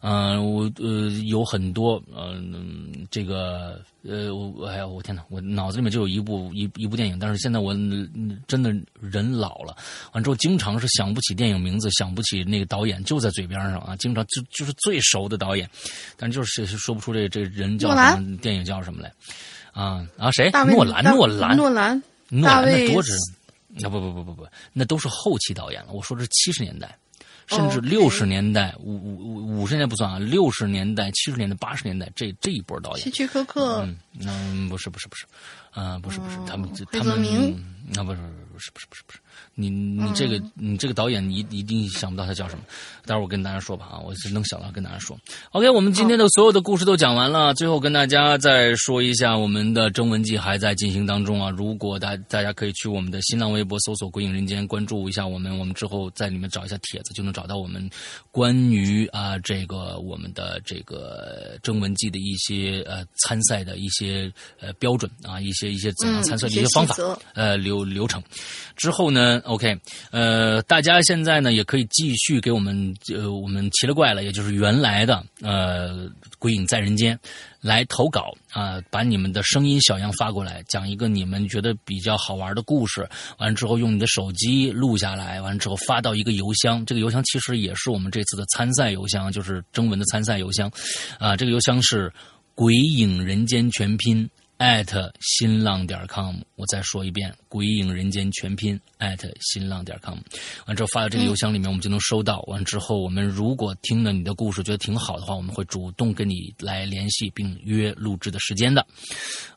[0.02, 9.76] 嗯、我呃有很多嗯、这个呃我哎呀我天哪，我脑子里面就有一部一一部电影，但是现在我嗯真的人老了，
[10.12, 15.70] 完之后经常是想不起电影名字，想不起那个导演，就在嘴边上啊，经常就就是最熟的导演，
[16.18, 19.12] 但就是说不出这这人叫什么，电影叫什么来。
[19.72, 20.52] 啊啊谁？
[20.52, 23.12] 诺兰，诺兰，诺兰，诺兰那多着，
[23.84, 25.92] 啊不不不不不，那都是后期导演了。
[25.92, 26.98] 我说的是七十年代，
[27.48, 33.04] 甚至六十年代，五五五五十年代不算啊，六十年代、七十年代、八十年代这这一波导演。
[33.04, 35.26] 希区柯克，嗯，嗯，不是不是不是，
[35.72, 38.20] 啊、不是不是，他们他们泽明那、不是
[38.52, 39.20] 不是不是不是不是，
[39.56, 42.64] 你你这个、你这个导演你一定想不到他叫什么，
[43.06, 45.18] 待会儿我跟大家说吧啊，我是能想到跟大家说。
[45.52, 51.50] OK，我们今天的所有的故事都讲完了，最后跟大家再说一下，我们的征文季还在进行当中啊。
[51.52, 57.88] 如果大大家可以去我们的新浪微博搜索“鬼影人间”，关注一下我们，我们之后在里面找一下帖子，就能找到我们
[58.32, 66.96] 关于啊这个我们的这个征文季的一些呃参赛的一些呃标准啊，一些一些怎样嗯参赛的一些方法。
[67.36, 68.24] 呃流流程。
[68.76, 69.78] 之后呢，OK，
[70.12, 76.08] 呃，大家现在呢也可以继续给我们呃我们奇了怪了，也就是原来的呃
[76.40, 77.16] 《鬼影在人间》
[77.62, 83.08] 来投稿啊、把你们的声音小样发过来，讲一个你们觉得比较好玩的故事，
[83.38, 90.72] 完之后用你的手机录下来，完之后发到一个邮箱，这个邮箱其实也是我们这次的参赛邮箱，就是征文的参赛邮箱，
[91.20, 92.12] 啊、这个邮箱是
[92.56, 94.30] 鬼影人间全拼。
[94.58, 100.18] 艾特新浪点 com，我再说一遍，鬼影人间全拼艾特新浪点 com，
[100.66, 102.42] 完之后发到这个邮箱里面，我们就能收到。
[102.48, 108.86] 完之后，我们如果听了你的故事觉得挺好的话，我们会主动跟你来联系，并约录制的时间的。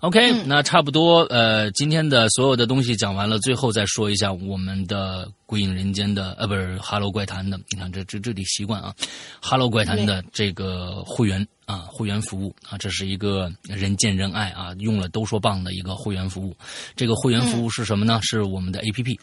[0.00, 8.94] OK，、那差不多，呃，今天的所有的东西讲完了，最后再说一下我们的《鬼影人间》的，呃，不是《哈喽怪谈》的，你看这这这里习惯啊，
[9.40, 16.56] 《哈喽怪谈》的这个会员啊，会员服务啊，这是一个人见人爱啊，用了都说棒的一个会员服务。
[16.94, 18.20] 这个会员服务是什么呢？
[18.22, 19.18] 是我们的 APP。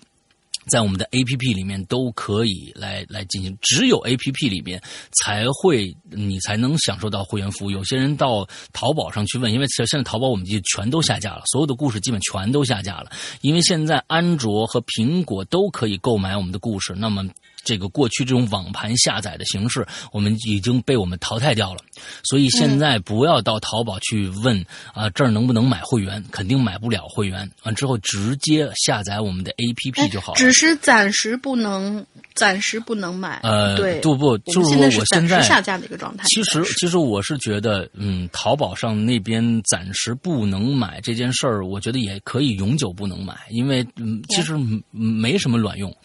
[0.68, 4.82] 在我们的 A P P 里面都可以来来进行，只有 A P P 里面
[5.12, 7.72] 才会你才能享受到会员服务。
[7.72, 13.12] 有些人到淘宝上去问，因为现在淘宝我们就全都下架了，所有的故事基本全都下架了。
[13.42, 17.26] 因为现在安卓和苹果都可以购买我们的故事，那么
[17.64, 21.80] 这个过去这种网盘下载的形式，我们已经被我们淘汰掉了。
[22.24, 27.50] 所以现在不要到淘宝去问啊、这儿能不能买会员，肯定买不了会员。
[27.64, 30.38] 完之后直接下载我们的 A P P 就好了。
[30.38, 33.40] 只是暂时不能，暂时不能买。
[33.44, 36.24] 呃，对，不不，就是说我现在下架的一个状态。
[36.28, 45.96] 其实其实我是觉得，嗯，淘宝上那边暂时不能买这件事儿，我觉得也可以永久不能买，因为嗯，其实嗯没什么卵用。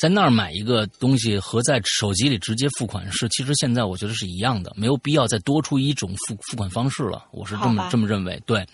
[0.00, 7.26] 在那儿买一个东西和在手机里直接付款是，其实现在我觉得是一样的，没有必要再多出一种付付款方式了。
[7.32, 8.66] 我是这么这么认为，对，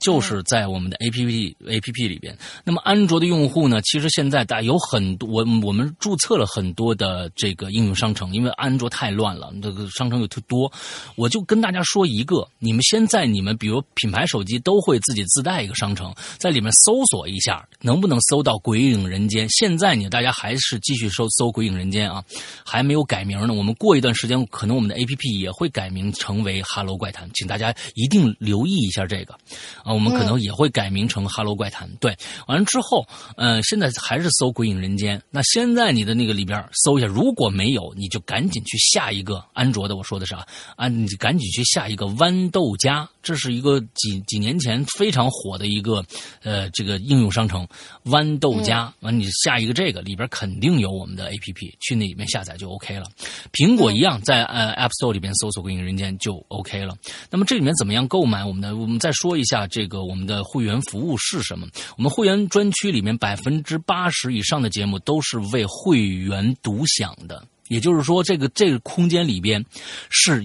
[0.00, 2.34] 就是在我们的 A P P A P P 里边。
[2.64, 10.72] 那么安卓的用户呢，其实现在大有很多，我我们注册了很多的这个应用商城，因为安卓太乱了，这个商城又特多。
[11.14, 19.46] 我就跟大家说一个，你们现在你们比如品牌手机都会自己自带一个商城，在里面搜索一下，能不能搜到《鬼影人间》？
[19.52, 22.24] 现在你大家还是继续搜搜《鬼影人间》啊，
[22.64, 23.52] 还没有改名呢。
[23.52, 29.34] 我们过一段时间，可能我们的 A P P 也会改名成为《哈喽怪谈》，请大家一定留意一下这个
[29.82, 29.92] 啊。
[29.92, 31.88] 我们可能也会改名成《哈喽怪谈》。
[31.98, 32.16] 对，
[32.46, 33.06] 完了之后，
[33.36, 35.18] 呃，现在还是搜《鬼影人间》。
[35.30, 39.96] 那现在你的那个里边搜一下，如果没有，你就赶紧去下一个安卓的。
[39.96, 46.04] 我说的是啊，啊，你赶紧去下一个豌豆荚，这是一个几几年前非常火的一个
[46.42, 47.66] 呃这个应用商城，
[48.04, 48.92] 豌豆荚。
[49.00, 53.06] 完、你下一个这个里边肯定有我们的 APP，去那里面下载就 OK 了。
[53.52, 56.94] 苹果一样，在呃 App Store 里边搜索“鬼影人间”就 OK 了。
[57.30, 58.76] 那么这里面怎么样购买我们的？
[58.76, 61.66] 我们再说一下这个我们的会员服务是什么？
[61.96, 69.64] 我们会员专区里面百分之八十以上的节目都是为会员独享的，也就是说，这个这个空间里边
[70.10, 70.44] 是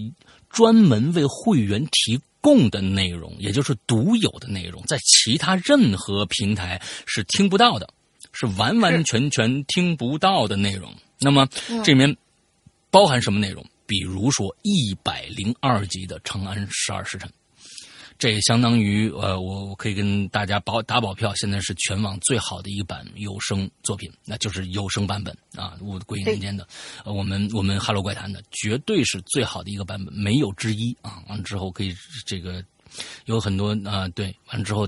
[0.49, 7.89] 专门为会员提供的内容，也就是独有的内容，在其他任何平台是听不到的，
[8.35, 10.93] 是完完全全听不到的内容。
[11.19, 11.47] 那么
[11.83, 12.15] 这里面
[12.91, 13.65] 包含什么内容？
[13.87, 17.29] 比如说一百零二集的《长安十二时辰》，
[18.17, 26.67] 这也相当于呃，我我可以跟大家保打保票，现在是全网最好的一版有声作品，那就是有声版本啊，我鬼影人间的，
[27.05, 31.23] 呃，我们我们哈喽怪谈的，绝对是最好的一个版本，没有之一啊。
[31.29, 31.95] 完了之后可以
[32.25, 32.65] 这个
[33.25, 34.87] 有很多啊、对，完了之后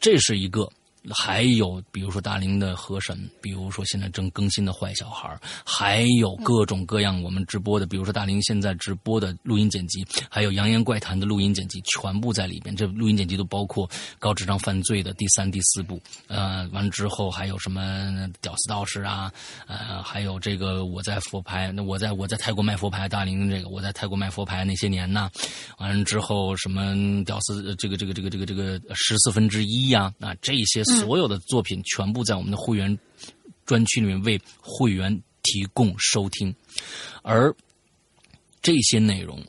[0.00, 0.66] 这是一个。
[1.08, 12.74] 还有比如说大龄的河神，比如说现在正更新的坏小孩，还有各种各样我们直播的，比如说大龄现在直播的录音剪辑，还有扬言怪谈的录音剪辑，全部在里边。
[12.76, 19.32] 这录音剪辑都包括高智商犯罪的第三、第四部，呃，完之后还有什么屌丝道士啊，
[19.66, 25.30] 呃，还有这个我在佛牌，那我在我在泰国卖佛牌，大龄这个我在泰国卖佛牌那些年呢，
[25.78, 26.94] 完了之后什么
[27.24, 32.98] 屌丝这个这个这个这个这个十四分之一呀，啊，这些所有的作品全部在我们的会员
[33.64, 36.54] 专区里面为会员提供收听，
[37.22, 37.54] 而
[38.60, 39.42] 这些内容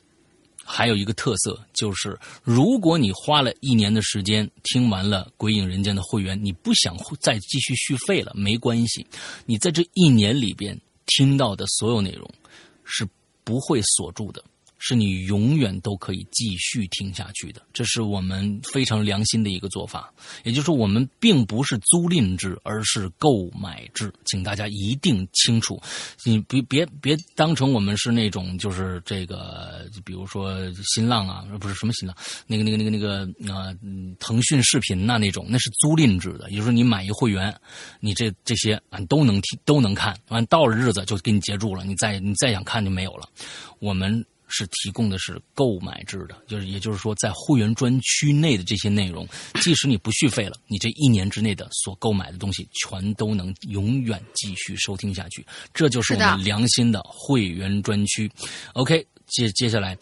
[0.64, 9.06] 还有一个特色，就是如果你花了一年的时间听完了《鬼影人间》的会员，你不想再继续续费了，没关系，
[9.44, 12.30] 你在这一年里边听到的所有内容
[12.84, 13.06] 是
[13.44, 14.42] 不会锁住的。
[14.84, 20.12] 是你永远都可以继续听下去的，这是我们非常良心的一个做法。
[20.42, 25.80] 也就是说，我们并不是租赁制，而是购买制，请大家一定清楚。
[26.24, 32.16] 你别别别当成我们是那种就是这个，比如说新浪啊，不是什么新浪，
[32.48, 32.98] 那个那个那个那
[33.46, 33.72] 个啊，
[34.18, 36.50] 腾讯视频呐那种，那是租赁制的。
[36.50, 37.54] 也就是说，你买一会员，
[38.00, 43.28] 你这这些啊都能听都能看，完到了日子就给你截住了，你再你再想看就没有了。
[43.78, 44.26] 我们。
[44.52, 49.26] 是提供的是购买制的，就是也就是说，在会员专区内的这些内容，
[49.62, 55.44] 即使你不续费了，你这一年之内的所购买的东西，全都能永远继续收听下去。
[55.72, 58.30] 这就是我们良心的会员专区。
[58.74, 59.96] OK，接接下来，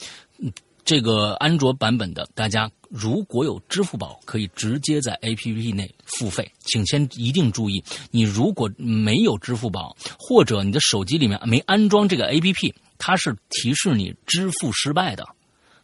[0.85, 12.75] 这个安卓版本的，大家如果有支付宝，可以直接在 APP 内付费，请先一定注意，你如果没有支付宝，或者你的手机里面没安装这个 APP。
[13.01, 15.27] 它是提示你支付失败的，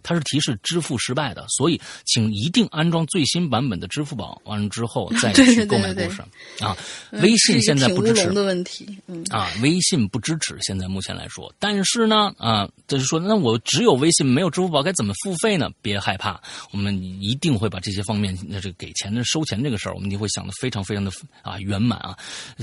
[0.02, 6.22] 它是提示支付失败的，所以请一定安装最新版本的支付宝，完了之后 再去购买故事
[6.60, 6.76] 啊。
[7.10, 15.68] 微信现在不支持的问题，嗯啊，微信不支持，现在目前来说，但是呢啊，就是说，那我只有微信没有支付宝，该怎么付费呢？
[15.82, 16.40] 别害怕，
[16.70, 21.10] 我们一定会把这些方面，那这个给钱的、收钱这个事儿，我们就会想的非常非常的
[21.42, 22.16] 啊圆满啊。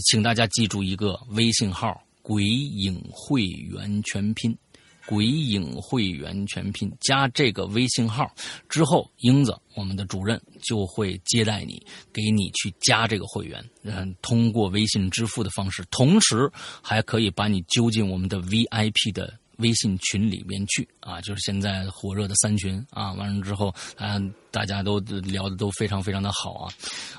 [0.06, 2.02] 请大家记住一个微信号。
[2.24, 4.58] 鬼影会员全拼，
[5.06, 8.34] 鬼影会员全拼，加这个微信号
[8.70, 16.50] 之后，英子我们的主任就会接待你，给你去加这个会员，嗯，通过微信支付的方式，同时
[16.82, 24.22] 还可以把你揪进我们的 VIP 的微信群里面去啊，就是现在火热的三群啊，完了之后啊。
[24.54, 26.70] 大家都聊的都非常非常的好啊，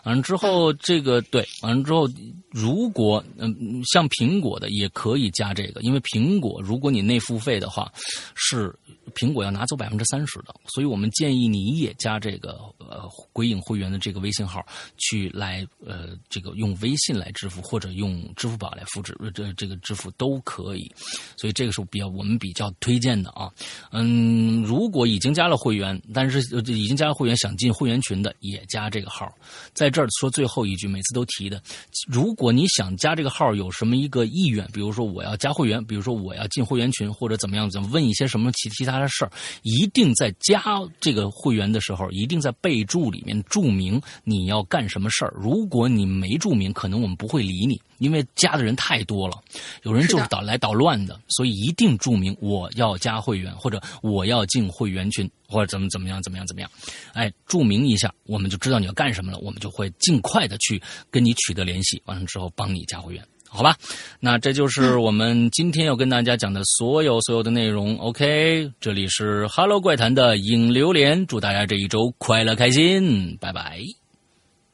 [0.05, 2.09] 完了之后这个对，完了之后
[2.49, 3.53] 如果嗯
[3.93, 7.93] 像苹果的也可以加这个，因为苹果如果你内付费的话，
[8.37, 8.73] 是
[9.15, 14.65] 苹果要拿走百分之三十的，所以我们建议你也加这个呃鬼影会员的这个微信号
[14.97, 20.89] 去来呃这个用微信来支付或者用支付宝来付支这这个支付都可以，
[21.36, 23.51] 所以这个是比较我们比较推荐的啊，
[23.91, 26.39] 嗯，如果已经加了会员，但是
[26.73, 27.24] 已经加了会。
[27.24, 29.27] 会员想进会员群的也加这个号，
[29.73, 31.59] 在这儿说最后一句，每次都提的。
[32.07, 39.31] 如果你想加这个号，有什么一个意愿，比如说我要加会员，比如说我要进会员群，或者怎么样，怎么问一些什么其其他的事儿，
[39.62, 40.60] 一定在加
[41.01, 45.32] 这个会员的时候，一定在备注里面注明你要干什么事儿。
[45.36, 49.40] 如果你没注明，可能我们不会理你，因为加的人太多了，
[49.82, 55.31] 有人就是捣来捣乱的，所以一定注明我要加会员，或者我要进会员群。
[55.47, 56.70] 或者怎么怎么样怎么样怎么样，
[57.12, 60.82] 哎，注明一下，我们就知道你要干什么了，我们就会尽快的去
[61.12, 63.24] 跟你取得联系，完了之后帮你加会员，
[63.55, 63.76] 好吧？
[64.20, 67.97] 那这就是我们今天要跟大家讲的所有所有的内容。
[67.98, 73.78] OK，这里是 Hello 怪谈的影榴莲，祝大家这一周快乐开心，拜拜，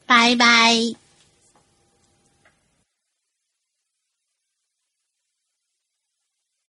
[0.07, 1.00] 拜拜。